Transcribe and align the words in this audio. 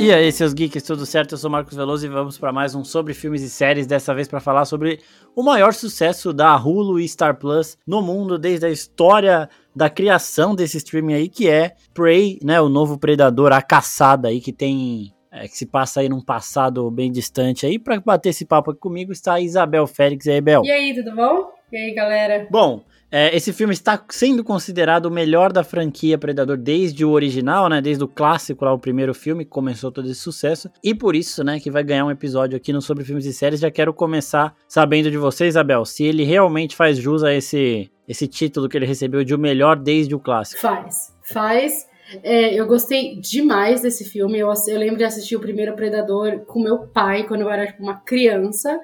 E 0.00 0.12
aí, 0.12 0.32
seus 0.32 0.54
geeks, 0.54 0.82
tudo 0.82 1.04
certo? 1.04 1.32
Eu 1.32 1.38
sou 1.38 1.50
Marcos 1.50 1.76
Veloso 1.76 2.06
e 2.06 2.08
vamos 2.08 2.38
para 2.38 2.50
mais 2.52 2.74
um 2.74 2.82
sobre 2.82 3.12
filmes 3.12 3.42
e 3.42 3.50
séries, 3.50 3.86
dessa 3.86 4.14
vez 4.14 4.26
para 4.26 4.40
falar 4.40 4.64
sobre 4.64 4.98
o 5.36 5.42
maior 5.42 5.74
sucesso 5.74 6.32
da 6.32 6.56
Hulu 6.56 6.98
e 6.98 7.06
Star 7.06 7.36
Plus 7.38 7.76
no 7.86 8.00
mundo 8.00 8.38
desde 8.38 8.66
a 8.66 8.70
história 8.70 9.48
da 9.76 9.90
criação 9.90 10.54
desse 10.54 10.78
streaming 10.78 11.14
aí, 11.14 11.28
que 11.28 11.48
é 11.48 11.74
Prey, 11.92 12.38
né, 12.42 12.60
o 12.60 12.68
novo 12.68 12.98
predador, 12.98 13.52
a 13.52 13.60
caçada 13.60 14.28
aí 14.28 14.40
que 14.40 14.52
tem 14.52 15.12
é, 15.30 15.46
que 15.46 15.56
se 15.56 15.66
passa 15.66 16.00
aí 16.00 16.08
num 16.08 16.20
passado 16.20 16.90
bem 16.90 17.12
distante 17.12 17.64
aí. 17.64 17.78
Para 17.78 18.00
bater 18.00 18.30
esse 18.30 18.44
papo 18.44 18.72
aqui 18.72 18.80
comigo 18.80 19.12
está 19.12 19.34
a 19.34 19.40
Isabel 19.40 19.86
Félix. 19.86 20.26
E 20.26 20.30
aí, 20.30 20.40
Bel? 20.40 20.64
E 20.64 20.70
aí, 20.70 20.94
tudo 20.94 21.14
bom? 21.14 21.52
E 21.70 21.76
aí, 21.76 21.94
galera? 21.94 22.48
Bom, 22.50 22.82
é, 23.10 23.34
esse 23.34 23.52
filme 23.52 23.72
está 23.72 24.02
sendo 24.08 24.44
considerado 24.44 25.06
o 25.06 25.10
melhor 25.10 25.52
da 25.52 25.64
franquia 25.64 26.16
Predador 26.16 26.56
desde 26.56 27.04
o 27.04 27.10
original, 27.10 27.68
né? 27.68 27.80
Desde 27.80 28.04
o 28.04 28.08
clássico 28.08 28.64
lá, 28.64 28.72
o 28.72 28.78
primeiro 28.78 29.12
filme, 29.12 29.44
que 29.44 29.50
começou 29.50 29.90
todo 29.90 30.08
esse 30.08 30.20
sucesso. 30.20 30.70
E 30.82 30.94
por 30.94 31.16
isso, 31.16 31.42
né, 31.42 31.58
que 31.58 31.70
vai 31.70 31.82
ganhar 31.82 32.04
um 32.04 32.10
episódio 32.10 32.56
aqui 32.56 32.72
no 32.72 32.80
Sobre 32.80 33.04
Filmes 33.04 33.26
e 33.26 33.32
Séries. 33.32 33.60
Já 33.60 33.70
quero 33.70 33.92
começar 33.92 34.54
sabendo 34.68 35.10
de 35.10 35.16
você, 35.16 35.46
Isabel, 35.46 35.84
se 35.84 36.04
ele 36.04 36.22
realmente 36.22 36.76
faz 36.76 36.98
jus 36.98 37.24
a 37.24 37.34
esse, 37.34 37.90
esse 38.06 38.28
título 38.28 38.68
que 38.68 38.76
ele 38.76 38.86
recebeu 38.86 39.24
de 39.24 39.34
o 39.34 39.38
melhor 39.38 39.76
desde 39.76 40.14
o 40.14 40.20
clássico. 40.20 40.60
Faz, 40.60 41.12
faz. 41.22 41.90
É, 42.22 42.54
eu 42.54 42.66
gostei 42.66 43.16
demais 43.16 43.82
desse 43.82 44.04
filme. 44.04 44.38
Eu, 44.38 44.52
eu 44.68 44.78
lembro 44.78 44.98
de 44.98 45.04
assistir 45.04 45.34
o 45.34 45.40
primeiro 45.40 45.74
Predador 45.74 46.40
com 46.46 46.62
meu 46.62 46.86
pai 46.86 47.26
quando 47.26 47.40
eu 47.40 47.50
era 47.50 47.66
tipo, 47.66 47.82
uma 47.82 48.00
criança 48.00 48.78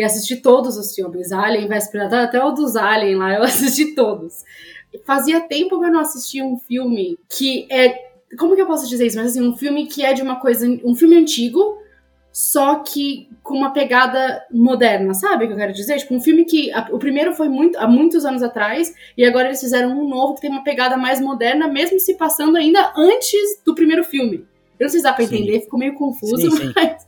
e 0.00 0.02
assisti 0.02 0.36
todos 0.36 0.78
os 0.78 0.94
filmes. 0.94 1.30
Alien 1.30 1.68
Predador, 1.90 2.20
até 2.20 2.42
o 2.42 2.52
dos 2.52 2.74
Alien 2.74 3.16
lá, 3.16 3.34
eu 3.34 3.42
assisti 3.44 3.94
todos. 3.94 4.42
Fazia 5.04 5.40
tempo 5.40 5.78
que 5.78 5.84
eu 5.84 5.92
não 5.92 6.00
assistia 6.00 6.42
um 6.42 6.58
filme 6.58 7.18
que 7.28 7.66
é. 7.70 8.10
Como 8.38 8.54
que 8.54 8.62
eu 8.62 8.66
posso 8.66 8.88
dizer 8.88 9.06
isso? 9.06 9.18
Mas 9.18 9.32
assim, 9.32 9.46
um 9.46 9.54
filme 9.54 9.86
que 9.86 10.02
é 10.02 10.14
de 10.14 10.22
uma 10.22 10.36
coisa. 10.40 10.66
Um 10.82 10.94
filme 10.94 11.16
antigo, 11.16 11.76
só 12.32 12.76
que 12.76 13.28
com 13.42 13.54
uma 13.54 13.74
pegada 13.74 14.42
moderna, 14.50 15.12
sabe 15.12 15.44
o 15.44 15.48
que 15.48 15.52
eu 15.52 15.58
quero 15.58 15.72
dizer? 15.74 15.98
Tipo, 15.98 16.14
um 16.14 16.20
filme 16.20 16.46
que. 16.46 16.72
A, 16.72 16.88
o 16.92 16.98
primeiro 16.98 17.34
foi 17.34 17.50
muito, 17.50 17.78
há 17.78 17.86
muitos 17.86 18.24
anos 18.24 18.42
atrás, 18.42 18.94
e 19.18 19.22
agora 19.22 19.48
eles 19.48 19.60
fizeram 19.60 19.90
um 19.90 20.08
novo 20.08 20.34
que 20.34 20.40
tem 20.40 20.50
uma 20.50 20.64
pegada 20.64 20.96
mais 20.96 21.20
moderna, 21.20 21.68
mesmo 21.68 22.00
se 22.00 22.14
passando 22.14 22.56
ainda 22.56 22.90
antes 22.96 23.60
do 23.66 23.74
primeiro 23.74 24.02
filme. 24.02 24.46
Eu 24.78 24.84
não 24.84 24.88
sei 24.88 25.00
se 25.00 25.04
dá 25.04 25.12
pra 25.12 25.24
entender, 25.24 25.60
ficou 25.60 25.78
meio 25.78 25.92
confuso, 25.92 26.50
sim, 26.50 26.56
sim. 26.56 26.72
Mas, 26.74 27.06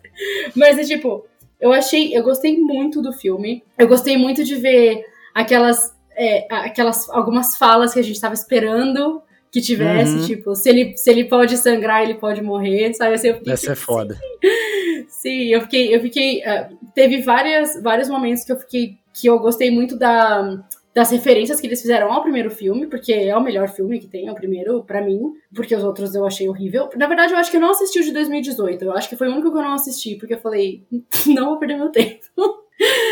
mas 0.54 0.78
é 0.78 0.84
tipo, 0.84 1.24
eu 1.62 1.72
achei, 1.72 2.14
eu 2.14 2.24
gostei 2.24 2.58
muito 2.58 3.00
do 3.00 3.12
filme. 3.12 3.62
Eu 3.78 3.86
gostei 3.86 4.16
muito 4.16 4.42
de 4.42 4.56
ver 4.56 5.04
aquelas, 5.32 5.94
é, 6.16 6.44
aquelas 6.50 7.08
algumas 7.08 7.56
falas 7.56 7.94
que 7.94 8.00
a 8.00 8.02
gente 8.02 8.16
estava 8.16 8.34
esperando 8.34 9.22
que 9.48 9.60
tivesse, 9.60 10.16
uhum. 10.16 10.26
tipo, 10.26 10.54
se 10.56 10.68
ele, 10.68 10.96
se 10.96 11.08
ele 11.08 11.24
pode 11.26 11.56
sangrar, 11.58 12.02
ele 12.02 12.14
pode 12.14 12.42
morrer, 12.42 12.92
sabe? 12.94 13.14
Assim, 13.14 13.28
eu 13.28 13.36
fiquei, 13.36 13.52
Essa 13.52 13.72
é 13.72 13.76
foda. 13.76 14.18
Sim, 15.08 15.44
eu 15.48 15.60
fiquei, 15.60 15.94
eu 15.94 16.00
fiquei, 16.00 16.38
uh, 16.38 16.76
teve 16.94 17.20
várias, 17.20 17.80
vários 17.80 18.08
momentos 18.08 18.44
que 18.44 18.50
eu 18.50 18.56
fiquei, 18.56 18.96
que 19.14 19.28
eu 19.28 19.38
gostei 19.38 19.70
muito 19.70 19.96
da, 19.96 20.58
das 20.94 21.10
referências 21.10 21.60
que 21.60 21.66
eles 21.66 21.80
fizeram 21.80 22.12
ao 22.12 22.22
primeiro 22.22 22.50
filme, 22.50 22.86
porque 22.86 23.12
é 23.12 23.36
o 23.36 23.42
melhor 23.42 23.68
filme 23.68 23.98
que 23.98 24.06
tem, 24.06 24.28
é 24.28 24.32
o 24.32 24.34
primeiro, 24.34 24.84
para 24.84 25.02
mim, 25.02 25.20
porque 25.54 25.74
os 25.74 25.82
outros 25.82 26.14
eu 26.14 26.26
achei 26.26 26.48
horrível. 26.48 26.90
Na 26.96 27.06
verdade, 27.06 27.32
eu 27.32 27.38
acho 27.38 27.50
que 27.50 27.56
eu 27.56 27.60
não 27.60 27.70
assisti 27.70 28.00
o 28.00 28.04
de 28.04 28.12
2018, 28.12 28.84
eu 28.84 28.92
acho 28.92 29.08
que 29.08 29.16
foi 29.16 29.28
o 29.28 29.32
único 29.32 29.50
que 29.50 29.58
eu 29.58 29.62
não 29.62 29.74
assisti, 29.74 30.16
porque 30.16 30.34
eu 30.34 30.40
falei, 30.40 30.84
não 31.26 31.46
vou 31.46 31.58
perder 31.58 31.76
meu 31.76 31.88
tempo. 31.88 32.20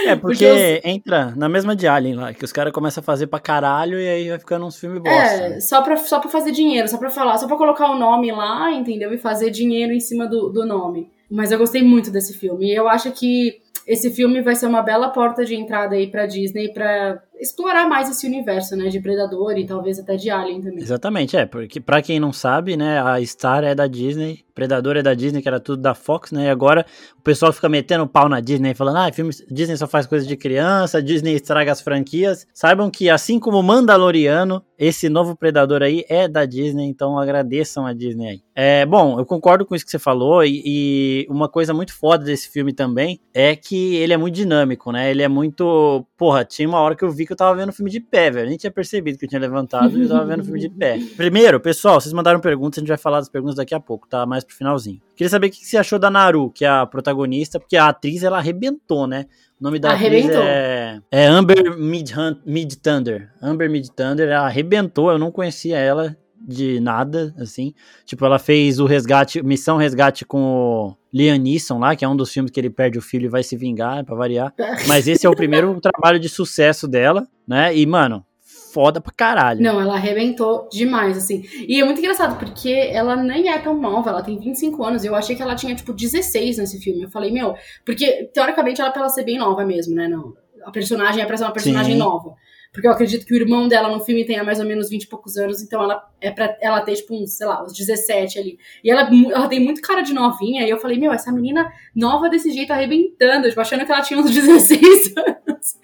É, 0.04 0.14
porque, 0.16 0.46
porque 0.46 0.80
entra 0.84 1.32
na 1.34 1.48
mesma 1.48 1.74
de 1.74 1.88
Alien 1.88 2.16
lá, 2.16 2.34
que 2.34 2.44
os 2.44 2.52
caras 2.52 2.72
começam 2.72 3.00
a 3.00 3.04
fazer 3.04 3.28
pra 3.28 3.40
caralho 3.40 3.98
e 3.98 4.06
aí 4.06 4.28
vai 4.28 4.38
ficando 4.38 4.66
uns 4.66 4.78
filmes 4.78 5.02
bosta. 5.02 5.18
É, 5.18 5.48
né? 5.48 5.60
só 5.60 5.80
pra, 5.80 5.96
só 5.96 6.18
pra 6.18 6.28
fazer 6.28 6.52
dinheiro, 6.52 6.86
só 6.86 6.98
pra 6.98 7.08
falar, 7.08 7.38
só 7.38 7.46
pra 7.46 7.56
colocar 7.56 7.90
o 7.90 7.98
nome 7.98 8.30
lá, 8.30 8.70
entendeu? 8.72 9.12
E 9.12 9.18
fazer 9.18 9.50
dinheiro 9.50 9.92
em 9.92 10.00
cima 10.00 10.26
do, 10.26 10.50
do 10.50 10.66
nome. 10.66 11.10
Mas 11.30 11.52
eu 11.52 11.58
gostei 11.58 11.82
muito 11.82 12.10
desse 12.10 12.36
filme. 12.36 12.66
E 12.66 12.74
eu 12.74 12.88
acho 12.88 13.12
que 13.12 13.60
esse 13.86 14.10
filme 14.10 14.42
vai 14.42 14.54
ser 14.54 14.66
uma 14.66 14.82
bela 14.82 15.08
porta 15.08 15.44
de 15.44 15.54
entrada 15.54 15.94
aí 15.94 16.08
pra 16.08 16.26
Disney 16.26 16.72
pra 16.72 17.22
explorar 17.40 17.88
mais 17.88 18.08
esse 18.08 18.26
universo, 18.26 18.76
né, 18.76 18.88
de 18.88 19.00
Predador 19.00 19.56
e 19.56 19.66
talvez 19.66 19.98
até 19.98 20.16
de 20.16 20.30
Alien 20.30 20.60
também. 20.60 20.82
Exatamente, 20.82 21.36
é, 21.36 21.46
porque 21.46 21.80
para 21.80 22.02
quem 22.02 22.20
não 22.20 22.32
sabe, 22.32 22.76
né, 22.76 23.00
a 23.00 23.24
Star 23.24 23.64
é 23.64 23.74
da 23.74 23.86
Disney, 23.86 24.44
Predador 24.54 24.96
é 24.96 25.02
da 25.02 25.14
Disney, 25.14 25.40
que 25.40 25.48
era 25.48 25.58
tudo 25.58 25.80
da 25.80 25.94
Fox, 25.94 26.32
né, 26.32 26.44
e 26.44 26.50
agora 26.50 26.84
o 27.18 27.22
pessoal 27.22 27.52
fica 27.52 27.68
metendo 27.68 28.06
pau 28.06 28.28
na 28.28 28.40
Disney, 28.40 28.74
falando, 28.74 28.98
ah, 28.98 29.12
filme, 29.12 29.30
Disney 29.50 29.76
só 29.76 29.86
faz 29.86 30.06
coisa 30.06 30.26
de 30.26 30.36
criança, 30.36 31.02
Disney 31.02 31.34
estraga 31.34 31.72
as 31.72 31.80
franquias. 31.80 32.46
Saibam 32.52 32.90
que, 32.90 33.08
assim 33.08 33.38
como 33.38 33.62
Mandaloriano, 33.62 34.62
esse 34.78 35.08
novo 35.08 35.36
Predador 35.36 35.82
aí 35.82 36.04
é 36.08 36.28
da 36.28 36.44
Disney, 36.44 36.86
então 36.86 37.18
agradeçam 37.18 37.86
a 37.86 37.94
Disney 37.94 38.28
aí. 38.28 38.42
É, 38.54 38.84
bom, 38.84 39.18
eu 39.18 39.24
concordo 39.24 39.64
com 39.64 39.74
isso 39.74 39.84
que 39.84 39.90
você 39.90 39.98
falou, 39.98 40.44
e, 40.44 40.62
e 40.64 41.26
uma 41.30 41.48
coisa 41.48 41.72
muito 41.72 41.94
foda 41.94 42.24
desse 42.24 42.50
filme 42.50 42.74
também 42.74 43.18
é 43.32 43.56
que 43.56 43.96
ele 43.96 44.12
é 44.12 44.16
muito 44.16 44.34
dinâmico, 44.34 44.92
né, 44.92 45.10
ele 45.10 45.22
é 45.22 45.28
muito, 45.28 46.06
porra, 46.20 46.44
tinha 46.44 46.68
uma 46.68 46.78
hora 46.78 46.94
que 46.94 47.02
eu 47.02 47.10
vi 47.10 47.24
que 47.24 47.32
eu 47.32 47.36
tava 47.36 47.56
vendo 47.56 47.70
o 47.70 47.72
filme 47.72 47.90
de 47.90 47.98
pé, 47.98 48.30
velho. 48.30 48.46
A 48.46 48.50
gente 48.50 48.60
tinha 48.60 48.70
percebido 48.70 49.16
que 49.16 49.24
eu 49.24 49.28
tinha 49.30 49.40
levantado 49.40 49.96
e 49.96 50.02
eu 50.02 50.08
tava 50.10 50.26
vendo 50.26 50.40
o 50.40 50.44
filme 50.44 50.60
de 50.60 50.68
pé. 50.68 50.98
Primeiro, 51.16 51.58
pessoal, 51.58 51.98
vocês 51.98 52.12
mandaram 52.12 52.38
perguntas, 52.40 52.76
a 52.76 52.80
gente 52.82 52.88
vai 52.88 52.98
falar 52.98 53.20
das 53.20 53.30
perguntas 53.30 53.56
daqui 53.56 53.74
a 53.74 53.80
pouco, 53.80 54.06
tá? 54.06 54.26
Mais 54.26 54.44
pro 54.44 54.54
finalzinho. 54.54 55.00
Queria 55.16 55.30
saber 55.30 55.46
o 55.46 55.50
que 55.50 55.64
você 55.64 55.78
achou 55.78 55.98
da 55.98 56.10
Naru, 56.10 56.50
que 56.50 56.62
é 56.62 56.68
a 56.68 56.84
protagonista, 56.84 57.58
porque 57.58 57.74
a 57.74 57.88
atriz, 57.88 58.22
ela 58.22 58.36
arrebentou, 58.36 59.06
né? 59.06 59.24
O 59.58 59.64
nome 59.64 59.78
da 59.78 59.92
arrebentou. 59.92 60.42
atriz 60.42 60.46
é, 60.46 61.00
é 61.10 61.26
Amber 61.26 61.78
Mid, 61.78 62.10
Mid 62.44 62.74
Thunder. 62.74 63.32
Amber 63.40 63.70
Mid 63.70 63.88
Thunder, 63.88 64.28
ela 64.28 64.44
arrebentou, 64.44 65.10
eu 65.10 65.18
não 65.18 65.30
conhecia 65.30 65.78
ela 65.78 66.14
de 66.40 66.80
nada, 66.80 67.34
assim. 67.38 67.74
Tipo, 68.04 68.24
ela 68.24 68.38
fez 68.38 68.80
o 68.80 68.86
resgate, 68.86 69.42
Missão 69.42 69.76
Resgate 69.76 70.24
com 70.24 70.42
o 70.42 70.96
Liam 71.12 71.36
Neeson 71.36 71.78
lá, 71.78 71.94
que 71.94 72.04
é 72.04 72.08
um 72.08 72.16
dos 72.16 72.32
filmes 72.32 72.50
que 72.50 72.58
ele 72.58 72.70
perde 72.70 72.98
o 72.98 73.02
filho 73.02 73.26
e 73.26 73.28
vai 73.28 73.42
se 73.42 73.56
vingar, 73.56 74.04
pra 74.04 74.14
variar. 74.14 74.54
Mas 74.88 75.06
esse 75.06 75.26
é 75.26 75.30
o 75.30 75.36
primeiro 75.36 75.80
trabalho 75.80 76.18
de 76.18 76.28
sucesso 76.28 76.88
dela, 76.88 77.26
né? 77.46 77.76
E, 77.76 77.84
mano, 77.84 78.24
foda 78.72 79.00
pra 79.00 79.12
caralho. 79.12 79.62
Não, 79.62 79.80
ela 79.80 79.94
arrebentou 79.94 80.68
demais, 80.70 81.16
assim. 81.16 81.44
E 81.68 81.80
é 81.80 81.84
muito 81.84 81.98
engraçado, 81.98 82.38
porque 82.38 82.70
ela 82.70 83.16
nem 83.16 83.48
é 83.48 83.58
tão 83.58 83.78
nova, 83.78 84.10
ela 84.10 84.22
tem 84.22 84.38
25 84.38 84.82
anos. 84.82 85.04
Eu 85.04 85.14
achei 85.14 85.36
que 85.36 85.42
ela 85.42 85.54
tinha, 85.54 85.74
tipo, 85.74 85.92
16 85.92 86.58
nesse 86.58 86.80
filme. 86.80 87.02
Eu 87.02 87.10
falei, 87.10 87.30
meu, 87.30 87.54
porque 87.84 88.30
teoricamente 88.32 88.80
ela 88.80 88.90
pra 88.90 89.02
ela 89.02 89.10
ser 89.10 89.24
bem 89.24 89.38
nova 89.38 89.64
mesmo, 89.64 89.94
né? 89.94 90.08
Não, 90.08 90.32
a 90.64 90.70
personagem 90.70 91.22
é 91.22 91.26
pra 91.26 91.36
ser 91.36 91.44
uma 91.44 91.52
personagem 91.52 91.92
Sim. 91.92 91.98
nova. 91.98 92.34
Porque 92.72 92.86
eu 92.86 92.92
acredito 92.92 93.26
que 93.26 93.34
o 93.34 93.36
irmão 93.36 93.66
dela 93.66 93.88
no 93.88 94.04
filme 94.04 94.24
tenha 94.24 94.44
mais 94.44 94.60
ou 94.60 94.66
menos 94.66 94.88
20 94.88 95.02
e 95.02 95.08
poucos 95.08 95.36
anos, 95.36 95.60
então 95.60 95.82
ela 95.82 96.08
é 96.20 96.30
pra 96.30 96.56
ela 96.60 96.80
ter, 96.80 96.94
tipo, 96.94 97.20
uns, 97.20 97.32
sei 97.32 97.46
lá, 97.46 97.64
uns 97.64 97.72
17 97.72 98.38
ali. 98.38 98.58
E 98.84 98.90
ela, 98.90 99.10
ela 99.32 99.48
tem 99.48 99.58
muito 99.58 99.82
cara 99.82 100.02
de 100.02 100.14
novinha, 100.14 100.64
e 100.64 100.70
eu 100.70 100.78
falei, 100.78 100.96
meu, 100.96 101.12
essa 101.12 101.32
menina 101.32 101.70
nova 101.94 102.28
desse 102.28 102.50
jeito, 102.52 102.72
arrebentando, 102.72 103.48
tipo, 103.48 103.60
achando 103.60 103.84
que 103.84 103.90
ela 103.90 104.02
tinha 104.02 104.20
uns 104.20 104.30
16 104.32 105.14
anos. 105.16 105.78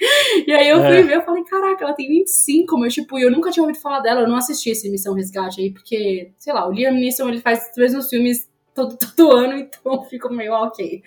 E 0.46 0.52
aí 0.52 0.68
eu 0.68 0.78
fui 0.78 0.96
é. 0.96 1.02
ver, 1.02 1.16
eu 1.16 1.22
falei, 1.22 1.42
caraca, 1.44 1.84
ela 1.84 1.92
tem 1.92 2.08
25, 2.08 2.78
mas, 2.78 2.94
tipo, 2.94 3.18
eu 3.18 3.30
nunca 3.32 3.50
tinha 3.50 3.64
ouvido 3.64 3.80
falar 3.80 4.00
dela, 4.00 4.20
eu 4.20 4.28
não 4.28 4.36
assisti 4.36 4.70
esse 4.70 4.88
Missão 4.88 5.14
Resgate 5.14 5.60
aí, 5.60 5.72
porque, 5.72 6.30
sei 6.38 6.52
lá, 6.52 6.68
o 6.68 6.72
Liam 6.72 6.94
Neeson, 6.94 7.28
ele 7.28 7.40
faz 7.40 7.68
os 7.70 7.76
mesmos 7.76 8.08
filmes 8.08 8.48
todo, 8.76 8.96
todo 9.16 9.32
ano, 9.32 9.58
então 9.58 10.04
fico 10.04 10.32
meio 10.32 10.52
ok. 10.52 11.02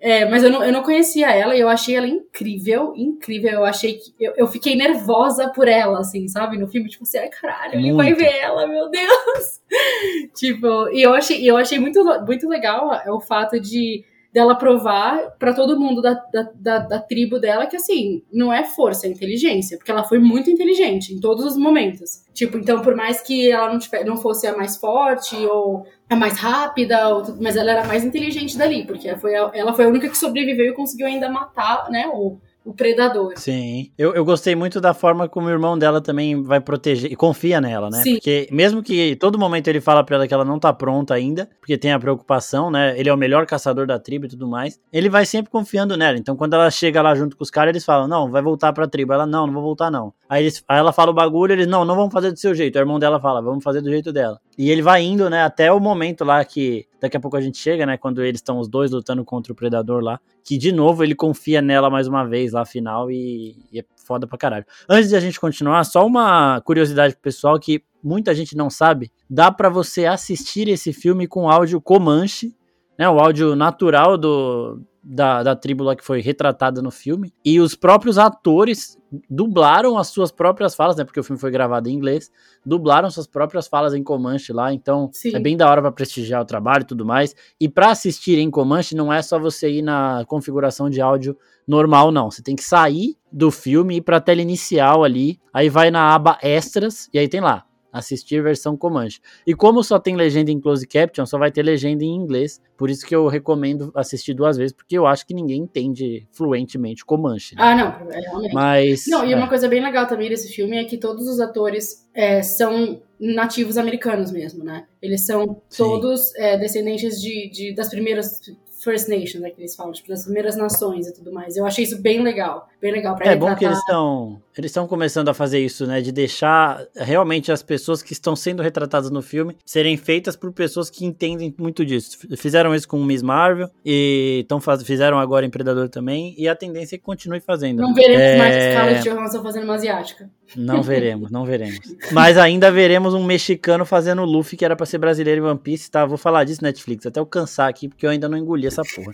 É, 0.00 0.24
mas 0.24 0.42
eu 0.42 0.50
não, 0.50 0.64
eu 0.64 0.72
não 0.72 0.82
conhecia 0.82 1.30
ela 1.30 1.54
e 1.54 1.60
eu 1.60 1.68
achei 1.68 1.94
ela 1.94 2.08
incrível, 2.08 2.94
incrível. 2.96 3.50
Eu 3.50 3.64
achei 3.64 3.94
que. 3.94 4.14
Eu, 4.18 4.32
eu 4.36 4.46
fiquei 4.48 4.74
nervosa 4.74 5.50
por 5.50 5.68
ela, 5.68 6.00
assim, 6.00 6.26
sabe? 6.26 6.56
No 6.56 6.66
filme, 6.66 6.88
tipo 6.88 7.04
assim, 7.04 7.18
ai 7.18 7.28
caralho, 7.28 7.78
ele 7.78 7.92
vai 7.92 8.14
ver 8.14 8.34
ela, 8.38 8.66
meu 8.66 8.88
Deus! 8.90 9.60
tipo, 10.34 10.88
e 10.88 11.02
eu 11.02 11.14
achei, 11.14 11.48
eu 11.48 11.56
achei 11.56 11.78
muito, 11.78 12.02
muito 12.26 12.48
legal 12.48 12.92
é 13.04 13.10
o 13.10 13.20
fato 13.20 13.60
de 13.60 14.02
dela 14.34 14.56
provar 14.56 15.30
para 15.38 15.54
todo 15.54 15.78
mundo 15.78 16.02
da, 16.02 16.14
da, 16.14 16.50
da, 16.56 16.78
da, 16.80 16.98
tribo 16.98 17.38
dela 17.38 17.66
que, 17.66 17.76
assim, 17.76 18.20
não 18.32 18.52
é 18.52 18.64
força, 18.64 19.06
é 19.06 19.10
inteligência. 19.10 19.78
Porque 19.78 19.92
ela 19.92 20.02
foi 20.02 20.18
muito 20.18 20.50
inteligente 20.50 21.14
em 21.14 21.20
todos 21.20 21.44
os 21.44 21.56
momentos. 21.56 22.24
Tipo, 22.34 22.58
então, 22.58 22.82
por 22.82 22.96
mais 22.96 23.20
que 23.20 23.52
ela 23.52 23.72
não, 23.72 23.78
não 24.04 24.16
fosse 24.16 24.48
a 24.48 24.56
mais 24.56 24.76
forte 24.76 25.36
ou 25.36 25.86
a 26.10 26.16
mais 26.16 26.36
rápida, 26.36 27.10
ou, 27.10 27.22
mas 27.40 27.56
ela 27.56 27.70
era 27.70 27.86
mais 27.86 28.02
inteligente 28.02 28.58
dali, 28.58 28.84
porque 28.84 29.14
foi 29.18 29.36
a, 29.36 29.52
ela 29.54 29.72
foi 29.72 29.84
a 29.84 29.88
única 29.88 30.08
que 30.08 30.18
sobreviveu 30.18 30.66
e 30.66 30.74
conseguiu 30.74 31.06
ainda 31.06 31.30
matar, 31.30 31.88
né, 31.88 32.08
o, 32.12 32.36
o 32.64 32.72
predador. 32.72 33.34
Sim. 33.36 33.90
Eu, 33.98 34.14
eu 34.14 34.24
gostei 34.24 34.54
muito 34.54 34.80
da 34.80 34.94
forma 34.94 35.28
como 35.28 35.48
o 35.48 35.50
irmão 35.50 35.78
dela 35.78 36.00
também 36.00 36.42
vai 36.42 36.60
proteger 36.60 37.12
e 37.12 37.14
confia 37.16 37.60
nela, 37.60 37.90
né? 37.90 38.02
Sim. 38.02 38.14
Porque 38.14 38.48
mesmo 38.50 38.82
que 38.82 39.14
todo 39.16 39.38
momento 39.38 39.68
ele 39.68 39.80
fala 39.80 40.02
pra 40.02 40.16
ela 40.16 40.26
que 40.26 40.32
ela 40.32 40.44
não 40.44 40.58
tá 40.58 40.72
pronta 40.72 41.12
ainda, 41.12 41.48
porque 41.60 41.76
tem 41.76 41.92
a 41.92 41.98
preocupação, 41.98 42.70
né? 42.70 42.98
Ele 42.98 43.08
é 43.08 43.14
o 43.14 43.18
melhor 43.18 43.44
caçador 43.44 43.86
da 43.86 43.98
tribo 43.98 44.24
e 44.24 44.28
tudo 44.28 44.48
mais. 44.48 44.80
Ele 44.90 45.10
vai 45.10 45.26
sempre 45.26 45.52
confiando 45.52 45.96
nela. 45.96 46.16
Então 46.16 46.34
quando 46.36 46.54
ela 46.54 46.70
chega 46.70 47.02
lá 47.02 47.14
junto 47.14 47.36
com 47.36 47.44
os 47.44 47.50
caras, 47.50 47.70
eles 47.70 47.84
falam: 47.84 48.08
Não, 48.08 48.30
vai 48.30 48.40
voltar 48.40 48.72
pra 48.72 48.88
tribo. 48.88 49.12
Ela, 49.12 49.26
não, 49.26 49.46
não 49.46 49.52
vou 49.52 49.62
voltar 49.62 49.90
não. 49.90 50.14
Aí, 50.26 50.44
eles, 50.44 50.64
aí 50.66 50.78
ela 50.78 50.92
fala 50.92 51.10
o 51.10 51.14
bagulho, 51.14 51.52
eles, 51.52 51.66
não, 51.66 51.84
não 51.84 51.94
vamos 51.94 52.12
fazer 52.12 52.32
do 52.32 52.38
seu 52.38 52.54
jeito. 52.54 52.76
O 52.76 52.78
irmão 52.78 52.98
dela 52.98 53.20
fala: 53.20 53.42
Vamos 53.42 53.62
fazer 53.62 53.82
do 53.82 53.90
jeito 53.90 54.10
dela. 54.10 54.40
E 54.56 54.70
ele 54.70 54.80
vai 54.82 55.02
indo, 55.02 55.28
né, 55.28 55.42
até 55.42 55.70
o 55.72 55.80
momento 55.80 56.24
lá 56.24 56.44
que 56.44 56.86
daqui 57.00 57.16
a 57.16 57.20
pouco 57.20 57.36
a 57.36 57.40
gente 57.40 57.58
chega, 57.58 57.84
né, 57.84 57.96
quando 57.96 58.22
eles 58.22 58.38
estão 58.38 58.58
os 58.58 58.68
dois 58.68 58.90
lutando 58.90 59.24
contra 59.24 59.52
o 59.52 59.56
predador 59.56 60.02
lá, 60.02 60.20
que 60.44 60.56
de 60.56 60.72
novo 60.72 61.02
ele 61.02 61.14
confia 61.14 61.60
nela 61.60 61.90
mais 61.90 62.06
uma 62.06 62.24
vez 62.24 62.52
lá 62.52 62.64
final 62.64 63.10
e, 63.10 63.56
e 63.72 63.80
é 63.80 63.84
foda 64.06 64.26
pra 64.26 64.38
caralho. 64.38 64.64
Antes 64.88 65.10
de 65.10 65.16
a 65.16 65.20
gente 65.20 65.38
continuar, 65.38 65.84
só 65.84 66.06
uma 66.06 66.60
curiosidade 66.62 67.14
pro 67.14 67.22
pessoal 67.22 67.58
que 67.58 67.82
muita 68.02 68.34
gente 68.34 68.56
não 68.56 68.68
sabe, 68.68 69.10
dá 69.28 69.50
para 69.50 69.68
você 69.68 70.06
assistir 70.06 70.68
esse 70.68 70.92
filme 70.92 71.26
com 71.26 71.48
áudio 71.48 71.80
Comanche, 71.80 72.54
né, 72.98 73.08
o 73.08 73.18
áudio 73.18 73.56
natural 73.56 74.16
do, 74.16 74.80
da, 75.04 75.42
da 75.42 75.54
tribo 75.54 75.84
lá 75.84 75.94
que 75.94 76.04
foi 76.04 76.20
retratada 76.20 76.80
no 76.80 76.90
filme. 76.90 77.32
E 77.44 77.60
os 77.60 77.74
próprios 77.74 78.16
atores 78.16 78.98
dublaram 79.28 79.98
as 79.98 80.08
suas 80.08 80.32
próprias 80.32 80.74
falas, 80.74 80.96
né? 80.96 81.04
Porque 81.04 81.20
o 81.20 81.22
filme 81.22 81.38
foi 81.38 81.50
gravado 81.50 81.88
em 81.88 81.92
inglês, 81.92 82.30
dublaram 82.64 83.10
suas 83.10 83.26
próprias 83.26 83.68
falas 83.68 83.94
em 83.94 84.02
Comanche 84.02 84.52
lá. 84.52 84.72
Então 84.72 85.10
Sim. 85.12 85.36
é 85.36 85.38
bem 85.38 85.56
da 85.56 85.68
hora 85.70 85.82
para 85.82 85.92
prestigiar 85.92 86.40
o 86.40 86.46
trabalho 86.46 86.82
e 86.82 86.86
tudo 86.86 87.04
mais. 87.04 87.34
E 87.60 87.68
para 87.68 87.90
assistir 87.90 88.38
em 88.38 88.50
Comanche 88.50 88.96
não 88.96 89.12
é 89.12 89.20
só 89.20 89.38
você 89.38 89.70
ir 89.70 89.82
na 89.82 90.24
configuração 90.26 90.88
de 90.88 91.00
áudio 91.00 91.36
normal, 91.68 92.10
não. 92.10 92.30
Você 92.30 92.42
tem 92.42 92.56
que 92.56 92.64
sair 92.64 93.16
do 93.30 93.50
filme 93.50 93.94
e 93.94 93.96
ir 93.98 94.02
pra 94.02 94.20
tela 94.20 94.40
inicial 94.40 95.04
ali. 95.04 95.38
Aí 95.52 95.68
vai 95.68 95.90
na 95.90 96.14
aba 96.14 96.38
extras 96.42 97.08
e 97.12 97.18
aí 97.18 97.28
tem 97.28 97.40
lá 97.40 97.64
assistir 97.94 98.42
versão 98.42 98.76
Comanche. 98.76 99.20
E 99.46 99.54
como 99.54 99.84
só 99.84 100.00
tem 100.00 100.16
legenda 100.16 100.50
em 100.50 100.60
close 100.60 100.84
caption, 100.84 101.24
só 101.24 101.38
vai 101.38 101.52
ter 101.52 101.62
legenda 101.62 102.02
em 102.02 102.12
inglês. 102.12 102.60
Por 102.76 102.90
isso 102.90 103.06
que 103.06 103.14
eu 103.14 103.28
recomendo 103.28 103.92
assistir 103.94 104.34
duas 104.34 104.56
vezes, 104.56 104.72
porque 104.72 104.98
eu 104.98 105.06
acho 105.06 105.24
que 105.24 105.32
ninguém 105.32 105.62
entende 105.62 106.26
fluentemente 106.32 107.04
Comanche. 107.04 107.54
Né? 107.54 107.62
Ah, 107.62 107.76
não, 107.76 108.10
é, 108.10 108.20
realmente. 108.20 108.52
Mas, 108.52 109.04
não, 109.06 109.24
e 109.24 109.32
é. 109.32 109.36
uma 109.36 109.48
coisa 109.48 109.68
bem 109.68 109.80
legal 109.80 110.08
também 110.08 110.28
desse 110.28 110.52
filme 110.52 110.76
é 110.76 110.84
que 110.84 110.98
todos 110.98 111.28
os 111.28 111.38
atores 111.38 112.08
é, 112.12 112.42
são 112.42 113.00
nativos 113.20 113.78
americanos 113.78 114.32
mesmo, 114.32 114.64
né? 114.64 114.86
Eles 115.00 115.24
são 115.24 115.62
todos 115.76 116.34
é, 116.34 116.58
descendentes 116.58 117.20
de, 117.20 117.48
de, 117.48 117.74
das 117.74 117.88
primeiras 117.88 118.40
First 118.84 119.08
Nations, 119.08 119.40
né, 119.40 119.50
que 119.50 119.60
eles 119.60 119.74
falam, 119.74 119.92
tipo, 119.92 120.08
das 120.08 120.24
primeiras 120.24 120.56
nações 120.56 121.08
e 121.08 121.14
tudo 121.14 121.32
mais. 121.32 121.56
Eu 121.56 121.66
achei 121.66 121.84
isso 121.84 122.00
bem 122.00 122.22
legal, 122.22 122.68
bem 122.80 122.92
legal 122.92 123.16
pra 123.16 123.26
É 123.26 123.36
bom 123.36 123.54
que 123.56 123.64
eles 123.64 123.78
estão 123.78 124.40
eles 124.56 124.70
estão 124.70 124.86
começando 124.86 125.28
a 125.28 125.34
fazer 125.34 125.58
isso, 125.58 125.84
né, 125.86 126.00
de 126.00 126.12
deixar 126.12 126.86
realmente 126.94 127.50
as 127.50 127.62
pessoas 127.62 128.02
que 128.02 128.12
estão 128.12 128.36
sendo 128.36 128.62
retratadas 128.62 129.10
no 129.10 129.20
filme 129.20 129.56
serem 129.64 129.96
feitas 129.96 130.36
por 130.36 130.52
pessoas 130.52 130.88
que 130.88 131.04
entendem 131.04 131.52
muito 131.58 131.84
disso. 131.84 132.18
Fizeram 132.36 132.72
isso 132.72 132.86
com 132.86 133.02
Miss 133.02 133.22
Marvel 133.22 133.68
e 133.84 134.44
tão 134.48 134.60
faz... 134.60 134.82
fizeram 134.84 135.18
agora 135.18 135.44
em 135.44 135.50
Predador 135.50 135.88
também 135.88 136.34
e 136.38 136.46
a 136.46 136.54
tendência 136.54 136.94
é 136.94 136.98
que 136.98 137.04
continue 137.04 137.40
fazendo. 137.40 137.80
Não 137.80 137.92
veremos 137.92 138.22
é... 138.22 138.38
mais 138.38 138.54
Scarlett 138.54 139.08
Johansson 139.08 139.42
fazendo 139.42 139.64
uma 139.64 139.74
asiática. 139.74 140.30
Não 140.56 140.82
veremos, 140.82 141.30
não 141.30 141.44
veremos. 141.44 141.80
Mas 142.12 142.38
ainda 142.38 142.70
veremos 142.70 143.14
um 143.14 143.24
mexicano 143.24 143.84
fazendo 143.84 144.24
Luffy 144.24 144.56
que 144.56 144.64
era 144.64 144.76
para 144.76 144.86
ser 144.86 144.98
brasileiro 144.98 145.44
em 145.44 145.48
One 145.48 145.58
Piece, 145.58 145.90
tá? 145.90 146.04
Vou 146.04 146.18
falar 146.18 146.44
disso 146.44 146.62
Netflix, 146.62 147.06
até 147.06 147.18
eu 147.18 147.26
cansar 147.26 147.68
aqui 147.68 147.88
porque 147.88 148.06
eu 148.06 148.10
ainda 148.10 148.28
não 148.28 148.38
engoli 148.38 148.66
essa 148.66 148.82
porra. 148.82 149.12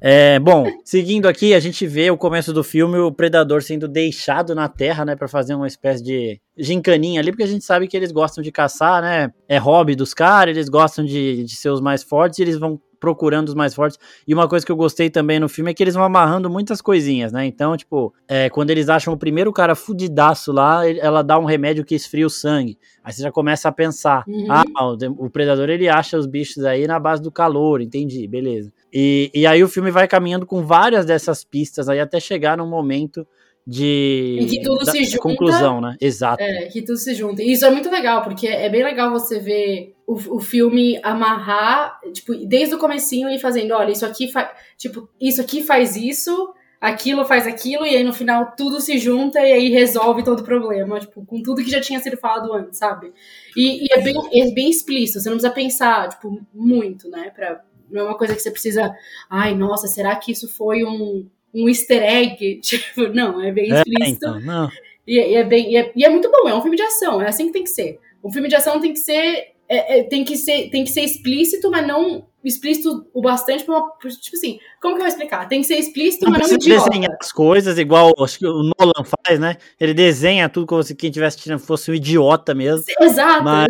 É, 0.00 0.38
bom, 0.38 0.66
seguindo 0.84 1.26
aqui, 1.28 1.54
a 1.54 1.60
gente 1.60 1.86
vê 1.86 2.10
o 2.10 2.16
começo 2.16 2.52
do 2.52 2.62
filme, 2.62 2.98
o 2.98 3.12
predador 3.12 3.62
sendo 3.62 3.88
deixado 3.88 4.54
na 4.54 4.68
terra, 4.68 5.04
né, 5.04 5.16
para 5.16 5.28
fazer 5.28 5.54
uma 5.54 5.66
espécie 5.66 6.02
de 6.02 6.40
gincaninha 6.56 7.20
ali, 7.20 7.30
porque 7.30 7.44
a 7.44 7.48
gente 7.48 7.64
sabe 7.64 7.88
que 7.88 7.96
eles 7.96 8.12
gostam 8.12 8.42
de 8.42 8.52
caçar, 8.52 9.00
né? 9.00 9.30
É 9.48 9.58
hobby 9.58 9.94
dos 9.94 10.12
caras, 10.12 10.56
eles 10.56 10.68
gostam 10.68 11.04
de, 11.04 11.44
de 11.44 11.56
ser 11.56 11.70
os 11.70 11.80
mais 11.80 12.02
fortes 12.02 12.38
e 12.38 12.42
eles 12.42 12.58
vão 12.58 12.80
procurando 13.02 13.48
os 13.48 13.54
mais 13.54 13.74
fortes. 13.74 13.98
E 14.24 14.32
uma 14.32 14.48
coisa 14.48 14.64
que 14.64 14.70
eu 14.70 14.76
gostei 14.76 15.10
também 15.10 15.40
no 15.40 15.48
filme 15.48 15.72
é 15.72 15.74
que 15.74 15.82
eles 15.82 15.94
vão 15.94 16.04
amarrando 16.04 16.48
muitas 16.48 16.80
coisinhas, 16.80 17.32
né? 17.32 17.44
Então, 17.44 17.76
tipo, 17.76 18.14
é, 18.28 18.48
quando 18.48 18.70
eles 18.70 18.88
acham 18.88 19.12
o 19.12 19.16
primeiro 19.16 19.52
cara 19.52 19.74
fudidaço 19.74 20.52
lá, 20.52 20.88
ela 20.88 21.20
dá 21.20 21.36
um 21.36 21.44
remédio 21.44 21.84
que 21.84 21.96
esfria 21.96 22.24
o 22.24 22.30
sangue. 22.30 22.78
Aí 23.02 23.12
você 23.12 23.20
já 23.22 23.32
começa 23.32 23.68
a 23.68 23.72
pensar: 23.72 24.22
uhum. 24.28 24.46
ah, 24.48 24.64
o, 24.84 25.26
o 25.26 25.28
predador 25.28 25.68
ele 25.68 25.88
acha 25.88 26.16
os 26.16 26.26
bichos 26.26 26.64
aí 26.64 26.86
na 26.86 27.00
base 27.00 27.20
do 27.20 27.32
calor, 27.32 27.80
entendi, 27.80 28.28
beleza. 28.28 28.72
E, 28.92 29.32
e 29.34 29.44
aí 29.48 29.64
o 29.64 29.68
filme 29.68 29.90
vai 29.90 30.06
caminhando 30.06 30.46
com 30.46 30.64
várias 30.64 31.04
dessas 31.04 31.42
pistas 31.42 31.88
aí 31.88 31.98
até 31.98 32.20
chegar 32.20 32.56
num 32.56 32.68
momento 32.68 33.26
de 33.66 34.38
e 34.40 34.46
que 34.46 34.62
tudo 34.62 34.84
se 34.84 35.04
junta, 35.04 35.18
conclusão, 35.18 35.80
né? 35.80 35.96
Exato. 36.00 36.42
É, 36.42 36.66
que 36.66 36.82
tudo 36.82 36.96
se 36.96 37.14
junta. 37.14 37.42
E 37.42 37.52
isso 37.52 37.64
é 37.64 37.70
muito 37.70 37.90
legal, 37.90 38.22
porque 38.22 38.48
é 38.48 38.68
bem 38.68 38.82
legal 38.82 39.10
você 39.10 39.38
ver 39.38 39.94
o, 40.06 40.14
o 40.36 40.40
filme 40.40 40.98
amarrar, 41.02 42.00
tipo, 42.12 42.34
desde 42.34 42.74
o 42.74 42.78
comecinho 42.78 43.28
e 43.28 43.38
fazendo, 43.38 43.72
olha, 43.74 43.92
isso 43.92 44.04
aqui 44.04 44.30
faz, 44.30 44.50
tipo, 44.76 45.08
isso 45.20 45.40
aqui 45.40 45.62
faz 45.62 45.94
isso, 45.94 46.52
aquilo 46.80 47.24
faz 47.24 47.46
aquilo, 47.46 47.86
e 47.86 47.94
aí 47.94 48.02
no 48.02 48.12
final 48.12 48.54
tudo 48.56 48.80
se 48.80 48.98
junta 48.98 49.38
e 49.38 49.52
aí 49.52 49.68
resolve 49.68 50.24
todo 50.24 50.40
o 50.40 50.44
problema, 50.44 50.98
tipo, 50.98 51.24
com 51.24 51.40
tudo 51.40 51.62
que 51.62 51.70
já 51.70 51.80
tinha 51.80 52.00
sido 52.00 52.16
falado 52.16 52.52
antes, 52.52 52.78
sabe? 52.78 53.12
E, 53.56 53.84
e 53.84 53.92
é, 53.92 54.00
bem, 54.00 54.16
é 54.16 54.52
bem 54.52 54.70
explícito, 54.70 55.20
você 55.20 55.28
não 55.30 55.36
precisa 55.36 55.54
pensar, 55.54 56.08
tipo, 56.08 56.40
muito, 56.52 57.08
né? 57.08 57.30
Pra, 57.30 57.62
não 57.88 58.00
é 58.00 58.04
uma 58.04 58.18
coisa 58.18 58.34
que 58.34 58.42
você 58.42 58.50
precisa, 58.50 58.92
ai, 59.30 59.54
nossa, 59.54 59.86
será 59.86 60.16
que 60.16 60.32
isso 60.32 60.48
foi 60.48 60.82
um 60.82 61.28
um 61.54 61.68
easter 61.68 62.02
egg, 62.02 62.60
tipo, 62.62 63.08
não, 63.08 63.40
é 63.40 63.52
bem 63.52 63.72
é, 63.72 63.76
explícito. 63.76 64.04
É, 64.04 64.08
então, 64.08 64.40
não. 64.40 64.70
E, 65.06 65.18
e, 65.18 65.34
é 65.34 65.44
bem, 65.44 65.72
e 65.72 65.76
é, 65.76 65.92
e, 65.94 66.04
é, 66.04 66.08
muito 66.08 66.30
bom, 66.30 66.48
é 66.48 66.54
um 66.54 66.62
filme 66.62 66.76
de 66.76 66.82
ação, 66.82 67.20
é 67.20 67.28
assim 67.28 67.46
que 67.46 67.52
tem 67.52 67.64
que 67.64 67.70
ser. 67.70 67.98
Um 68.22 68.30
filme 68.30 68.48
de 68.48 68.54
ação 68.54 68.80
tem 68.80 68.92
que 68.92 69.00
ser, 69.00 69.48
é, 69.68 69.98
é 69.98 70.02
tem 70.04 70.24
que 70.24 70.36
ser, 70.36 70.70
tem 70.70 70.84
que 70.84 70.90
ser 70.90 71.02
explícito, 71.02 71.70
mas 71.70 71.86
não 71.86 72.26
explícito 72.44 73.06
o 73.12 73.20
bastante 73.20 73.64
pra 73.64 73.78
uma, 73.78 73.92
tipo 73.98 74.36
assim, 74.36 74.58
como 74.80 74.94
que 74.94 75.00
eu 75.00 75.04
vou 75.04 75.08
explicar? 75.08 75.48
Tem 75.48 75.60
que 75.60 75.66
ser 75.66 75.76
explícito, 75.76 76.24
não 76.24 76.32
mas 76.32 76.48
não 76.48 76.56
idiota. 76.56 76.90
desenhar 76.90 77.16
as 77.20 77.32
coisas 77.32 77.78
igual 77.78 78.12
acho 78.20 78.38
que 78.38 78.46
o 78.46 78.62
Nolan 78.62 79.04
faz, 79.04 79.38
né? 79.38 79.56
Ele 79.78 79.94
desenha 79.94 80.48
tudo 80.48 80.66
como 80.66 80.82
se 80.82 80.94
quem 80.94 81.08
estivesse 81.08 81.38
tirando 81.38 81.60
fosse 81.60 81.90
um 81.90 81.94
idiota 81.94 82.54
mesmo. 82.54 82.84
Exato. 83.00 83.44
Mas 83.44 83.68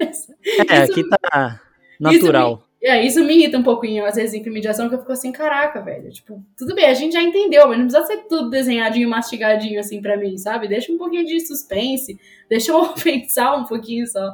exato. 0.00 0.32
é, 0.68 0.78
aqui 0.78 1.02
tá 1.08 1.60
natural. 2.00 2.65
É, 2.82 3.04
isso 3.04 3.24
me 3.24 3.34
irrita 3.34 3.58
um 3.58 3.62
pouquinho, 3.62 4.04
às 4.04 4.16
vezes, 4.16 4.34
em 4.34 4.44
filme 4.44 4.60
de 4.60 4.68
ação, 4.68 4.88
que 4.88 4.94
eu 4.94 4.98
fico 4.98 5.10
assim, 5.12 5.32
caraca, 5.32 5.80
velho. 5.80 6.10
Tipo, 6.10 6.44
tudo 6.56 6.74
bem, 6.74 6.84
a 6.86 6.94
gente 6.94 7.14
já 7.14 7.22
entendeu, 7.22 7.66
mas 7.68 7.78
não 7.78 7.86
precisa 7.86 8.06
ser 8.06 8.28
tudo 8.28 8.50
desenhadinho, 8.50 9.08
mastigadinho, 9.08 9.80
assim, 9.80 10.00
pra 10.00 10.16
mim, 10.16 10.36
sabe? 10.36 10.68
Deixa 10.68 10.92
um 10.92 10.98
pouquinho 10.98 11.24
de 11.24 11.40
suspense, 11.40 12.18
deixa 12.48 12.72
eu 12.72 12.92
pensar 13.02 13.56
um 13.56 13.64
pouquinho 13.64 14.06
só. 14.06 14.30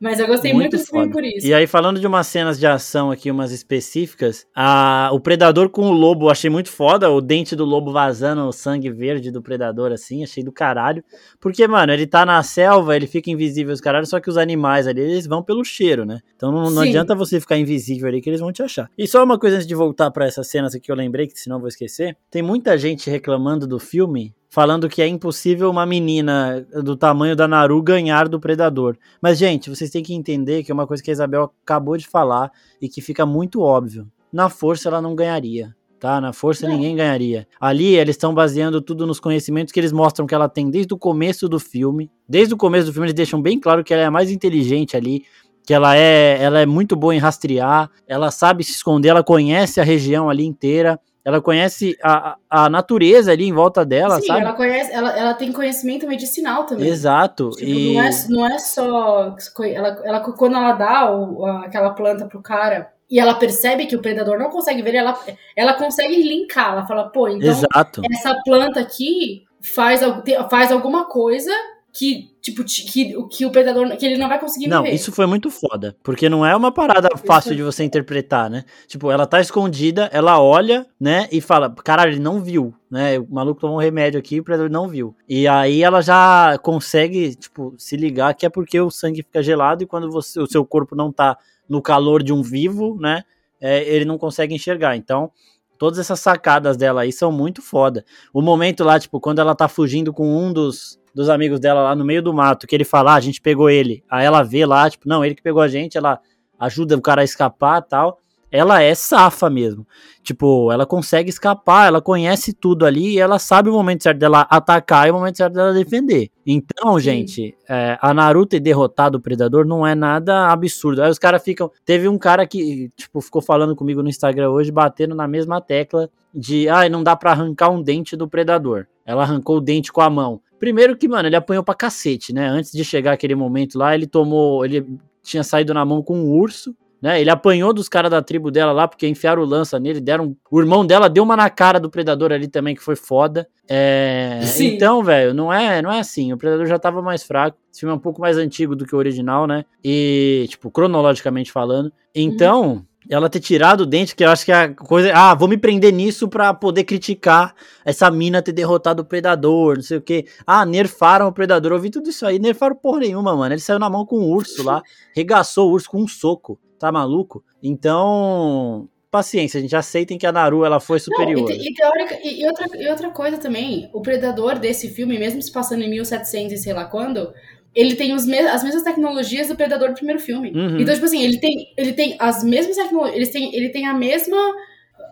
Mas 0.00 0.20
eu 0.20 0.26
gostei 0.26 0.52
muito, 0.52 0.74
muito 0.74 0.84
do 0.84 0.90
filme 0.90 1.10
por 1.10 1.24
isso. 1.24 1.46
E 1.46 1.54
aí, 1.54 1.66
falando 1.66 1.98
de 1.98 2.06
umas 2.06 2.26
cenas 2.26 2.58
de 2.58 2.66
ação 2.66 3.10
aqui, 3.10 3.30
umas 3.30 3.50
específicas, 3.50 4.46
a, 4.54 5.10
o 5.12 5.18
Predador 5.20 5.70
com 5.70 5.88
o 5.88 5.92
lobo, 5.92 6.28
achei 6.28 6.50
muito 6.50 6.70
foda, 6.70 7.10
o 7.10 7.20
dente 7.20 7.56
do 7.56 7.64
lobo 7.64 7.90
vazando 7.92 8.42
o 8.42 8.52
sangue 8.52 8.90
verde 8.90 9.30
do 9.30 9.42
Predador, 9.42 9.92
assim, 9.92 10.22
achei 10.22 10.44
do 10.44 10.52
caralho. 10.52 11.02
Porque, 11.40 11.66
mano, 11.66 11.92
ele 11.92 12.06
tá 12.06 12.26
na 12.26 12.42
selva, 12.42 12.94
ele 12.94 13.06
fica 13.06 13.30
invisível 13.30 13.72
os 13.72 13.80
caralhos, 13.80 14.10
só 14.10 14.20
que 14.20 14.28
os 14.28 14.36
animais 14.36 14.86
ali, 14.86 15.00
eles 15.00 15.26
vão 15.26 15.42
pelo 15.42 15.64
cheiro, 15.64 16.04
né? 16.04 16.20
Então 16.36 16.52
não, 16.52 16.70
não 16.70 16.82
adianta 16.82 17.14
você 17.14 17.40
ficar 17.40 17.56
invisível 17.56 18.08
ali 18.08 18.20
que 18.20 18.28
eles 18.28 18.40
vão 18.40 18.52
te 18.52 18.62
achar. 18.62 18.90
E 18.98 19.06
só 19.06 19.24
uma 19.24 19.38
coisa 19.38 19.56
antes 19.56 19.66
de 19.66 19.74
voltar 19.74 20.10
para 20.10 20.26
essas 20.26 20.46
cenas 20.46 20.74
aqui 20.74 20.86
que 20.86 20.92
eu 20.92 20.96
lembrei, 20.96 21.26
que 21.26 21.38
senão 21.38 21.56
eu 21.56 21.60
vou 21.60 21.68
esquecer. 21.68 22.16
Tem 22.30 22.42
muita 22.42 22.76
gente 22.76 23.08
reclamando 23.08 23.66
do 23.66 23.78
filme 23.78 24.34
falando 24.48 24.88
que 24.88 25.02
é 25.02 25.06
impossível 25.06 25.70
uma 25.70 25.86
menina 25.86 26.66
do 26.82 26.96
tamanho 26.96 27.36
da 27.36 27.46
Naru 27.46 27.82
ganhar 27.82 28.28
do 28.28 28.40
Predador. 28.40 28.96
Mas, 29.20 29.38
gente, 29.38 29.70
vocês 29.70 29.90
têm 29.90 30.02
que 30.02 30.14
entender 30.14 30.62
que 30.62 30.70
é 30.70 30.74
uma 30.74 30.86
coisa 30.86 31.02
que 31.02 31.10
a 31.10 31.12
Isabel 31.12 31.52
acabou 31.62 31.96
de 31.96 32.06
falar 32.06 32.50
e 32.80 32.88
que 32.88 33.00
fica 33.00 33.26
muito 33.26 33.60
óbvio. 33.60 34.06
Na 34.32 34.48
força 34.48 34.88
ela 34.88 35.00
não 35.00 35.14
ganharia. 35.14 35.74
Tá? 35.98 36.20
Na 36.20 36.32
força 36.32 36.68
ninguém 36.68 36.94
ganharia. 36.94 37.48
Ali 37.58 37.96
eles 37.96 38.16
estão 38.16 38.34
baseando 38.34 38.82
tudo 38.82 39.06
nos 39.06 39.18
conhecimentos 39.18 39.72
que 39.72 39.80
eles 39.80 39.92
mostram 39.92 40.26
que 40.26 40.34
ela 40.34 40.48
tem 40.48 40.70
desde 40.70 40.92
o 40.92 40.98
começo 40.98 41.48
do 41.48 41.58
filme. 41.58 42.10
Desde 42.28 42.52
o 42.52 42.56
começo 42.56 42.86
do 42.86 42.92
filme 42.92 43.06
eles 43.06 43.14
deixam 43.14 43.40
bem 43.40 43.58
claro 43.58 43.82
que 43.82 43.94
ela 43.94 44.02
é 44.02 44.06
a 44.06 44.10
mais 44.10 44.30
inteligente 44.30 44.96
ali, 44.96 45.24
que 45.66 45.72
ela 45.72 45.96
é, 45.96 46.38
ela 46.40 46.60
é 46.60 46.66
muito 46.66 46.94
boa 46.94 47.14
em 47.14 47.18
rastrear, 47.18 47.90
ela 48.06 48.30
sabe 48.30 48.62
se 48.62 48.72
esconder, 48.72 49.08
ela 49.08 49.24
conhece 49.24 49.80
a 49.80 49.84
região 49.84 50.28
ali 50.28 50.44
inteira. 50.44 51.00
Ela 51.26 51.42
conhece 51.42 51.98
a, 52.04 52.36
a 52.48 52.68
natureza 52.68 53.32
ali 53.32 53.48
em 53.48 53.52
volta 53.52 53.84
dela, 53.84 54.20
Sim, 54.20 54.28
sabe? 54.28 54.42
ela 54.42 54.52
conhece, 54.52 54.92
ela, 54.92 55.18
ela 55.18 55.34
tem 55.34 55.50
conhecimento 55.50 56.06
medicinal 56.06 56.66
também. 56.66 56.86
Exato. 56.86 57.50
Tipo, 57.50 57.68
e... 57.68 57.94
não, 57.94 58.02
é, 58.04 58.10
não 58.28 58.46
é 58.46 58.58
só. 58.60 59.36
Ela, 59.64 60.00
ela, 60.04 60.20
quando 60.20 60.56
ela 60.56 60.72
dá 60.74 61.10
o, 61.10 61.44
aquela 61.44 61.90
planta 61.90 62.26
pro 62.26 62.40
cara 62.40 62.92
e 63.10 63.18
ela 63.18 63.34
percebe 63.34 63.86
que 63.86 63.96
o 63.96 64.00
predador 64.00 64.38
não 64.38 64.50
consegue 64.50 64.82
ver, 64.82 64.94
ela, 64.94 65.18
ela 65.56 65.74
consegue 65.74 66.22
linkar. 66.22 66.74
Ela 66.74 66.86
fala, 66.86 67.08
pô, 67.08 67.26
então 67.26 67.50
Exato. 67.50 68.02
essa 68.12 68.32
planta 68.44 68.78
aqui 68.78 69.42
faz, 69.74 70.02
faz 70.48 70.70
alguma 70.70 71.06
coisa 71.06 71.50
que, 71.96 72.30
tipo, 72.42 72.62
que, 72.62 73.14
que 73.30 73.46
o 73.46 73.50
predador, 73.50 73.96
que 73.96 74.04
ele 74.04 74.18
não 74.18 74.28
vai 74.28 74.38
conseguir 74.38 74.68
Não, 74.68 74.84
isso 74.84 75.10
foi 75.10 75.24
muito 75.24 75.50
foda, 75.50 75.96
porque 76.02 76.28
não 76.28 76.44
é 76.44 76.54
uma 76.54 76.70
parada 76.70 77.08
fácil 77.16 77.56
de 77.56 77.62
você 77.62 77.84
interpretar, 77.84 78.50
né? 78.50 78.66
Tipo, 78.86 79.10
ela 79.10 79.26
tá 79.26 79.40
escondida, 79.40 80.10
ela 80.12 80.38
olha, 80.38 80.86
né, 81.00 81.26
e 81.32 81.40
fala, 81.40 81.74
caralho, 81.82 82.12
ele 82.12 82.20
não 82.20 82.42
viu, 82.42 82.74
né? 82.90 83.18
O 83.18 83.26
maluco 83.30 83.62
tomou 83.62 83.76
um 83.76 83.80
remédio 83.80 84.20
aqui, 84.20 84.38
o 84.38 84.44
predador 84.44 84.70
não 84.70 84.86
viu. 84.86 85.16
E 85.26 85.48
aí 85.48 85.82
ela 85.82 86.02
já 86.02 86.58
consegue, 86.58 87.34
tipo, 87.34 87.74
se 87.78 87.96
ligar 87.96 88.34
que 88.34 88.44
é 88.44 88.50
porque 88.50 88.78
o 88.78 88.90
sangue 88.90 89.22
fica 89.22 89.42
gelado 89.42 89.82
e 89.82 89.86
quando 89.86 90.10
você, 90.10 90.38
o 90.38 90.46
seu 90.46 90.66
corpo 90.66 90.94
não 90.94 91.10
tá 91.10 91.38
no 91.66 91.80
calor 91.80 92.22
de 92.22 92.30
um 92.30 92.42
vivo, 92.42 92.98
né, 93.00 93.22
é, 93.58 93.82
ele 93.88 94.04
não 94.04 94.18
consegue 94.18 94.54
enxergar. 94.54 94.96
Então, 94.96 95.30
todas 95.78 95.98
essas 95.98 96.20
sacadas 96.20 96.76
dela 96.76 97.02
aí 97.02 97.12
são 97.12 97.30
muito 97.30 97.62
foda. 97.62 98.04
O 98.32 98.42
momento 98.42 98.84
lá, 98.84 98.98
tipo, 98.98 99.20
quando 99.20 99.38
ela 99.38 99.54
tá 99.54 99.68
fugindo 99.68 100.12
com 100.12 100.26
um 100.26 100.52
dos 100.52 100.98
dos 101.16 101.30
amigos 101.30 101.58
dela 101.58 101.82
lá 101.82 101.96
no 101.96 102.04
meio 102.04 102.22
do 102.22 102.34
mato, 102.34 102.66
que 102.66 102.74
ele 102.74 102.84
fala, 102.84 103.12
ah, 103.12 103.14
a 103.14 103.20
gente 103.20 103.40
pegou 103.40 103.70
ele. 103.70 104.04
Aí 104.06 104.26
ela 104.26 104.42
vê 104.42 104.66
lá, 104.66 104.90
tipo, 104.90 105.08
não, 105.08 105.24
ele 105.24 105.34
que 105.34 105.42
pegou 105.42 105.62
a 105.62 105.68
gente, 105.68 105.96
ela 105.96 106.20
ajuda 106.60 106.94
o 106.94 107.00
cara 107.00 107.22
a 107.22 107.24
escapar 107.24 107.80
tal. 107.80 108.18
Ela 108.50 108.82
é 108.82 108.94
safa 108.94 109.50
mesmo. 109.50 109.86
Tipo, 110.22 110.72
ela 110.72 110.84
consegue 110.84 111.30
escapar, 111.30 111.86
ela 111.86 112.00
conhece 112.00 112.52
tudo 112.52 112.84
ali 112.84 113.14
e 113.14 113.18
ela 113.18 113.38
sabe 113.38 113.68
o 113.68 113.72
momento 113.72 114.02
certo 114.02 114.18
dela 114.18 114.46
atacar 114.50 115.06
e 115.06 115.10
o 115.10 115.14
momento 115.14 115.36
certo 115.36 115.54
dela 115.54 115.72
defender. 115.72 116.30
Então, 116.44 116.94
Sim. 116.94 117.00
gente, 117.00 117.56
é, 117.68 117.98
a 118.00 118.12
Naruto 118.12 118.50
ter 118.50 118.60
derrotado 118.60 119.18
o 119.18 119.20
Predador 119.20 119.64
não 119.64 119.86
é 119.86 119.94
nada 119.94 120.48
absurdo. 120.50 121.02
Aí 121.02 121.10
os 121.10 121.18
caras 121.18 121.42
ficam. 121.42 121.70
Teve 121.84 122.08
um 122.08 122.18
cara 122.18 122.46
que, 122.46 122.90
tipo, 122.96 123.20
ficou 123.20 123.40
falando 123.42 123.76
comigo 123.76 124.02
no 124.02 124.08
Instagram 124.08 124.50
hoje, 124.50 124.72
batendo 124.72 125.14
na 125.14 125.28
mesma 125.28 125.60
tecla 125.60 126.10
de, 126.34 126.68
ai, 126.68 126.86
ah, 126.86 126.90
não 126.90 127.02
dá 127.02 127.14
para 127.14 127.32
arrancar 127.32 127.70
um 127.70 127.82
dente 127.82 128.16
do 128.16 128.28
Predador. 128.28 128.86
Ela 129.04 129.22
arrancou 129.22 129.58
o 129.58 129.60
dente 129.60 129.92
com 129.92 130.00
a 130.00 130.10
mão. 130.10 130.40
Primeiro 130.58 130.96
que, 130.96 131.06
mano, 131.06 131.28
ele 131.28 131.36
apanhou 131.36 131.62
pra 131.62 131.74
cacete, 131.74 132.32
né? 132.32 132.48
Antes 132.48 132.72
de 132.72 132.84
chegar 132.84 133.12
aquele 133.12 133.34
momento 133.34 133.78
lá, 133.78 133.94
ele 133.94 134.06
tomou. 134.06 134.64
Ele 134.64 134.98
tinha 135.22 135.42
saído 135.42 135.74
na 135.74 135.84
mão 135.84 136.02
com 136.02 136.16
um 136.16 136.30
urso 136.30 136.74
né? 137.06 137.20
Ele 137.20 137.30
apanhou 137.30 137.72
dos 137.72 137.88
caras 137.88 138.10
da 138.10 138.20
tribo 138.20 138.50
dela 138.50 138.72
lá, 138.72 138.88
porque 138.88 139.06
enfiaram 139.06 139.40
o 139.40 139.44
lança 139.44 139.78
nele, 139.78 140.00
deram. 140.00 140.36
O 140.50 140.58
irmão 140.58 140.84
dela 140.84 141.08
deu 141.08 141.22
uma 141.22 141.36
na 141.36 141.48
cara 141.48 141.78
do 141.78 141.88
predador 141.88 142.32
ali 142.32 142.48
também, 142.48 142.74
que 142.74 142.82
foi 142.82 142.96
foda. 142.96 143.46
É... 143.68 144.40
Então, 144.58 145.04
velho, 145.04 145.32
não 145.32 145.52
é, 145.52 145.80
não 145.80 145.92
é 145.92 146.00
assim. 146.00 146.32
O 146.32 146.36
predador 146.36 146.66
já 146.66 146.80
tava 146.80 147.00
mais 147.00 147.22
fraco. 147.22 147.56
Esse 147.72 147.78
filme 147.78 147.92
é 147.92 147.96
um 147.96 148.00
pouco 148.00 148.20
mais 148.20 148.36
antigo 148.36 148.74
do 148.74 148.84
que 148.84 148.92
o 148.92 148.98
original, 148.98 149.46
né? 149.46 149.64
E, 149.84 150.46
tipo, 150.48 150.68
cronologicamente 150.68 151.52
falando. 151.52 151.92
Então. 152.12 152.72
Hum 152.72 152.84
ela 153.08 153.30
ter 153.30 153.40
tirado 153.40 153.82
o 153.82 153.86
dente, 153.86 154.16
que 154.16 154.24
eu 154.24 154.30
acho 154.30 154.44
que 154.44 154.52
é 154.52 154.54
a 154.56 154.74
coisa. 154.74 155.12
Ah, 155.14 155.34
vou 155.34 155.48
me 155.48 155.56
prender 155.56 155.92
nisso 155.92 156.28
pra 156.28 156.52
poder 156.52 156.84
criticar 156.84 157.54
essa 157.84 158.10
mina 158.10 158.42
ter 158.42 158.50
derrotado 158.52 159.02
o 159.02 159.04
predador, 159.04 159.76
não 159.76 159.82
sei 159.82 159.98
o 159.98 160.02
que. 160.02 160.26
Ah, 160.44 160.66
nerfaram 160.66 161.28
o 161.28 161.32
predador. 161.32 161.72
Eu 161.72 161.78
vi 161.78 161.90
tudo 161.90 162.10
isso 162.10 162.26
aí. 162.26 162.38
Nerfaram 162.38 162.74
porra 162.74 162.98
nenhuma, 163.00 163.36
mano. 163.36 163.54
Ele 163.54 163.60
saiu 163.60 163.78
na 163.78 163.88
mão 163.88 164.04
com 164.04 164.16
o 164.16 164.28
urso 164.28 164.62
lá, 164.62 164.82
regaçou 165.14 165.70
o 165.70 165.72
urso 165.72 165.88
com 165.88 166.02
um 166.02 166.08
soco. 166.08 166.58
Tá 166.78 166.92
maluco? 166.92 167.44
Então, 167.62 168.88
paciência, 169.10 169.58
a 169.58 169.60
gente 169.60 169.74
aceitem 169.74 170.18
que 170.18 170.26
a 170.26 170.32
Naru 170.32 170.64
ela 170.64 170.78
foi 170.78 170.98
superior. 170.98 171.48
Não, 171.48 171.56
e, 171.56 171.68
e, 171.68 171.74
teórica, 171.74 172.18
e, 172.22 172.42
e, 172.42 172.46
outra, 172.46 172.66
e 172.76 172.88
outra 172.88 173.10
coisa 173.10 173.38
também, 173.38 173.88
o 173.92 174.02
predador 174.02 174.58
desse 174.58 174.88
filme, 174.90 175.18
mesmo 175.18 175.40
se 175.40 175.50
passando 175.50 175.82
em 175.82 175.90
1700 175.90 176.52
e 176.52 176.56
sei 176.58 176.72
lá 176.72 176.84
quando, 176.84 177.32
ele 177.74 177.94
tem 177.94 178.14
os 178.14 178.26
me 178.26 178.38
as 178.38 178.64
mesmas 178.64 178.82
tecnologias 178.82 179.48
do 179.48 179.54
Predador 179.54 179.90
do 179.90 179.94
primeiro 179.94 180.20
filme. 180.20 180.50
Uhum. 180.50 180.80
Então, 180.80 180.94
tipo 180.94 181.04
assim, 181.04 181.22
ele 181.22 181.38
tem, 181.38 181.74
ele 181.76 181.92
tem 181.92 182.16
as 182.18 182.42
mesmas 182.42 182.76
tecnologias, 182.76 183.16
ele 183.16 183.30
tem, 183.30 183.54
ele 183.54 183.68
tem 183.68 183.86
a 183.86 183.92
mesma 183.92 184.38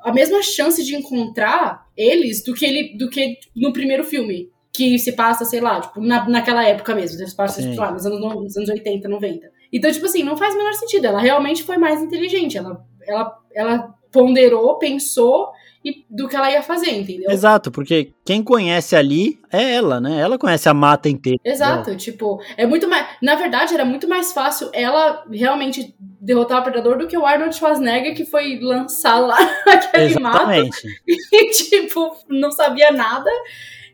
a 0.03 0.13
mesma 0.13 0.43
chance 0.43 0.83
de 0.83 0.95
encontrar 0.95 1.87
eles 1.97 2.43
do 2.43 2.55
que 2.55 2.65
ele 2.65 2.97
do 2.97 3.11
que 3.11 3.39
no 3.55 3.73
primeiro 3.73 4.03
filme. 4.03 4.51
Que 4.73 4.99
se 4.99 5.13
passa, 5.13 5.45
sei 5.45 5.61
lá, 5.61 5.81
tipo, 5.81 6.01
na, 6.01 6.29
naquela 6.29 6.65
época 6.65 6.97
mesmo. 6.97 7.17
Se 7.17 7.37
passa, 7.37 7.63
sei 7.63 7.77
lá, 7.77 7.93
nos 7.93 8.05
anos, 8.05 8.21
nos 8.21 8.57
anos 8.57 8.69
80, 8.69 9.09
90. 9.09 9.54
Então, 9.75 9.91
tipo 9.91 10.07
assim, 10.07 10.23
não 10.23 10.37
faz 10.37 10.55
o 10.55 10.57
menor 10.57 10.73
sentido. 10.75 11.07
Ela 11.07 11.21
realmente 11.21 11.65
foi 11.65 11.77
mais 11.77 12.01
inteligente. 12.01 12.57
Ela, 12.57 12.81
ela, 13.05 13.37
ela 13.53 13.95
ponderou, 14.13 14.79
pensou 14.79 15.51
e 15.85 16.07
do 16.09 16.29
que 16.29 16.37
ela 16.37 16.49
ia 16.49 16.63
fazer, 16.63 16.93
entendeu? 16.93 17.29
Exato, 17.29 17.73
porque 17.73 18.15
quem 18.25 18.43
conhece 18.43 18.95
ali 18.95 19.37
é 19.53 19.75
ela, 19.75 20.01
né? 20.01 20.21
Ela 20.21 20.39
conhece 20.39 20.69
a 20.69 20.73
mata 20.73 21.09
inteira. 21.09 21.41
Exato, 21.45 21.91
é. 21.91 21.97
tipo, 21.97 22.41
é 22.57 22.65
muito 22.65 22.89
mais. 22.89 23.05
Na 23.21 23.35
verdade, 23.35 23.75
era 23.75 23.85
muito 23.85 24.09
mais 24.09 24.33
fácil 24.33 24.71
ela 24.73 25.25
realmente 25.31 25.95
derrotar 25.99 26.61
o 26.61 26.63
predador 26.63 26.97
do 26.97 27.09
que 27.09 27.19
o 27.19 27.27
Arnold 27.27 27.55
Schwarzenegger 27.55 28.15
que 28.15 28.25
foi 28.25 28.61
lançado 28.61 29.27
lá 29.27 29.37
naquele 29.67 30.05
Exatamente. 30.05 30.87
mato 30.87 30.97
e, 31.33 31.51
tipo, 31.51 32.17
não 32.31 32.53
sabia 32.53 32.93
nada. 32.93 33.31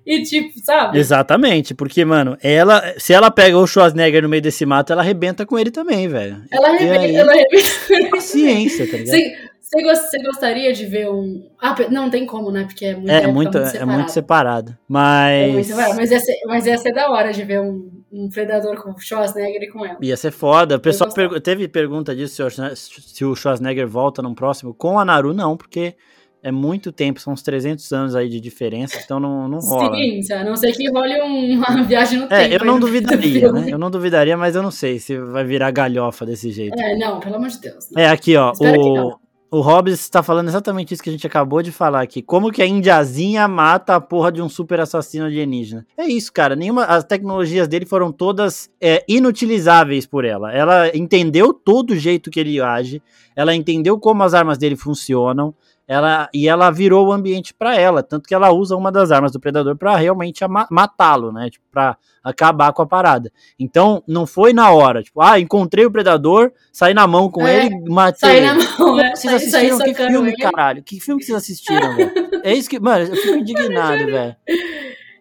E 0.04 0.22
tipo, 0.22 0.58
sabe? 0.60 0.98
Exatamente, 0.98 1.74
porque, 1.74 2.04
mano, 2.04 2.36
ela, 2.42 2.94
se 2.98 3.12
ela 3.12 3.30
pega 3.30 3.56
o 3.58 3.66
Schwarzenegger 3.66 4.22
no 4.22 4.28
meio 4.28 4.42
desse 4.42 4.64
mato, 4.64 4.92
ela 4.92 5.02
arrebenta 5.02 5.44
com 5.44 5.58
ele 5.58 5.70
também, 5.70 6.08
velho. 6.08 6.42
Ela 6.50 6.68
arrebenta, 6.68 7.00
aí, 7.00 7.16
ela 7.16 7.32
arrebenta. 7.32 8.10
Paciência, 8.10 8.90
tá 8.90 8.96
ligado? 8.96 9.16
Sim. 9.16 9.50
Você 9.72 10.20
gostaria 10.24 10.72
de 10.72 10.84
ver 10.84 11.08
um. 11.08 11.48
Ah, 11.60 11.76
não 11.90 12.10
tem 12.10 12.26
como, 12.26 12.50
né? 12.50 12.64
Porque 12.64 12.86
é 12.86 12.96
muito, 12.96 13.08
é, 13.08 13.26
muito, 13.28 13.58
muito 13.58 13.76
é 13.76 13.84
muito 13.84 14.10
separado. 14.10 14.76
Mas. 14.88 15.48
É 15.48 15.52
muito 15.52 15.66
separado. 15.66 15.94
Mas, 15.94 16.10
ia 16.10 16.18
ser, 16.18 16.40
mas 16.44 16.66
ia 16.66 16.76
ser 16.76 16.92
da 16.92 17.08
hora 17.08 17.32
de 17.32 17.44
ver 17.44 17.60
um, 17.60 17.88
um 18.10 18.28
predador 18.28 18.82
com 18.82 18.90
o 18.90 18.98
Schwarzenegger 18.98 19.62
e 19.62 19.68
com 19.68 19.86
ela. 19.86 19.96
Ia 20.02 20.16
ser 20.16 20.32
foda. 20.32 20.74
O 20.74 20.80
pessoal 20.80 21.12
per 21.12 21.40
teve 21.40 21.68
pergunta 21.68 22.16
disso 22.16 22.42
se 22.74 23.24
o 23.24 23.36
Schwarzenegger 23.36 23.86
volta 23.86 24.20
num 24.20 24.34
próximo. 24.34 24.74
Com 24.74 24.98
a 24.98 25.04
Naru, 25.04 25.32
não, 25.32 25.56
porque 25.56 25.94
é 26.42 26.50
muito 26.50 26.90
tempo, 26.90 27.20
são 27.20 27.32
uns 27.32 27.42
300 27.42 27.92
anos 27.92 28.16
aí 28.16 28.28
de 28.28 28.40
diferença, 28.40 28.98
então 29.02 29.20
não, 29.20 29.48
não 29.48 29.58
rola. 29.58 29.94
Sim, 29.96 30.32
a 30.32 30.44
não 30.44 30.56
ser 30.56 30.72
que 30.72 30.90
role 30.90 31.20
uma 31.20 31.82
viagem 31.84 32.18
no 32.18 32.24
é, 32.26 32.48
tempo. 32.48 32.64
Eu 32.64 32.66
não 32.66 32.80
duvidaria, 32.80 33.52
né? 33.52 33.66
Eu 33.70 33.78
não 33.78 33.90
duvidaria, 33.90 34.36
mas 34.36 34.56
eu 34.56 34.62
não 34.62 34.70
sei 34.70 34.98
se 34.98 35.18
vai 35.18 35.44
virar 35.44 35.70
galhofa 35.70 36.24
desse 36.24 36.50
jeito. 36.50 36.78
É, 36.80 36.96
não, 36.96 37.20
pelo 37.20 37.36
amor 37.36 37.48
de 37.48 37.60
Deus. 37.60 37.88
É, 37.96 38.08
aqui, 38.08 38.36
ó, 38.36 38.52
o, 38.58 39.18
o 39.50 39.60
Hobbes 39.60 40.00
está 40.00 40.22
falando 40.22 40.48
exatamente 40.48 40.94
isso 40.94 41.02
que 41.02 41.10
a 41.10 41.12
gente 41.12 41.26
acabou 41.26 41.60
de 41.60 41.72
falar 41.72 42.00
aqui. 42.00 42.22
Como 42.22 42.52
que 42.52 42.62
a 42.62 42.66
indiazinha 42.66 43.48
mata 43.48 43.96
a 43.96 44.00
porra 44.00 44.30
de 44.30 44.40
um 44.40 44.48
super 44.48 44.78
assassino 44.80 45.24
alienígena? 45.24 45.84
É 45.96 46.06
isso, 46.06 46.32
cara. 46.32 46.54
Nenhuma, 46.54 46.84
as 46.84 47.04
tecnologias 47.04 47.66
dele 47.66 47.84
foram 47.84 48.12
todas 48.12 48.70
é, 48.80 49.04
inutilizáveis 49.08 50.06
por 50.06 50.24
ela. 50.24 50.52
Ela 50.52 50.96
entendeu 50.96 51.52
todo 51.52 51.90
o 51.90 51.96
jeito 51.96 52.30
que 52.30 52.38
ele 52.38 52.60
age. 52.60 53.02
Ela 53.34 53.54
entendeu 53.54 53.98
como 53.98 54.22
as 54.22 54.34
armas 54.34 54.56
dele 54.56 54.76
funcionam 54.76 55.52
ela 55.90 56.28
e 56.32 56.46
ela 56.46 56.70
virou 56.70 57.08
o 57.08 57.12
ambiente 57.12 57.52
para 57.52 57.74
ela, 57.74 58.00
tanto 58.00 58.28
que 58.28 58.32
ela 58.32 58.52
usa 58.52 58.76
uma 58.76 58.92
das 58.92 59.10
armas 59.10 59.32
do 59.32 59.40
predador 59.40 59.76
para 59.76 59.96
realmente 59.96 60.44
matá-lo, 60.70 61.32
né? 61.32 61.50
Tipo, 61.50 61.64
para 61.68 61.96
acabar 62.22 62.72
com 62.72 62.80
a 62.80 62.86
parada. 62.86 63.32
Então, 63.58 64.00
não 64.06 64.24
foi 64.24 64.52
na 64.52 64.70
hora, 64.70 65.02
tipo, 65.02 65.20
ah, 65.20 65.40
encontrei 65.40 65.84
o 65.84 65.90
predador, 65.90 66.52
saí 66.72 66.94
na 66.94 67.08
mão 67.08 67.28
com 67.28 67.44
é, 67.44 67.66
ele, 67.66 67.90
matei. 67.90 68.20
Saí 68.20 68.40
na 68.40 68.54
mão, 68.54 69.00
é, 69.00 69.16
Vocês 69.16 69.34
assistiram 69.34 69.78
que 69.78 69.94
filme, 69.94 70.28
ele. 70.28 70.36
caralho? 70.36 70.80
Que 70.84 71.00
filme 71.00 71.18
que 71.20 71.26
vocês 71.26 71.38
assistiram, 71.38 71.96
velho? 71.96 72.12
É 72.44 72.54
isso 72.54 72.70
que, 72.70 72.78
mano, 72.78 73.06
eu 73.06 73.16
fico 73.16 73.38
indignado, 73.38 74.06
velho. 74.06 74.36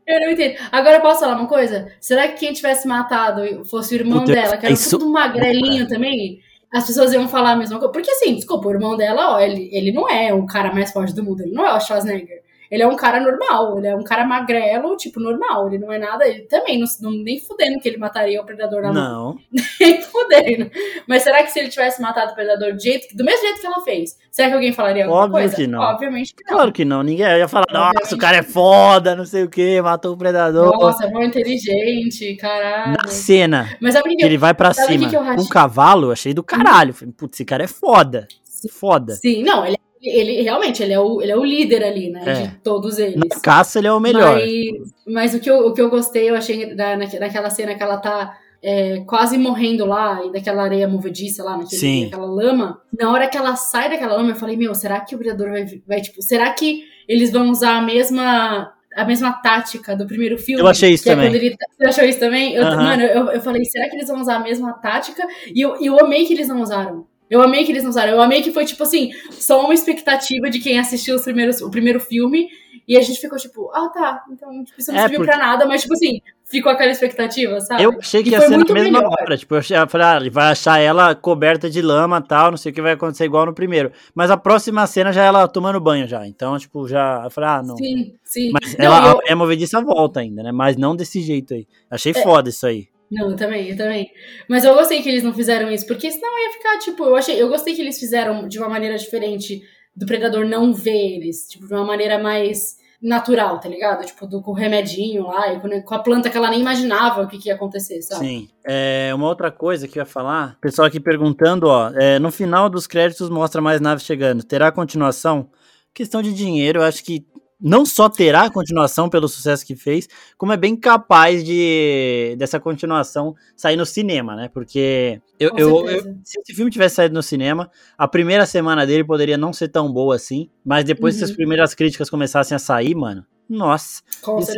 Eu 0.07 0.19
não 0.19 0.29
entendo. 0.29 0.55
Agora 0.71 0.97
eu 0.97 1.01
posso 1.01 1.21
falar 1.21 1.35
uma 1.35 1.47
coisa? 1.47 1.91
Será 1.99 2.27
que 2.27 2.35
quem 2.35 2.53
tivesse 2.53 2.87
matado 2.87 3.65
fosse 3.65 3.95
o 3.95 3.97
irmão 3.97 4.19
Puta, 4.19 4.33
dela, 4.33 4.55
que 4.55 4.67
era 4.67 4.73
isso... 4.73 4.99
tudo 4.99 5.11
magrelinho 5.11 5.87
também? 5.87 6.39
As 6.71 6.85
pessoas 6.85 7.13
iam 7.13 7.27
falar 7.27 7.51
a 7.51 7.55
mesma 7.55 7.79
coisa. 7.79 7.91
Porque 7.91 8.11
assim, 8.11 8.35
desculpa, 8.35 8.67
o 8.67 8.71
irmão 8.71 8.95
dela, 8.95 9.35
ó, 9.35 9.39
ele, 9.39 9.69
ele 9.71 9.91
não 9.91 10.09
é 10.09 10.33
o 10.33 10.45
cara 10.45 10.73
mais 10.73 10.91
forte 10.91 11.13
do 11.13 11.23
mundo, 11.23 11.41
ele 11.41 11.51
não 11.51 11.65
é 11.65 11.73
o 11.73 11.79
Schwarzenegger. 11.79 12.43
Ele 12.69 12.83
é 12.83 12.87
um 12.87 12.95
cara 12.95 13.19
normal, 13.19 13.79
ele 13.79 13.87
é 13.87 13.95
um 13.95 14.03
cara 14.03 14.23
magrelo, 14.23 14.95
tipo, 14.95 15.19
normal. 15.19 15.67
Ele 15.67 15.79
não 15.79 15.91
é 15.91 15.97
nada. 15.97 16.27
Ele 16.27 16.41
também, 16.41 16.79
não, 16.79 16.85
não 17.01 17.11
nem 17.23 17.39
fudendo 17.39 17.79
que 17.79 17.89
ele 17.89 17.97
mataria 17.97 18.39
o 18.39 18.45
predador 18.45 18.83
na 18.83 18.93
mão. 18.93 18.93
Não. 18.93 19.37
nem 19.79 20.01
fudendo. 20.01 20.69
Mas 21.07 21.23
será 21.23 21.41
que 21.41 21.51
se 21.51 21.59
ele 21.59 21.69
tivesse 21.69 21.99
matado 21.99 22.31
o 22.31 22.35
predador 22.35 22.73
do, 22.73 22.79
jeito, 22.79 23.15
do 23.17 23.23
mesmo 23.23 23.41
jeito 23.41 23.59
que 23.59 23.65
ela 23.65 23.81
fez, 23.81 24.15
será 24.31 24.49
que 24.49 24.53
alguém 24.53 24.71
falaria 24.71 25.05
alguma 25.05 25.23
Óbvio 25.23 25.39
coisa? 25.39 25.55
que 25.55 25.65
não. 25.65 25.79
Obviamente 25.79 26.35
que 26.35 26.43
não. 26.43 26.53
Claro 26.57 26.71
que 26.71 26.85
não. 26.85 27.01
Ninguém 27.01 27.25
ia 27.25 27.47
falar, 27.47 27.65
nossa, 27.71 28.13
o 28.13 28.19
cara 28.19 28.37
é 28.37 28.43
foda, 28.43 29.15
não 29.15 29.25
sei 29.25 29.43
o 29.43 29.49
que, 29.49 29.81
matou 29.81 30.13
o 30.13 30.17
predador. 30.17 30.71
Nossa, 30.79 31.05
é 31.05 31.09
bom 31.09 31.23
inteligente, 31.23 32.35
caralho. 32.35 32.97
Na 33.01 33.07
cena. 33.07 33.75
Mas 33.81 33.93
sabe 33.95 34.15
que, 34.15 34.23
ele 34.23 34.37
vai 34.37 34.53
pra 34.53 34.73
cima 34.73 35.09
um 35.39 35.47
cavalo, 35.47 36.11
achei 36.11 36.35
do 36.35 36.43
caralho. 36.43 36.93
Falei, 36.93 37.13
putz, 37.17 37.35
esse 37.35 37.45
cara 37.45 37.63
é 37.63 37.67
foda. 37.67 38.27
Foda. 38.71 39.13
Sim, 39.13 39.43
não, 39.43 39.65
ele 39.65 39.75
é 39.75 39.88
ele 40.01 40.41
realmente 40.41 40.81
ele 40.81 40.93
é 40.93 40.99
o, 40.99 41.21
ele 41.21 41.31
é 41.31 41.35
o 41.35 41.43
líder 41.43 41.83
ali, 41.83 42.09
né? 42.09 42.23
É. 42.25 42.33
De 42.33 42.47
todos 42.57 42.97
eles. 42.97 43.15
Na 43.15 43.41
caça, 43.41 43.79
ele 43.79 43.87
é 43.87 43.93
o 43.93 43.99
melhor. 43.99 44.35
Mas, 44.35 44.93
mas 45.07 45.33
o, 45.33 45.39
que 45.39 45.49
eu, 45.49 45.67
o 45.67 45.73
que 45.73 45.81
eu 45.81 45.89
gostei, 45.89 46.29
eu 46.29 46.35
achei 46.35 46.73
da, 46.75 46.95
naquela 46.95 47.49
cena 47.49 47.75
que 47.75 47.83
ela 47.83 47.97
tá 47.97 48.37
é, 48.61 49.01
quase 49.05 49.37
morrendo 49.37 49.85
lá, 49.85 50.21
e 50.25 50.31
daquela 50.31 50.63
areia 50.63 50.87
movediça 50.87 51.43
lá, 51.43 51.57
naquele, 51.57 51.79
Sim. 51.79 52.03
naquela 52.05 52.25
lama. 52.25 52.81
Na 52.97 53.11
hora 53.11 53.27
que 53.27 53.37
ela 53.37 53.55
sai 53.55 53.89
daquela 53.89 54.15
lama, 54.15 54.31
eu 54.31 54.35
falei, 54.35 54.55
meu, 54.55 54.73
será 54.75 54.99
que 54.99 55.15
o 55.15 55.17
brilhador 55.17 55.49
vai, 55.49 55.65
vai, 55.87 56.01
tipo, 56.01 56.21
será 56.21 56.51
que 56.51 56.83
eles 57.07 57.31
vão 57.31 57.49
usar 57.49 57.77
a 57.77 57.81
mesma 57.81 58.73
a 58.95 59.05
mesma 59.05 59.31
tática 59.33 59.95
do 59.95 60.05
primeiro 60.07 60.37
filme. 60.37 60.61
Eu 60.61 60.67
achei 60.67 60.93
isso 60.93 61.07
é 61.07 61.13
também. 61.13 61.31
É 61.31 61.35
ele, 61.35 61.55
tá, 61.55 61.65
você 61.77 61.85
achou 61.85 62.03
isso 62.03 62.19
também? 62.19 62.55
Eu, 62.55 62.63
Mano, 62.65 63.03
eu, 63.03 63.31
eu 63.31 63.41
falei, 63.41 63.63
será 63.63 63.87
que 63.87 63.95
eles 63.95 64.07
vão 64.07 64.19
usar 64.19 64.37
a 64.37 64.39
mesma 64.39 64.73
tática? 64.73 65.25
E 65.53 65.61
eu, 65.61 65.77
eu 65.79 65.99
amei 66.03 66.25
que 66.25 66.33
eles 66.33 66.47
não 66.47 66.61
usaram. 66.61 67.05
Eu 67.29 67.41
amei 67.41 67.63
que 67.63 67.71
eles 67.71 67.83
não 67.83 67.91
usaram. 67.91 68.13
Eu 68.13 68.21
amei 68.21 68.41
que 68.41 68.51
foi, 68.51 68.65
tipo 68.65 68.81
assim, 68.83 69.11
só 69.31 69.63
uma 69.63 69.73
expectativa 69.73 70.49
de 70.49 70.59
quem 70.59 70.79
assistiu 70.79 71.15
os 71.15 71.21
primeiros, 71.21 71.61
o 71.61 71.69
primeiro 71.69 71.99
filme. 71.99 72.49
E 72.87 72.97
a 72.97 73.01
gente 73.01 73.19
ficou 73.19 73.37
tipo, 73.37 73.69
ah, 73.71 73.87
tá. 73.89 74.23
Então, 74.31 74.63
tipo, 74.63 74.79
isso 74.79 74.91
não 74.91 74.97
é, 74.97 75.01
serviu 75.01 75.19
porque... 75.19 75.31
pra 75.31 75.39
nada, 75.39 75.67
mas, 75.67 75.81
tipo 75.81 75.93
assim, 75.93 76.21
ficou 76.43 76.71
aquela 76.71 76.91
expectativa, 76.91 77.61
sabe? 77.61 77.83
Eu 77.83 77.95
achei 77.99 78.23
que 78.23 78.29
e 78.29 78.31
ia 78.31 78.41
ser 78.41 78.57
na 78.57 78.65
mesma 78.65 78.99
melhor. 78.99 79.13
hora. 79.21 79.37
Tipo, 79.37 79.55
eu, 79.55 79.61
falei, 79.87 80.07
ah, 80.07 80.17
ele 80.17 80.31
vai 80.31 80.51
achar 80.51 80.79
ela 80.79 81.13
coberta 81.13 81.69
de 81.69 81.83
lama 81.83 82.19
tal, 82.19 82.49
não 82.49 82.57
sei 82.57 82.71
o 82.71 82.75
que 82.75 82.81
vai 82.81 82.93
acontecer 82.93 83.25
igual 83.25 83.45
no 83.45 83.53
primeiro. 83.53 83.91
Mas 84.15 84.31
a 84.31 84.37
próxima 84.37 84.87
cena 84.87 85.13
já 85.13 85.23
é 85.23 85.27
ela 85.27 85.47
tomando 85.47 85.79
banho 85.79 86.07
já. 86.07 86.25
Então, 86.27 86.57
tipo, 86.57 86.87
já. 86.87 87.21
Eu 87.23 87.29
falei, 87.29 87.49
ah, 87.51 87.61
não. 87.61 87.77
Sim, 87.77 88.15
sim. 88.23 88.51
Mas 88.51 88.75
não, 88.75 88.85
ela 88.85 89.11
eu... 89.11 89.21
é 89.27 89.35
movediça 89.35 89.79
volta 89.81 90.21
ainda, 90.21 90.41
né? 90.41 90.51
Mas 90.51 90.75
não 90.75 90.95
desse 90.95 91.21
jeito 91.21 91.53
aí. 91.53 91.67
Achei 91.91 92.11
é... 92.11 92.23
foda 92.23 92.49
isso 92.49 92.65
aí. 92.65 92.87
Não, 93.11 93.31
eu 93.31 93.35
também, 93.35 93.69
eu 93.69 93.77
também. 93.77 94.11
Mas 94.47 94.63
eu 94.63 94.73
gostei 94.75 95.01
que 95.01 95.09
eles 95.09 95.23
não 95.23 95.33
fizeram 95.33 95.71
isso, 95.71 95.87
porque 95.87 96.11
senão 96.11 96.39
ia 96.39 96.53
ficar, 96.53 96.79
tipo, 96.79 97.03
eu 97.03 97.15
achei, 97.15 97.41
eu 97.41 97.49
gostei 97.49 97.75
que 97.75 97.81
eles 97.81 97.99
fizeram 97.99 98.47
de 98.47 98.59
uma 98.59 98.69
maneira 98.69 98.97
diferente 98.97 99.61
do 99.95 100.05
predador 100.05 100.45
não 100.45 100.73
ver 100.73 101.15
eles, 101.15 101.47
tipo, 101.47 101.67
de 101.67 101.73
uma 101.73 101.83
maneira 101.83 102.17
mais 102.19 102.77
natural, 103.01 103.59
tá 103.59 103.69
ligado? 103.69 104.05
Tipo, 104.05 104.27
do, 104.27 104.41
com 104.41 104.51
o 104.51 104.53
remedinho 104.53 105.23
lá, 105.27 105.53
e 105.53 105.81
com 105.83 105.95
a 105.95 105.99
planta 105.99 106.29
que 106.29 106.37
ela 106.37 106.49
nem 106.49 106.59
imaginava 106.59 107.21
o 107.21 107.27
que, 107.27 107.37
que 107.37 107.47
ia 107.47 107.55
acontecer, 107.55 108.01
sabe? 108.01 108.25
Sim. 108.25 108.49
É, 108.65 109.11
uma 109.15 109.27
outra 109.27 109.49
coisa 109.49 109.87
que 109.87 109.97
eu 109.97 110.01
ia 110.01 110.05
falar, 110.05 110.57
pessoal 110.59 110.87
aqui 110.87 110.99
perguntando, 110.99 111.67
ó, 111.67 111.91
é, 111.95 112.19
no 112.19 112.31
final 112.31 112.69
dos 112.69 112.85
créditos 112.87 113.29
mostra 113.29 113.61
mais 113.61 113.79
naves 113.79 114.03
chegando. 114.03 114.43
Terá 114.43 114.71
continuação? 114.71 115.49
Questão 115.93 116.21
de 116.21 116.33
dinheiro, 116.33 116.79
eu 116.79 116.83
acho 116.83 117.03
que 117.03 117.25
não 117.61 117.85
só 117.85 118.07
terá 118.07 118.49
continuação 118.49 119.09
pelo 119.09 119.27
sucesso 119.27 119.65
que 119.65 119.75
fez, 119.75 120.07
como 120.37 120.53
é 120.53 120.57
bem 120.57 120.75
capaz 120.75 121.43
de 121.43 122.35
dessa 122.37 122.59
continuação 122.59 123.35
sair 123.55 123.75
no 123.75 123.85
cinema, 123.85 124.35
né? 124.35 124.49
Porque 124.53 125.21
eu, 125.39 125.51
eu, 125.57 125.89
eu, 125.89 126.01
se 126.23 126.39
esse 126.39 126.53
filme 126.53 126.71
tivesse 126.71 126.95
saído 126.95 127.13
no 127.13 127.23
cinema, 127.23 127.69
a 127.97 128.07
primeira 128.07 128.45
semana 128.45 128.85
dele 128.85 129.03
poderia 129.03 129.37
não 129.37 129.51
ser 129.51 129.67
tão 129.67 129.91
boa 129.91 130.15
assim, 130.15 130.49
mas 130.63 130.85
depois 130.85 131.15
uhum. 131.15 131.19
que 131.19 131.25
as 131.25 131.31
primeiras 131.31 131.73
críticas 131.73 132.09
começassem 132.09 132.55
a 132.55 132.59
sair, 132.59 132.95
mano, 132.95 133.25
nossa. 133.49 134.03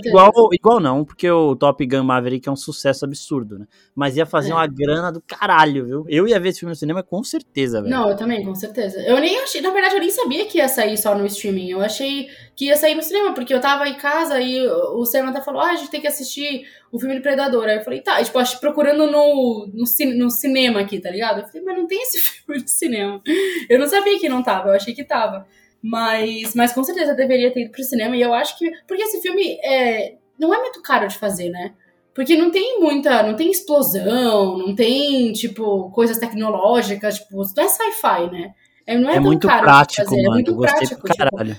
igual, 0.06 0.32
igual 0.52 0.80
não, 0.82 1.06
porque 1.06 1.30
o 1.32 1.56
Top 1.56 1.86
Gun 1.86 2.04
Maverick 2.04 2.50
é 2.50 2.52
um 2.52 2.58
sucesso 2.58 3.06
absurdo, 3.06 3.58
né? 3.58 3.66
Mas 3.96 4.18
ia 4.18 4.26
fazer 4.26 4.52
é. 4.52 4.54
uma 4.54 4.68
grana 4.68 5.12
do 5.12 5.22
caralho, 5.22 5.86
viu? 5.86 6.06
Eu 6.10 6.28
ia 6.28 6.40
ver 6.40 6.50
esse 6.50 6.60
filme 6.60 6.72
no 6.72 6.76
cinema 6.76 7.02
com 7.02 7.24
certeza, 7.24 7.82
velho. 7.82 7.94
Não, 7.94 8.10
eu 8.10 8.18
também, 8.18 8.44
com 8.44 8.54
certeza. 8.54 9.00
Eu 9.02 9.20
nem 9.20 9.40
achei, 9.40 9.62
na 9.62 9.70
verdade, 9.70 9.96
eu 9.96 10.02
nem 10.02 10.12
sabia 10.12 10.46
que 10.46 10.58
ia 10.58 10.68
sair 10.68 10.98
só 10.98 11.16
no 11.16 11.26
streaming. 11.26 11.70
Eu 11.70 11.82
achei 11.82 12.28
que 12.54 12.66
ia 12.66 12.76
sair 12.76 12.94
no 12.94 13.02
cinema, 13.02 13.34
porque 13.34 13.54
eu 13.54 13.62
tava 13.62 13.88
em 13.88 13.96
casa 13.96 14.42
e 14.42 14.68
o 14.68 15.06
cinema 15.06 15.30
até 15.30 15.42
falou: 15.42 15.62
ah, 15.62 15.72
a 15.72 15.76
gente 15.76 15.90
tem 15.90 16.02
que 16.02 16.08
assistir 16.08 16.66
o 16.92 17.00
filme 17.00 17.16
do 17.16 17.22
Predador. 17.22 17.66
Aí 17.66 17.78
eu 17.78 17.84
falei, 17.84 18.02
tá, 18.02 18.22
tipo, 18.22 18.40
procurando 18.60 19.08
no, 19.08 19.68
no, 19.68 19.86
no 20.18 20.30
cinema 20.30 20.82
aqui, 20.82 21.00
tá 21.00 21.10
ligado? 21.10 21.40
Eu 21.40 21.48
falei, 21.48 21.62
mas 21.64 21.78
não 21.78 21.88
tem 21.88 22.02
esse 22.02 22.20
filme 22.44 22.62
no 22.62 22.68
cinema. 22.68 23.22
Eu 23.70 23.80
não 23.80 23.88
sabia 23.88 24.20
que 24.20 24.28
não 24.28 24.44
tava, 24.44 24.70
eu 24.70 24.76
achei 24.76 24.94
que 24.94 25.04
tava. 25.04 25.48
Mas, 25.84 26.54
mas 26.54 26.74
com 26.74 26.84
certeza 26.84 27.16
deveria 27.16 27.52
ter 27.52 27.62
ido 27.62 27.72
pro 27.72 27.84
cinema. 27.84 28.16
E 28.16 28.22
eu 28.22 28.34
acho 28.34 28.58
que. 28.58 28.70
Porque 28.88 29.02
esse 29.02 29.22
filme 29.22 29.58
é, 29.64 30.16
não 30.38 30.54
é 30.54 30.60
muito 30.60 30.82
caro 30.82 31.08
de 31.08 31.18
fazer, 31.18 31.50
né? 31.50 31.74
Porque 32.14 32.36
não 32.36 32.52
tem 32.52 32.80
muita. 32.80 33.24
Não 33.24 33.36
tem 33.36 33.50
explosão, 33.50 34.58
não 34.58 34.76
tem, 34.76 35.32
tipo, 35.32 35.90
coisas 35.92 36.18
tecnológicas, 36.18 37.20
tipo, 37.20 37.38
não 37.38 37.64
é 37.64 37.68
sci-fi, 37.68 38.32
né? 38.32 38.54
É, 38.86 38.98
não 38.98 39.10
é, 39.10 39.14
é 39.14 39.16
tão 39.16 39.24
muito 39.24 39.48
caro 39.48 39.62
prático, 39.62 40.04
fazer, 40.04 40.20
é 40.20 40.24
mano. 40.24 40.32
é 40.32 40.34
muito 40.34 40.58
prático. 40.58 41.08
Tipo, 41.08 41.08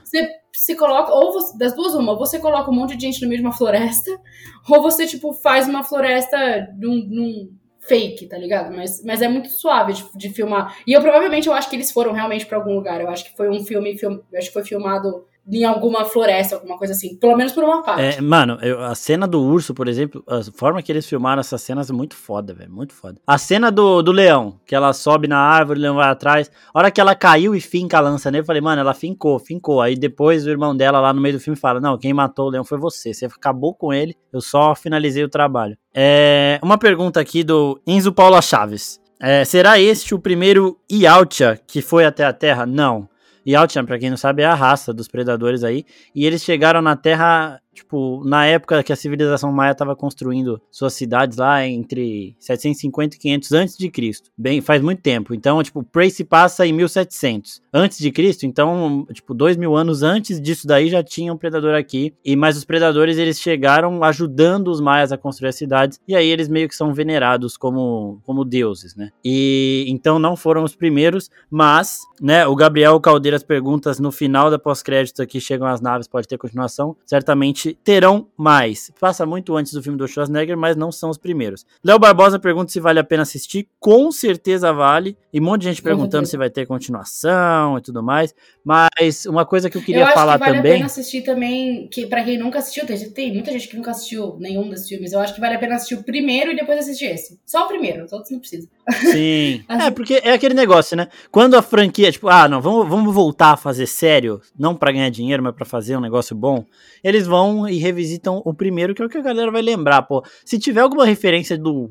você 0.05 0.29
se 0.53 0.77
coloca, 0.77 1.13
ou 1.13 1.33
você, 1.33 1.57
das 1.57 1.75
duas, 1.75 1.95
uma, 1.95 2.13
ou 2.13 2.19
você 2.19 2.39
coloca 2.39 2.71
um 2.71 2.75
monte 2.75 2.97
de 2.97 3.07
gente 3.07 3.23
no 3.23 3.29
meio 3.29 3.41
de 3.41 3.47
uma 3.47 3.57
floresta, 3.57 4.11
ou 4.69 4.83
você, 4.83 5.07
tipo, 5.07 5.33
faz 5.33 5.67
uma 5.67 5.83
floresta 5.83 6.69
num, 6.79 7.07
num 7.09 7.62
fake, 7.83 8.27
tá 8.29 8.39
ligado? 8.39 8.75
Mas, 8.75 9.03
mas 9.05 9.21
é 9.21 9.29
muito 9.29 9.49
suave 9.49 9.93
de, 9.93 10.05
de 10.15 10.31
filmar. 10.31 10.77
E 10.87 10.93
eu 10.93 11.01
provavelmente 11.01 11.49
eu 11.49 11.53
acho 11.53 11.69
que 11.69 11.77
eles 11.77 11.91
foram 11.91 12.13
realmente 12.13 12.47
para 12.47 12.57
algum 12.57 12.75
lugar. 12.75 13.01
Eu 13.01 13.09
acho 13.09 13.25
que 13.25 13.37
foi 13.37 13.51
um 13.51 13.65
filme, 13.65 13.99
film, 13.99 14.19
acho 14.35 14.49
que 14.49 14.53
foi 14.53 14.65
filmado 14.65 15.27
em 15.51 15.65
alguma 15.65 16.05
floresta, 16.05 16.55
alguma 16.55 16.79
coisa 16.79 16.93
assim. 16.93 17.17
Pelo 17.17 17.37
menos 17.37 17.53
por 17.53 17.65
uma 17.65 17.83
parte. 17.83 18.19
É, 18.19 18.21
mano, 18.21 18.59
eu, 18.63 18.83
a 18.83 18.95
cena 18.95 19.27
do 19.27 19.43
urso, 19.43 19.75
por 19.75 19.89
exemplo, 19.89 20.23
a 20.27 20.41
forma 20.55 20.83
que 20.83 20.93
eles 20.93 21.07
filmaram 21.07 21.41
essas 21.41 21.61
cenas 21.63 21.91
é 21.91 21.93
muito 21.93 22.15
foda, 22.15 22.55
velho. 22.55 22.71
Muito 22.71 22.95
foda. 22.95 23.21
A 23.27 23.37
cena 23.39 23.71
do, 23.71 24.03
do 24.03 24.13
leão, 24.13 24.61
que 24.65 24.75
ela 24.75 24.93
sobe 24.93 25.27
na 25.27 25.39
árvore, 25.39 25.81
o 25.81 25.83
leão 25.83 25.97
vai 25.97 26.09
atrás. 26.09 26.51
A 26.73 26.79
hora 26.79 26.91
que 26.91 27.01
ela 27.01 27.15
caiu 27.15 27.55
e 27.55 27.61
finca 27.61 27.99
a 27.99 28.01
lança 28.01 28.31
nele, 28.31 28.43
eu 28.43 28.47
falei, 28.47 28.63
mano, 28.63 28.81
ela 28.81 28.95
fincou, 28.95 29.39
fincou. 29.39 29.81
Aí 29.81 29.97
depois 29.97 30.47
o 30.47 30.51
irmão 30.51 30.77
dela 30.77 31.01
lá 31.01 31.13
no 31.13 31.21
meio 31.21 31.37
do 31.37 31.41
filme 31.41 31.59
fala: 31.59 31.81
Não, 31.81 31.99
quem 31.99 32.15
matou 32.15 32.47
o 32.47 32.51
leão 32.51 32.65
foi 32.65 32.79
você. 32.79 33.13
Você 33.13 33.27
acabou 33.27 33.75
com 33.75 33.93
ele, 33.93 34.17
eu 34.33 34.41
só 34.41 34.75
finalizei 34.75 35.25
o 35.25 35.29
trabalho. 35.29 35.77
É, 35.95 36.59
uma 36.63 36.79
pergunta 36.79 37.21
aqui 37.21 37.43
do 37.43 37.81
Enzo 37.87 38.13
Paula 38.13 38.41
Chaves. 38.41 39.01
É, 39.21 39.45
será 39.45 39.79
este 39.79 40.15
o 40.15 40.19
primeiro 40.19 40.77
Ialtia 40.91 41.61
que 41.65 41.81
foi 41.81 42.05
até 42.05 42.25
a 42.25 42.33
Terra? 42.33 42.67
Não. 42.67 43.09
Yautjan, 43.47 43.85
pra 43.85 43.99
quem 43.99 44.11
não 44.11 44.17
sabe, 44.17 44.43
é 44.43 44.47
a 44.47 44.55
raça 44.55 44.93
dos 44.93 45.09
predadores 45.09 45.65
aí. 45.65 45.85
E 46.15 46.27
eles 46.27 46.43
chegaram 46.43 46.83
na 46.83 46.97
Terra 46.97 47.62
Tipo, 47.75 48.23
na 48.25 48.45
época 48.47 48.83
que 48.83 48.93
a 48.93 48.97
civilização 48.97 49.51
maia 49.51 49.73
estava 49.73 49.97
construindo 49.97 50.61
suas 50.71 50.93
cidades 50.93 51.39
lá 51.39 51.67
entre 51.67 52.37
750 52.39 53.17
e 53.17 53.19
500 53.19 53.53
antes 53.53 53.77
de 53.79 53.89
Cristo. 53.89 54.31
Bem, 54.37 54.61
faz 54.61 54.83
muito 54.83 55.01
tempo. 55.01 55.35
Então, 55.35 55.63
tipo, 55.63 55.83
Prey 55.83 56.11
se 56.11 56.23
passa 56.23 56.67
em 56.67 56.73
1700 56.73 57.63
antes 57.73 57.99
de 57.99 58.11
Cristo. 58.11 58.45
Então, 58.45 59.07
tipo, 59.13 59.33
dois 59.33 59.57
mil 59.57 59.75
anos 59.75 60.03
antes 60.03 60.41
disso 60.41 60.67
daí 60.67 60.91
já 60.91 61.03
tinha 61.03 61.33
um 61.33 61.37
predador 61.37 61.75
aqui. 61.75 62.15
E 62.25 62.37
mais 62.37 62.57
os 62.57 62.65
predadores 62.65 63.17
eles 63.17 63.41
chegaram 63.41 64.05
ajudando 64.05 64.69
os 64.69 64.81
maias 64.81 65.11
a 65.11 65.19
construir 65.19 65.49
as 65.49 65.57
cidades. 65.57 65.99
E 66.07 66.15
aí 66.15 66.29
eles 66.29 66.49
meio 66.49 66.69
que 66.69 66.77
são 66.77 66.93
venerados 66.93 67.57
como, 67.57 68.21
como 68.25 68.45
deuses, 68.45 68.95
né? 68.95 69.11
E 69.25 69.87
então 69.89 70.19
não 70.19 70.37
foram 70.37 70.63
os 70.63 70.75
primeiros, 70.75 71.31
mas, 71.51 72.01
né? 72.21 72.47
O 72.47 72.55
Gabriel 72.55 73.01
Caldeiras 73.01 73.43
perguntas 73.43 73.99
no 73.99 74.13
final 74.13 74.51
da 74.51 74.59
pós-crédito 74.59 75.23
aqui 75.23 75.41
chegam 75.41 75.67
as 75.67 75.81
naves, 75.81 76.07
pode 76.07 76.29
ter 76.29 76.37
continuação. 76.37 76.97
Certamente 77.07 77.62
terão 77.85 78.27
mais. 78.37 78.91
Passa 79.01 79.25
muito 79.25 79.57
antes 79.57 79.73
do 79.73 79.83
filme 79.83 79.99
do 79.99 80.09
Schwarzenegger, 80.09 80.57
mas 80.57 80.77
não 80.77 80.91
são 80.91 81.11
os 81.11 81.19
primeiros. 81.19 81.65
Léo 81.85 81.99
Barbosa 81.99 82.39
pergunta 82.39 82.73
se 82.73 82.81
vale 82.81 82.99
a 82.99 83.05
pena 83.05 83.23
assistir. 83.23 83.69
Com 83.79 84.11
certeza 84.11 84.73
vale. 84.73 85.17
E 85.33 85.41
um 85.41 85.45
monte 85.45 85.63
de 85.63 85.69
gente 85.69 85.83
perguntando 85.83 86.27
se 86.27 86.37
vai 86.37 86.51
ter 86.51 86.67
continuação 86.67 87.79
e 87.79 87.81
tudo 87.81 88.03
mais. 88.03 88.35
Mas 88.63 89.25
uma 89.25 89.47
coisa 89.47 89.71
que 89.71 89.79
eu 89.79 89.83
queria 89.83 90.03
eu 90.03 90.13
falar 90.13 90.35
que 90.35 90.41
vale 90.41 90.57
também. 90.57 90.73
a 90.73 90.75
pena 90.75 90.87
assistir 90.87 91.23
também, 91.23 91.89
que 91.91 92.07
para 92.07 92.23
quem 92.23 92.39
nunca 92.39 92.59
assistiu, 92.59 92.85
tem, 92.85 92.99
tem 93.11 93.33
muita 93.33 93.51
gente 93.51 93.69
que 93.69 93.77
nunca 93.77 93.93
assistiu 93.93 94.37
nenhum 94.39 94.69
desses 94.69 94.89
filmes. 94.89 95.13
Eu 95.13 95.21
acho 95.21 95.35
que 95.35 95.41
vale 95.41 95.55
a 95.55 95.59
pena 95.59 95.77
assistir 95.77 95.95
o 95.95 96.03
primeiro 96.03 96.53
e 96.53 96.57
depois 96.57 96.79
assistir 96.79 97.07
esse. 97.07 97.41
Só 97.47 97.65
o 97.65 97.69
primeiro, 97.69 98.05
os 98.05 98.13
outros 98.13 98.31
não 98.31 98.41
precisam. 98.41 98.69
Sim. 99.11 99.65
é, 99.69 99.91
porque 99.91 100.21
é 100.23 100.33
aquele 100.33 100.55
negócio, 100.55 100.97
né? 100.97 101.09
Quando 101.31 101.55
a 101.55 101.63
franquia, 101.63 102.13
tipo, 102.13 102.29
ah, 102.29 102.47
não, 102.47 102.61
vamos, 102.61 102.89
vamos 102.89 103.15
voltar 103.15 103.53
a 103.53 103.57
fazer 103.57 103.87
sério, 103.87 104.41
não 104.59 104.75
para 104.77 104.93
ganhar 104.93 105.09
dinheiro, 105.09 105.43
mas 105.43 105.55
para 105.55 105.65
fazer 105.65 105.97
um 105.97 106.01
negócio 106.01 106.37
bom, 106.37 106.65
eles 107.03 107.27
vão 107.27 107.69
e 107.69 107.79
revisitam 107.79 108.43
o 108.45 108.53
primeiro, 108.53 108.95
que 108.95 109.03
é 109.03 109.07
o 109.07 109.09
que 109.09 109.19
a 109.19 109.23
galera 109.23 109.51
vai 109.51 109.63
lembrar, 109.63 110.03
pô. 110.03 110.23
Se 110.45 110.59
tiver 110.59 110.81
alguma 110.81 111.07
referência 111.07 111.57
do 111.57 111.91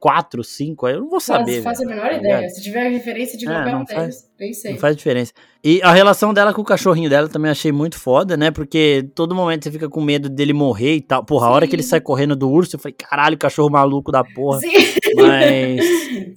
4, 0.00 0.42
5, 0.42 0.86
aí 0.86 0.94
eu 0.94 1.00
não 1.00 1.08
vou 1.08 1.20
saber. 1.20 1.56
Não 1.56 1.64
faço 1.64 1.82
a 1.82 1.86
menor 1.86 2.08
tá 2.08 2.16
ideia. 2.16 2.48
Se 2.48 2.62
tiver 2.62 2.77
referência 2.84 3.38
de 3.38 3.46
é, 3.46 3.50
qualquer 3.50 3.76
um 3.76 3.84
deles, 3.84 4.30
sei. 4.60 4.72
Não 4.72 4.78
faz 4.78 4.96
diferença. 4.96 5.32
E 5.64 5.80
a 5.82 5.92
relação 5.92 6.32
dela 6.32 6.54
com 6.54 6.62
o 6.62 6.64
cachorrinho 6.64 7.10
dela 7.10 7.28
também 7.28 7.50
achei 7.50 7.72
muito 7.72 7.98
foda, 7.98 8.36
né? 8.36 8.50
Porque 8.50 9.08
todo 9.14 9.34
momento 9.34 9.64
você 9.64 9.72
fica 9.72 9.88
com 9.88 10.00
medo 10.00 10.28
dele 10.28 10.52
morrer 10.52 10.94
e 10.96 11.00
tal. 11.00 11.24
Porra, 11.24 11.46
Sim. 11.46 11.52
a 11.52 11.54
hora 11.54 11.66
que 11.66 11.74
ele 11.74 11.82
sai 11.82 12.00
correndo 12.00 12.36
do 12.36 12.50
urso, 12.50 12.76
eu 12.76 12.80
falei, 12.80 12.94
caralho, 12.94 13.36
cachorro 13.36 13.70
maluco 13.70 14.12
da 14.12 14.22
porra. 14.22 14.60
Sim. 14.60 14.72
Mas. 15.16 15.84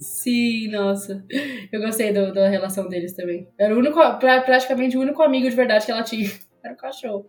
Sim, 0.00 0.68
nossa. 0.68 1.24
Eu 1.72 1.80
gostei 1.80 2.12
do, 2.12 2.32
da 2.32 2.48
relação 2.48 2.88
deles 2.88 3.14
também. 3.14 3.48
Era 3.58 3.74
o 3.74 3.78
único, 3.78 4.00
praticamente 4.18 4.96
o 4.96 5.00
único 5.00 5.22
amigo 5.22 5.48
de 5.48 5.56
verdade 5.56 5.84
que 5.84 5.92
ela 5.92 6.02
tinha. 6.02 6.30
Era 6.64 6.74
o 6.74 6.76
cachorro. 6.76 7.26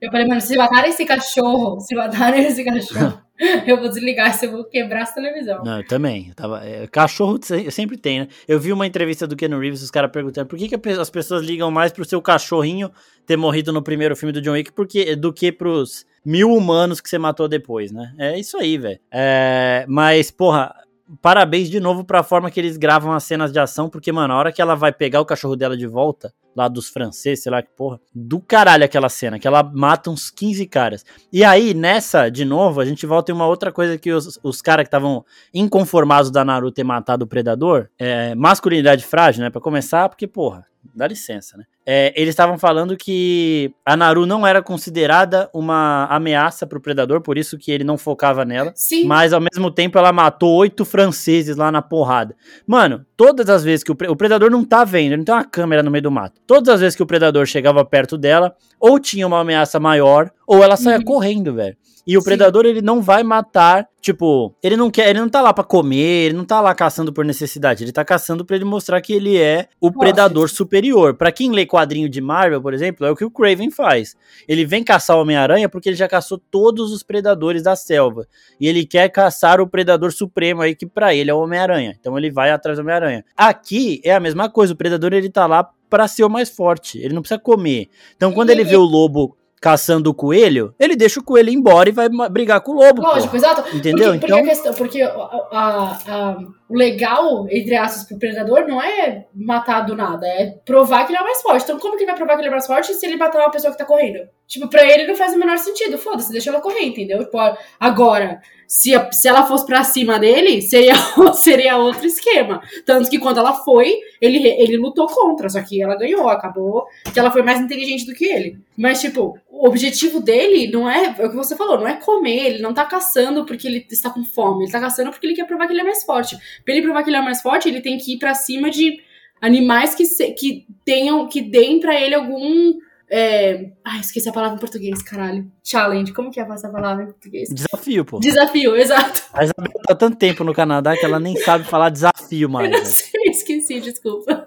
Eu 0.00 0.10
falei, 0.12 0.26
mano, 0.26 0.40
se 0.40 0.56
matarem 0.56 0.90
esse 0.90 1.04
cachorro, 1.04 1.80
se 1.80 1.94
matarem 1.94 2.44
esse 2.44 2.64
cachorro, 2.64 3.20
eu 3.66 3.78
vou 3.78 3.88
desligar, 3.88 4.34
se 4.34 4.46
eu 4.46 4.52
vou 4.52 4.64
quebrar 4.64 5.02
essa 5.02 5.14
televisão. 5.14 5.62
Não, 5.64 5.78
eu 5.78 5.86
também. 5.86 6.28
Eu 6.28 6.34
tava, 6.34 6.64
é, 6.66 6.86
cachorro 6.86 7.38
sempre 7.70 7.96
tem, 7.96 8.20
né? 8.20 8.28
Eu 8.46 8.58
vi 8.58 8.72
uma 8.72 8.86
entrevista 8.86 9.26
do 9.26 9.36
Ken 9.36 9.48
Reeves, 9.48 9.82
os 9.82 9.90
caras 9.90 10.10
perguntando 10.10 10.46
por 10.46 10.58
que, 10.58 10.68
que 10.68 10.88
as 10.88 11.10
pessoas 11.10 11.44
ligam 11.44 11.70
mais 11.70 11.92
pro 11.92 12.04
seu 12.04 12.20
cachorrinho 12.20 12.90
ter 13.26 13.36
morrido 13.36 13.72
no 13.72 13.82
primeiro 13.82 14.16
filme 14.16 14.32
do 14.32 14.40
John 14.40 14.52
Wick 14.52 14.72
porque, 14.72 15.14
do 15.14 15.32
que 15.32 15.52
pros 15.52 16.04
mil 16.24 16.50
humanos 16.50 17.00
que 17.00 17.08
você 17.08 17.18
matou 17.18 17.46
depois, 17.46 17.92
né? 17.92 18.12
É 18.18 18.38
isso 18.38 18.56
aí, 18.56 18.76
velho. 18.76 18.98
É, 19.12 19.84
mas, 19.88 20.30
porra, 20.30 20.74
parabéns 21.22 21.70
de 21.70 21.80
novo 21.80 22.04
pra 22.04 22.22
forma 22.22 22.50
que 22.50 22.58
eles 22.58 22.76
gravam 22.76 23.12
as 23.12 23.24
cenas 23.24 23.52
de 23.52 23.58
ação, 23.58 23.88
porque, 23.88 24.12
mano, 24.12 24.34
a 24.34 24.36
hora 24.36 24.52
que 24.52 24.60
ela 24.60 24.74
vai 24.74 24.92
pegar 24.92 25.20
o 25.20 25.26
cachorro 25.26 25.56
dela 25.56 25.76
de 25.76 25.86
volta, 25.86 26.32
lá 26.58 26.66
dos 26.66 26.88
franceses, 26.88 27.44
sei 27.44 27.52
lá 27.52 27.62
que 27.62 27.70
porra, 27.76 28.00
do 28.12 28.40
caralho 28.40 28.84
aquela 28.84 29.08
cena, 29.08 29.38
que 29.38 29.46
ela 29.46 29.62
mata 29.62 30.10
uns 30.10 30.28
15 30.28 30.66
caras. 30.66 31.04
E 31.32 31.44
aí, 31.44 31.72
nessa, 31.72 32.28
de 32.28 32.44
novo, 32.44 32.80
a 32.80 32.84
gente 32.84 33.06
volta 33.06 33.30
em 33.30 33.34
uma 33.34 33.46
outra 33.46 33.70
coisa 33.70 33.96
que 33.96 34.10
os, 34.10 34.40
os 34.42 34.60
caras 34.60 34.82
que 34.82 34.88
estavam 34.88 35.24
inconformados 35.54 36.32
da 36.32 36.44
Naruto 36.44 36.74
ter 36.74 36.82
matado 36.82 37.24
o 37.24 37.28
Predador, 37.28 37.88
é, 37.96 38.34
masculinidade 38.34 39.04
frágil, 39.04 39.44
né, 39.44 39.50
pra 39.50 39.60
começar, 39.60 40.08
porque, 40.08 40.26
porra, 40.26 40.66
dá 40.98 41.06
licença, 41.06 41.56
né? 41.56 41.64
É, 41.86 42.12
eles 42.14 42.32
estavam 42.32 42.58
falando 42.58 42.98
que 42.98 43.72
a 43.82 43.96
Naru 43.96 44.26
não 44.26 44.46
era 44.46 44.62
considerada 44.62 45.48
uma 45.54 46.04
ameaça 46.10 46.66
pro 46.66 46.82
predador, 46.82 47.22
por 47.22 47.38
isso 47.38 47.56
que 47.56 47.72
ele 47.72 47.82
não 47.82 47.96
focava 47.96 48.44
nela. 48.44 48.72
Sim. 48.74 49.06
Mas 49.06 49.32
ao 49.32 49.40
mesmo 49.40 49.70
tempo 49.70 49.96
ela 49.96 50.12
matou 50.12 50.54
oito 50.56 50.84
franceses 50.84 51.56
lá 51.56 51.72
na 51.72 51.80
porrada. 51.80 52.36
Mano, 52.66 53.06
todas 53.16 53.48
as 53.48 53.64
vezes 53.64 53.82
que 53.82 53.90
o, 53.90 53.94
pre 53.94 54.06
o 54.06 54.14
predador 54.14 54.50
não 54.50 54.62
tá 54.62 54.84
vendo, 54.84 55.12
ele 55.12 55.16
não 55.18 55.24
tem 55.24 55.34
uma 55.34 55.44
câmera 55.44 55.82
no 55.82 55.90
meio 55.90 56.02
do 56.02 56.10
mato. 56.10 56.38
Todas 56.46 56.74
as 56.74 56.80
vezes 56.80 56.94
que 56.94 57.02
o 57.02 57.06
predador 57.06 57.46
chegava 57.46 57.82
perto 57.86 58.18
dela, 58.18 58.54
ou 58.78 58.98
tinha 58.98 59.26
uma 59.26 59.40
ameaça 59.40 59.80
maior, 59.80 60.30
ou 60.46 60.62
ela 60.62 60.76
saía 60.76 60.98
uhum. 60.98 61.04
correndo, 61.04 61.54
velho. 61.54 61.76
E 62.08 62.16
o 62.16 62.22
Sim. 62.22 62.24
predador, 62.24 62.64
ele 62.64 62.80
não 62.80 63.02
vai 63.02 63.22
matar, 63.22 63.86
tipo, 64.00 64.54
ele 64.62 64.78
não 64.78 64.90
quer, 64.90 65.10
ele 65.10 65.20
não 65.20 65.28
tá 65.28 65.42
lá 65.42 65.52
para 65.52 65.62
comer, 65.62 66.24
ele 66.24 66.34
não 66.34 66.44
tá 66.46 66.58
lá 66.58 66.74
caçando 66.74 67.12
por 67.12 67.22
necessidade, 67.22 67.84
ele 67.84 67.92
tá 67.92 68.02
caçando 68.02 68.46
para 68.46 68.56
ele 68.56 68.64
mostrar 68.64 68.98
que 69.02 69.12
ele 69.12 69.36
é 69.36 69.68
o 69.78 69.88
Nossa. 69.88 69.98
predador 69.98 70.48
superior. 70.48 71.12
Para 71.12 71.30
quem 71.30 71.52
lê 71.52 71.66
quadrinho 71.66 72.08
de 72.08 72.22
Marvel, 72.22 72.62
por 72.62 72.72
exemplo, 72.72 73.04
é 73.06 73.10
o 73.10 73.14
que 73.14 73.26
o 73.26 73.30
Craven 73.30 73.70
faz. 73.70 74.16
Ele 74.48 74.64
vem 74.64 74.82
caçar 74.82 75.18
o 75.18 75.20
Homem-Aranha 75.20 75.68
porque 75.68 75.90
ele 75.90 75.96
já 75.96 76.08
caçou 76.08 76.38
todos 76.38 76.92
os 76.92 77.02
predadores 77.02 77.62
da 77.62 77.76
selva. 77.76 78.26
E 78.58 78.66
ele 78.66 78.86
quer 78.86 79.10
caçar 79.10 79.60
o 79.60 79.68
predador 79.68 80.10
supremo 80.10 80.62
aí 80.62 80.74
que 80.74 80.86
para 80.86 81.14
ele 81.14 81.30
é 81.30 81.34
o 81.34 81.40
Homem-Aranha. 81.40 81.94
Então 82.00 82.16
ele 82.16 82.30
vai 82.30 82.50
atrás 82.50 82.78
do 82.78 82.80
Homem-Aranha. 82.80 83.22
Aqui 83.36 84.00
é 84.02 84.14
a 84.14 84.20
mesma 84.20 84.48
coisa, 84.48 84.72
o 84.72 84.76
predador 84.76 85.12
ele 85.12 85.28
tá 85.28 85.46
lá 85.46 85.68
para 85.90 86.06
ser 86.06 86.24
o 86.24 86.30
mais 86.30 86.50
forte, 86.50 86.98
ele 86.98 87.14
não 87.14 87.22
precisa 87.22 87.40
comer. 87.40 87.88
Então 88.16 88.32
quando 88.32 88.50
ele 88.50 88.64
vê 88.64 88.76
o 88.76 88.82
lobo 88.82 89.37
caçando 89.60 90.10
o 90.10 90.14
coelho, 90.14 90.74
ele 90.78 90.94
deixa 90.96 91.20
o 91.20 91.24
coelho 91.24 91.50
embora 91.50 91.88
e 91.88 91.92
vai 91.92 92.08
brigar 92.30 92.60
com 92.60 92.72
o 92.72 92.74
lobo. 92.76 93.02
Lógico, 93.02 93.26
porra. 93.26 93.36
exato. 93.36 93.76
Entendeu? 93.76 94.12
Porque, 94.12 94.18
porque 94.20 94.26
então, 94.26 94.38
a 94.38 94.42
questão, 94.48 94.74
porque 94.74 95.02
a, 95.02 95.08
a- 95.10 95.98
a- 96.08 96.36
o 96.68 96.74
legal, 96.76 97.46
entre 97.50 97.74
aspas, 97.76 98.04
pro 98.06 98.18
predador 98.18 98.66
não 98.68 98.80
é 98.82 99.24
matar 99.34 99.80
do 99.86 99.96
nada, 99.96 100.26
é 100.26 100.54
provar 100.66 101.06
que 101.06 101.12
ele 101.12 101.18
é 101.18 101.22
mais 101.22 101.40
forte. 101.40 101.62
Então, 101.64 101.78
como 101.78 101.96
que 101.96 102.02
ele 102.02 102.10
vai 102.10 102.16
provar 102.16 102.34
que 102.34 102.40
ele 102.42 102.48
é 102.48 102.50
mais 102.50 102.66
forte 102.66 102.92
se 102.94 103.06
ele 103.06 103.16
matar 103.16 103.38
uma 103.40 103.50
pessoa 103.50 103.72
que 103.72 103.78
tá 103.78 103.84
correndo? 103.86 104.18
Tipo, 104.46 104.68
pra 104.68 104.84
ele 104.86 105.06
não 105.06 105.16
faz 105.16 105.32
o 105.34 105.38
menor 105.38 105.56
sentido. 105.58 105.96
Foda-se, 105.98 106.30
deixa 106.30 106.50
ela 106.50 106.60
correr, 106.60 106.84
entendeu? 106.84 107.20
Tipo, 107.20 107.38
agora, 107.80 108.40
se, 108.68 108.92
se 109.12 109.26
ela 109.26 109.46
fosse 109.46 109.64
pra 109.64 109.82
cima 109.82 110.18
dele, 110.18 110.60
seria, 110.60 110.92
seria 111.32 111.78
outro 111.78 112.06
esquema. 112.06 112.60
Tanto 112.84 113.08
que 113.08 113.18
quando 113.18 113.38
ela 113.38 113.54
foi, 113.54 113.98
ele, 114.20 114.46
ele 114.46 114.76
lutou 114.76 115.06
contra, 115.06 115.48
só 115.48 115.62
que 115.62 115.82
ela 115.82 115.96
ganhou, 115.96 116.28
acabou 116.28 116.86
que 117.12 117.18
ela 117.18 117.30
foi 117.30 117.42
mais 117.42 117.58
inteligente 117.60 118.04
do 118.04 118.12
que 118.14 118.26
ele. 118.26 118.58
Mas, 118.76 119.00
tipo, 119.00 119.38
o 119.50 119.66
objetivo 119.66 120.20
dele 120.20 120.70
não 120.70 120.88
é, 120.88 121.16
é 121.18 121.26
o 121.26 121.30
que 121.30 121.36
você 121.36 121.56
falou, 121.56 121.78
não 121.80 121.88
é 121.88 121.94
comer, 121.94 122.44
ele 122.46 122.62
não 122.62 122.74
tá 122.74 122.84
caçando 122.84 123.46
porque 123.46 123.66
ele 123.66 123.86
está 123.90 124.10
com 124.10 124.22
fome, 124.22 124.64
ele 124.64 124.72
tá 124.72 124.78
caçando 124.78 125.10
porque 125.10 125.26
ele 125.26 125.34
quer 125.34 125.46
provar 125.46 125.66
que 125.66 125.72
ele 125.72 125.80
é 125.80 125.84
mais 125.84 126.04
forte. 126.04 126.36
Pra 126.64 126.74
ele 126.74 126.82
provar 126.82 127.02
que 127.02 127.08
ele 127.10 127.16
é 127.16 127.22
mais 127.22 127.40
forte, 127.40 127.68
ele 127.68 127.80
tem 127.80 127.96
que 127.96 128.12
ir 128.14 128.18
pra 128.18 128.34
cima 128.34 128.70
de 128.70 129.00
animais 129.40 129.94
que, 129.94 130.04
se- 130.04 130.32
que 130.32 130.66
tenham, 130.84 131.26
que 131.26 131.40
deem 131.40 131.80
pra 131.80 131.98
ele 131.98 132.14
algum. 132.14 132.74
É... 133.10 133.70
Ai, 133.84 134.00
esqueci 134.00 134.28
a 134.28 134.32
palavra 134.32 134.56
em 134.56 134.60
português, 134.60 135.02
caralho. 135.02 135.50
Challenge, 135.64 136.12
como 136.12 136.30
que 136.30 136.40
é 136.40 136.42
essa 136.42 136.68
palavra 136.68 137.04
em 137.04 137.06
português? 137.06 137.48
desafio, 137.50 138.04
pô. 138.04 138.18
Desafio, 138.20 138.76
exato. 138.76 139.22
A 139.32 139.44
Isabela 139.44 139.82
tá 139.86 139.94
tanto 139.94 140.16
tempo 140.16 140.44
no 140.44 140.52
Canadá 140.52 140.96
que 140.96 141.04
ela 141.04 141.18
nem 141.18 141.36
sabe 141.36 141.64
falar 141.64 141.90
desafio 141.90 142.48
mais. 142.48 142.70
Eu 142.72 142.78
não 142.78 142.84
sei, 142.84 143.22
esqueci, 143.30 143.80
desculpa. 143.80 144.46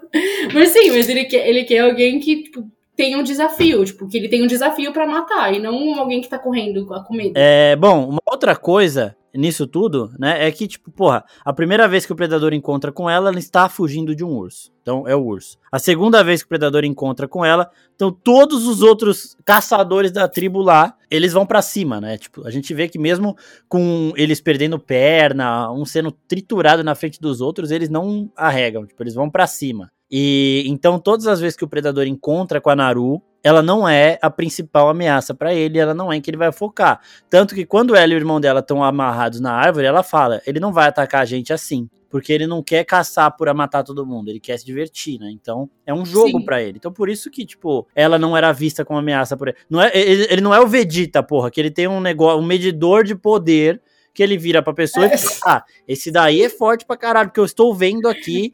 Mas 0.54 0.70
sim, 0.70 0.90
mas 0.90 1.08
ele 1.08 1.24
quer, 1.24 1.48
ele 1.48 1.64
quer 1.64 1.80
alguém 1.80 2.20
que, 2.20 2.44
tipo, 2.44 2.70
tem 3.02 3.16
um 3.16 3.22
desafio, 3.24 3.84
tipo, 3.84 4.06
que 4.06 4.16
ele 4.16 4.28
tem 4.28 4.44
um 4.44 4.46
desafio 4.46 4.92
pra 4.92 5.04
matar, 5.04 5.52
e 5.52 5.58
não 5.58 5.98
alguém 5.98 6.20
que 6.20 6.28
tá 6.28 6.38
correndo 6.38 6.86
com 6.86 6.94
a 6.94 7.02
comida. 7.02 7.32
É, 7.34 7.74
bom, 7.74 8.08
uma 8.08 8.20
outra 8.24 8.54
coisa 8.54 9.16
nisso 9.34 9.66
tudo, 9.66 10.12
né, 10.18 10.46
é 10.46 10.52
que, 10.52 10.68
tipo, 10.68 10.88
porra, 10.92 11.24
a 11.44 11.52
primeira 11.52 11.88
vez 11.88 12.06
que 12.06 12.12
o 12.12 12.16
predador 12.16 12.52
encontra 12.52 12.92
com 12.92 13.10
ela, 13.10 13.30
ela 13.30 13.38
está 13.40 13.68
fugindo 13.68 14.14
de 14.14 14.22
um 14.22 14.28
urso. 14.28 14.70
Então, 14.82 15.08
é 15.08 15.16
o 15.16 15.24
urso. 15.24 15.58
A 15.72 15.80
segunda 15.80 16.22
vez 16.22 16.42
que 16.42 16.46
o 16.46 16.48
predador 16.48 16.84
encontra 16.84 17.26
com 17.26 17.44
ela, 17.44 17.70
então 17.94 18.12
todos 18.12 18.68
os 18.68 18.82
outros 18.82 19.36
caçadores 19.44 20.12
da 20.12 20.28
tribo 20.28 20.60
lá, 20.60 20.94
eles 21.10 21.32
vão 21.32 21.44
pra 21.44 21.62
cima, 21.62 22.00
né? 22.00 22.18
Tipo, 22.18 22.46
a 22.46 22.50
gente 22.50 22.72
vê 22.72 22.88
que 22.88 22.98
mesmo 22.98 23.36
com 23.68 24.12
eles 24.16 24.40
perdendo 24.40 24.78
perna, 24.78 25.72
um 25.72 25.84
sendo 25.84 26.12
triturado 26.12 26.84
na 26.84 26.94
frente 26.94 27.20
dos 27.20 27.40
outros, 27.40 27.70
eles 27.70 27.88
não 27.88 28.30
arregam, 28.36 28.86
tipo, 28.86 29.02
eles 29.02 29.14
vão 29.14 29.30
pra 29.30 29.46
cima. 29.46 29.90
E 30.14 30.64
então 30.66 30.98
todas 30.98 31.26
as 31.26 31.40
vezes 31.40 31.56
que 31.56 31.64
o 31.64 31.68
predador 31.68 32.06
encontra 32.06 32.60
com 32.60 32.68
a 32.68 32.76
Naru, 32.76 33.22
ela 33.42 33.62
não 33.62 33.88
é 33.88 34.18
a 34.20 34.28
principal 34.28 34.90
ameaça 34.90 35.34
pra 35.34 35.54
ele, 35.54 35.78
ela 35.78 35.94
não 35.94 36.12
é 36.12 36.16
em 36.16 36.20
que 36.20 36.28
ele 36.28 36.36
vai 36.36 36.52
focar. 36.52 37.00
Tanto 37.30 37.54
que 37.54 37.64
quando 37.64 37.96
ela 37.96 38.12
e 38.12 38.14
o 38.14 38.18
irmão 38.18 38.38
dela 38.38 38.60
estão 38.60 38.84
amarrados 38.84 39.40
na 39.40 39.52
árvore, 39.52 39.86
ela 39.86 40.02
fala: 40.02 40.42
ele 40.46 40.60
não 40.60 40.70
vai 40.70 40.86
atacar 40.86 41.22
a 41.22 41.24
gente 41.24 41.50
assim. 41.50 41.88
Porque 42.10 42.30
ele 42.30 42.46
não 42.46 42.62
quer 42.62 42.84
caçar 42.84 43.34
por 43.34 43.52
matar 43.54 43.82
todo 43.82 44.04
mundo, 44.04 44.28
ele 44.28 44.38
quer 44.38 44.58
se 44.58 44.66
divertir, 44.66 45.18
né? 45.18 45.30
Então 45.30 45.70
é 45.86 45.94
um 45.94 46.04
jogo 46.04 46.44
pra 46.44 46.62
ele. 46.62 46.76
Então 46.76 46.92
por 46.92 47.08
isso 47.08 47.30
que, 47.30 47.46
tipo, 47.46 47.88
ela 47.94 48.18
não 48.18 48.36
era 48.36 48.52
vista 48.52 48.84
como 48.84 48.98
ameaça 48.98 49.34
por 49.34 49.48
ele. 49.48 49.56
Não 49.70 49.80
é, 49.80 49.90
ele, 49.94 50.26
ele 50.28 50.40
não 50.42 50.52
é 50.52 50.60
o 50.60 50.66
Vegeta, 50.66 51.22
porra, 51.22 51.50
que 51.50 51.58
ele 51.58 51.70
tem 51.70 51.88
um 51.88 52.02
negócio, 52.02 52.38
um 52.38 52.44
medidor 52.44 53.02
de 53.02 53.14
poder 53.14 53.80
que 54.12 54.22
ele 54.22 54.36
vira 54.36 54.62
pra 54.62 54.74
pessoa 54.74 55.06
e 55.06 55.16
fala: 55.16 55.56
ah, 55.56 55.64
esse 55.88 56.10
daí 56.10 56.42
é 56.42 56.50
forte 56.50 56.84
pra 56.84 56.98
caralho, 56.98 57.30
porque 57.30 57.40
eu 57.40 57.46
estou 57.46 57.74
vendo 57.74 58.06
aqui 58.06 58.52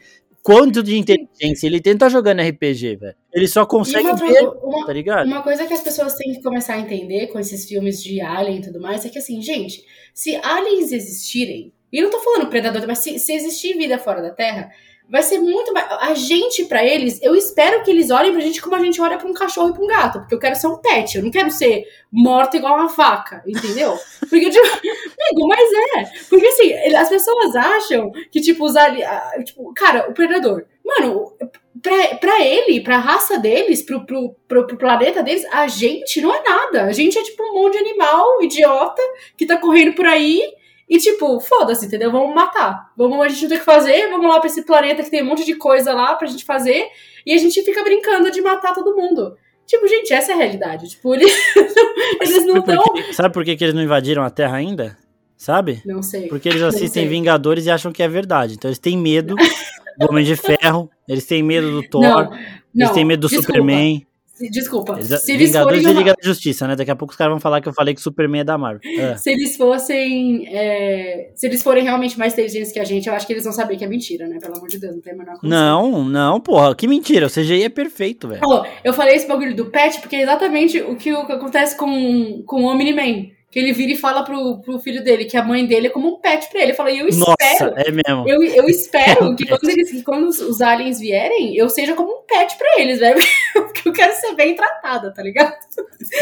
quanto 0.49 0.83
de 0.83 0.97
inteligência 0.97 1.67
ele 1.67 1.79
tem. 1.79 1.95
Tá 1.95 2.09
jogando 2.09 2.41
RPG, 2.41 2.97
velho. 2.97 3.15
Ele 3.35 3.47
só 3.47 3.67
consegue 3.67 4.07
uma, 4.09 4.17
ver, 4.17 4.49
uma, 4.63 4.87
tá 4.87 4.93
ligado? 4.95 5.27
uma 5.27 5.43
coisa 5.43 5.67
que 5.67 5.75
as 5.75 5.83
pessoas 5.83 6.15
têm 6.15 6.33
que 6.33 6.43
começar 6.43 6.75
a 6.75 6.81
entender 6.81 7.27
com 7.27 7.39
esses 7.39 7.67
filmes 7.69 8.03
de 8.03 8.19
Alien 8.23 8.59
e 8.59 8.63
tudo 8.63 8.81
mais 8.81 9.05
é 9.05 9.11
que, 9.11 9.19
assim, 9.19 9.43
gente, 9.43 9.85
se 10.15 10.35
aliens 10.37 10.91
existirem, 10.91 11.71
e 11.93 12.01
não 12.01 12.09
tô 12.09 12.19
falando 12.21 12.49
predador, 12.49 12.83
mas 12.87 13.01
se, 13.01 13.19
se 13.19 13.35
existir 13.35 13.77
vida 13.77 13.99
fora 13.99 14.23
da 14.23 14.31
Terra, 14.31 14.71
vai 15.09 15.23
ser 15.23 15.39
muito 15.39 15.71
mais. 15.73 15.87
A 16.01 16.15
gente, 16.15 16.65
pra 16.65 16.83
eles, 16.83 17.21
eu 17.23 17.35
espero 17.35 17.83
que 17.83 17.91
eles 17.91 18.11
olhem 18.11 18.33
pra 18.33 18.41
gente 18.41 18.63
como 18.63 18.75
a 18.75 18.83
gente 18.83 19.01
olha 19.03 19.19
pra 19.19 19.29
um 19.29 19.35
cachorro 19.35 19.71
e 19.71 19.73
pra 19.75 19.83
um 19.83 19.87
gato, 19.87 20.21
porque 20.21 20.35
eu 20.35 20.39
quero 20.39 20.57
ser 20.57 20.67
um 20.69 20.79
pet, 20.79 21.17
eu 21.17 21.25
não 21.25 21.31
quero 21.31 21.51
ser 21.51 21.85
morta 22.11 22.57
igual 22.57 22.75
uma 22.75 22.89
vaca, 22.89 23.43
entendeu? 23.47 23.99
Porque, 24.21 24.49
tipo, 24.51 24.67
amigo, 25.31 25.49
mas 25.49 25.71
é. 25.73 26.25
Porque, 26.29 26.47
assim, 26.47 26.73
as 26.95 27.09
pessoas 27.09 27.55
acham 27.57 28.11
que, 28.31 28.41
tipo, 28.41 28.65
os 28.65 28.77
aliens. 28.77 29.09
Tipo, 29.45 29.73
cara, 29.75 30.09
o 30.09 30.15
predador. 30.15 30.65
Mano, 30.85 31.33
pra, 31.83 32.17
pra 32.17 32.45
ele, 32.45 32.81
pra 32.81 32.99
raça 32.99 33.39
deles, 33.39 33.83
pro, 33.83 34.05
pro, 34.05 34.35
pro, 34.47 34.67
pro 34.67 34.79
planeta 34.79 35.23
deles, 35.23 35.45
a 35.53 35.69
gente 35.69 36.21
não 36.21 36.35
é 36.35 36.43
nada. 36.43 36.85
A 36.85 36.93
gente 36.93 37.19
é 37.19 37.23
tipo 37.23 37.43
um 37.43 37.55
monte 37.55 37.75
de 37.75 37.79
animal 37.79 38.43
idiota 38.43 39.03
que 39.37 39.47
tá 39.47 39.57
correndo 39.57 39.95
por 39.95 40.07
aí 40.07 40.41
e, 40.89 40.99
tipo, 40.99 41.39
foda-se, 41.41 41.87
entendeu? 41.87 42.11
Vamos 42.11 42.35
matar. 42.35 42.91
Vamos, 42.97 43.21
a 43.21 43.29
gente 43.29 43.43
não 43.43 43.49
tem 43.51 43.59
o 43.59 43.61
que 43.61 43.67
fazer, 43.67 44.09
vamos 44.09 44.29
lá 44.29 44.41
pra 44.41 44.49
esse 44.49 44.65
planeta 44.65 45.03
que 45.03 45.11
tem 45.11 45.23
um 45.23 45.27
monte 45.27 45.45
de 45.45 45.55
coisa 45.55 45.93
lá 45.93 46.15
pra 46.15 46.27
gente 46.27 46.45
fazer 46.45 46.89
e 47.27 47.33
a 47.35 47.37
gente 47.37 47.63
fica 47.63 47.83
brincando 47.83 48.31
de 48.31 48.41
matar 48.41 48.73
todo 48.73 48.97
mundo. 48.97 49.37
Tipo, 49.67 49.87
gente, 49.87 50.15
essa 50.15 50.33
é 50.33 50.35
a 50.35 50.39
realidade. 50.39 50.89
Tipo, 50.89 51.15
eles, 51.15 51.31
eles 52.23 52.47
não 52.47 52.59
estão. 52.59 52.83
Sabe 53.13 53.35
por 53.35 53.45
que, 53.45 53.55
que 53.55 53.65
eles 53.65 53.75
não 53.75 53.83
invadiram 53.83 54.23
a 54.23 54.31
Terra 54.31 54.57
ainda? 54.57 54.97
Sabe? 55.39 55.81
Não 55.87 56.03
sei. 56.03 56.27
Porque 56.29 56.49
eles 56.49 56.61
assistem. 56.63 57.09
Vingadores 57.09 57.65
e 57.65 57.71
acham 57.71 57.93
que 57.93 58.03
é 58.03 58.09
verdade. 58.09 58.55
Então 58.55 58.69
eles 58.69 58.79
têm 58.81 58.99
medo 58.99 59.37
do 59.99 60.11
Homem 60.11 60.25
de 60.25 60.35
Ferro, 60.37 60.91
eles 61.09 61.25
têm 61.27 61.43
medo 61.43 61.71
do 61.71 61.89
Thor, 61.89 62.03
Não, 62.03 62.33
eles 62.35 62.49
não. 62.75 62.93
têm 62.93 63.05
medo 63.05 63.21
do 63.21 63.29
desculpa, 63.29 63.47
Superman. 63.53 63.99
se- 64.35 64.51
Desculpa. 64.51 64.93
Eles, 64.95 65.09
Se 65.23 65.33
eles 65.33 65.49
Vingadores 65.51 65.83
e 65.83 65.87
uma- 65.87 65.93
Liga 65.99 66.15
da 66.15 66.23
Justiça, 66.23 66.67
né? 66.69 66.77
Daqui 66.77 66.91
a 66.93 66.95
pouco 66.97 67.11
os 67.13 67.17
caras 67.19 67.33
vão 67.33 67.41
falar 67.41 67.61
que 67.61 67.69
eu 67.69 67.73
falei 67.73 67.93
que 67.95 68.01
o 68.01 68.03
Superman 68.05 68.41
é 68.43 68.45
da 68.45 68.57
Marvel. 68.57 68.81
É. 68.99 69.17
Se 69.17 69.31
eles 69.33 69.57
fossem. 69.57 70.47
é, 70.49 71.31
se 71.35 71.45
eles 71.47 71.61
forem 71.63 71.83
realmente 71.83 72.17
mais 72.19 72.33
inteligentes 72.35 72.71
que 72.71 72.79
a 72.79 72.85
gente, 72.85 73.09
eu 73.09 73.15
acho 73.15 73.27
que 73.27 73.33
eles 73.33 73.43
vão 73.43 73.53
saber 73.53 73.77
que 73.77 73.85
é 73.85 73.89
mentira, 73.89 74.29
né? 74.29 74.39
Pelo 74.41 74.57
amor 74.57 74.69
de 74.69 74.79
Deus, 74.79 74.95
não 74.95 75.01
tem 75.03 75.13
a 75.13 75.17
menor 75.17 75.39
condição. 75.41 75.49
Não, 75.91 76.05
não, 76.05 76.41
porra, 76.41 76.73
que 76.75 76.87
mentira. 76.87 77.27
O 77.27 77.31
CGI 77.31 77.65
é 77.65 77.69
perfeito, 77.69 78.29
velho. 78.29 78.41
Eu 78.85 78.93
falei 78.93 79.17
esse 79.17 79.27
bagulho 79.27 79.57
do 79.57 79.67
pet 79.67 80.01
porque 80.01 80.15
é 80.15 80.23
exatamente 80.23 80.81
o 80.83 80.95
que, 80.95 81.13
o 81.13 81.27
que 81.27 81.33
acontece 81.33 81.77
com, 81.77 82.43
com 82.47 82.63
o 82.65 82.67
Omni-Man. 82.69 83.37
Que 83.51 83.59
ele 83.59 83.73
vira 83.73 83.93
e 83.93 83.97
fala 83.97 84.23
pro, 84.25 84.61
pro 84.61 84.79
filho 84.79 85.03
dele 85.03 85.25
que 85.25 85.37
a 85.37 85.43
mãe 85.43 85.67
dele 85.67 85.87
é 85.87 85.91
como 85.91 86.09
um 86.09 86.21
pet 86.21 86.49
pra 86.51 86.61
ele. 86.61 86.73
Eu 86.73 86.77
falei, 86.77 87.01
eu 87.01 87.07
Nossa, 87.07 87.35
espero. 87.41 87.75
é 87.77 87.91
mesmo. 87.91 88.29
Eu, 88.29 88.43
eu 88.43 88.65
É 88.69 88.71
espero 88.71 89.31
um 89.31 89.37
que 89.37 89.47
quando, 89.47 89.69
eles, 89.71 89.91
que 89.91 90.03
quando 90.03 90.29
os, 90.29 90.61
aliens 90.61 91.01
vierem, 91.01 91.57
eu 91.57 91.69
seja 91.71 91.95
como 91.95 92.11
um 92.13 92.23
pet 92.27 92.57
pra 92.59 92.69
eles, 92.79 92.99
velho. 92.99 93.19
Porque 93.55 93.89
eu 93.89 93.93
quero 93.93 94.15
ser 94.15 94.35
bem 94.35 94.55
tratada, 94.55 95.13
tá 95.13 95.23
ligado? 95.23 95.55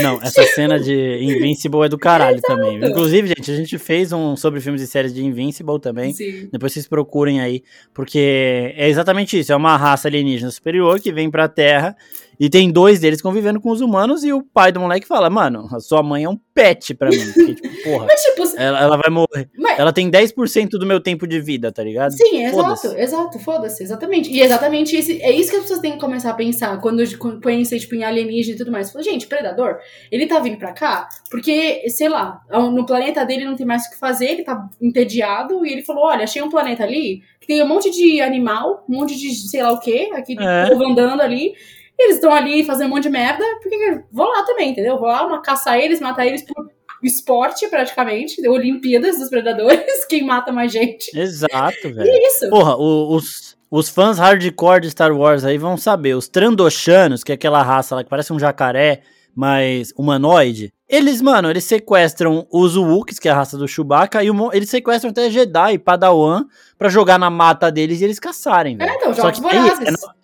Não, 0.01 0.23
essa 0.23 0.43
cena 0.45 0.79
de 0.79 0.95
Invincible 0.95 1.85
é 1.85 1.89
do 1.89 1.99
caralho 1.99 2.41
também. 2.41 2.77
Inclusive, 2.77 3.29
gente, 3.29 3.51
a 3.51 3.57
gente 3.57 3.79
fez 3.79 4.12
um 4.12 4.37
sobre 4.37 4.61
filmes 4.61 4.81
e 4.83 4.87
séries 4.87 5.12
de 5.12 5.25
Invincible 5.25 5.81
também. 5.81 6.12
Sim. 6.12 6.49
Depois 6.53 6.73
vocês 6.73 6.87
procurem 6.87 7.41
aí, 7.41 7.62
porque 7.93 8.73
é 8.77 8.89
exatamente 8.89 9.39
isso. 9.39 9.53
É 9.53 9.57
uma 9.57 9.77
raça 9.77 10.07
alienígena 10.07 10.51
superior 10.51 11.01
que 11.01 11.12
vem 11.12 11.31
pra 11.31 11.49
Terra 11.49 11.97
e 12.38 12.51
tem 12.51 12.70
dois 12.70 13.01
deles 13.01 13.22
convivendo 13.22 13.61
com 13.61 13.70
os 13.70 13.81
humanos 13.81 14.22
e 14.25 14.33
o 14.33 14.42
pai 14.42 14.70
do 14.72 14.81
moleque 14.81 15.07
fala, 15.07 15.31
mano, 15.31 15.68
a 15.72 15.81
sua 15.81 16.03
mãe 16.03 16.25
é 16.25 16.29
um 16.29 16.38
pet 16.55 16.94
pra 16.94 17.09
mim. 17.11 17.33
Porque, 17.35 17.55
tipo, 17.55 17.68
porra, 17.85 18.07
Mas, 18.07 18.22
tipo, 18.22 18.42
ela, 18.57 18.81
ela 18.81 18.96
vai 18.96 19.11
morrer. 19.11 19.49
mas, 19.59 19.79
Ela 19.79 19.92
tem 19.92 20.11
10% 20.11 20.70
do 20.70 20.87
meu 20.87 21.01
tempo 21.01 21.27
de 21.27 21.40
vida, 21.40 21.70
tá 21.72 21.83
ligado? 21.83 22.12
Sim, 22.12 22.44
exato, 22.44 22.62
Foda-se. 22.62 23.01
exato, 23.01 23.38
foda-se, 23.38 23.83
exatamente. 23.83 24.31
E 24.31 24.40
exatamente 24.40 24.96
isso, 24.96 25.12
é 25.12 25.31
isso 25.31 25.51
que 25.51 25.57
as 25.57 25.62
pessoas 25.62 25.81
têm 25.81 25.92
que 25.92 25.99
começar 26.01 26.31
a 26.31 26.35
pensar 26.35 26.81
quando, 26.81 27.03
quando 27.18 27.40
pensam 27.40 27.79
tipo, 27.79 27.94
em 27.94 28.05
alienígena 28.05 28.55
e 28.55 28.59
tudo 28.59 28.72
mais. 28.72 28.90
Fala, 28.90 29.05
gente, 29.05 29.27
predador, 29.27 29.79
ele 30.11 30.27
tá 30.27 30.38
vindo 30.38 30.57
pra 30.59 30.72
cá 30.72 31.09
porque, 31.31 31.88
sei 31.90 32.09
lá, 32.09 32.40
no 32.51 32.87
planeta 32.87 33.25
dele 33.25 33.44
não 33.44 33.57
tem 33.57 33.66
mais 33.66 33.87
o 33.87 33.90
que 33.90 33.99
fazer, 33.99 34.27
ele 34.27 34.42
tá 34.44 34.66
entediado 34.81 35.64
e 35.66 35.72
ele 35.72 35.83
falou: 35.83 36.05
olha, 36.05 36.25
achei 36.25 36.40
um 36.42 36.49
planeta 36.51 36.83
ali 36.85 37.22
que 37.40 37.46
tem 37.46 37.62
um 37.62 37.68
monte 37.68 37.90
de 37.90 38.20
animal, 38.20 38.85
um 38.88 38.96
monte 38.96 39.14
de 39.16 39.31
sei 39.35 39.62
lá 39.62 39.72
o 39.72 39.79
que, 39.81 40.11
aquele 40.12 40.42
É. 40.44 40.68
povo 40.68 40.85
andando 40.85 41.20
ali. 41.20 41.53
Eles 41.99 42.17
estão 42.17 42.33
ali 42.33 42.65
fazendo 42.65 42.89
um 42.89 42.91
monte 42.91 43.05
de 43.05 43.11
merda, 43.11 43.45
porque 43.63 44.03
vou 44.13 44.27
lá 44.29 44.43
também, 44.45 44.71
entendeu? 44.71 44.99
Vou 44.99 45.09
lá 45.09 45.27
uma, 45.27 45.41
caçar 45.41 45.79
eles, 45.79 46.01
matar 46.01 46.27
eles 46.27 46.43
por 46.43 46.67
esporte, 47.03 47.69
praticamente, 47.69 48.47
Olimpíadas 48.49 49.19
dos 49.19 49.29
predadores, 49.29 50.05
quem 50.09 50.25
mata 50.25 50.53
mais 50.53 50.73
gente. 50.73 51.17
Exato, 51.17 51.87
E 51.89 51.93
velho. 51.93 52.09
é 52.11 52.27
isso. 52.29 52.49
Porra, 52.51 52.77
os, 52.77 53.57
os 53.71 53.89
fãs 53.89 54.19
hardcore 54.19 54.81
de 54.81 54.91
Star 54.91 55.13
Wars 55.17 55.45
aí 55.45 55.57
vão 55.59 55.77
saber. 55.77 56.15
Os 56.15 56.29
Trandoshanos, 56.29 57.23
que 57.23 57.33
é 57.33 57.35
aquela 57.35 57.63
raça 57.63 57.95
lá 57.95 58.03
que 58.05 58.11
parece 58.11 58.33
um 58.33 58.39
jacaré, 58.39 59.03
mas 59.35 59.93
humanoide. 59.97 60.73
Eles, 60.89 61.21
mano, 61.21 61.51
eles 61.51 61.65
sequestram 61.65 62.47
os 62.51 62.77
Wookies, 62.77 63.19
que 63.19 63.29
é 63.29 63.33
a 63.33 63.35
raça 63.35 63.59
do 63.59 63.67
Chewbacca, 63.69 64.23
e 64.23 64.31
o 64.31 64.53
eles 64.53 64.71
sequestram 64.71 65.11
até 65.11 65.29
Jedi 65.29 65.75
e 65.75 65.79
Padawan 65.79 66.45
pra 66.79 66.89
jogar 66.89 67.19
na 67.19 67.29
mata 67.29 67.71
deles 67.71 68.01
e 68.01 68.05
eles 68.05 68.19
caçarem, 68.21 68.77
velho. 68.77 68.91
É, 68.91 68.95
então, 68.95 69.13
Só 69.15 69.23
jogos 69.23 69.41
que 69.41 69.49
tem- 69.49 69.61
vorazes. 69.61 69.89
É, 69.89 70.15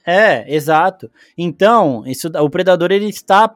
exato. 0.54 1.10
Então, 1.36 2.02
isso, 2.06 2.28
o 2.28 2.50
predador 2.50 2.90
ele 2.90 3.08
está 3.08 3.54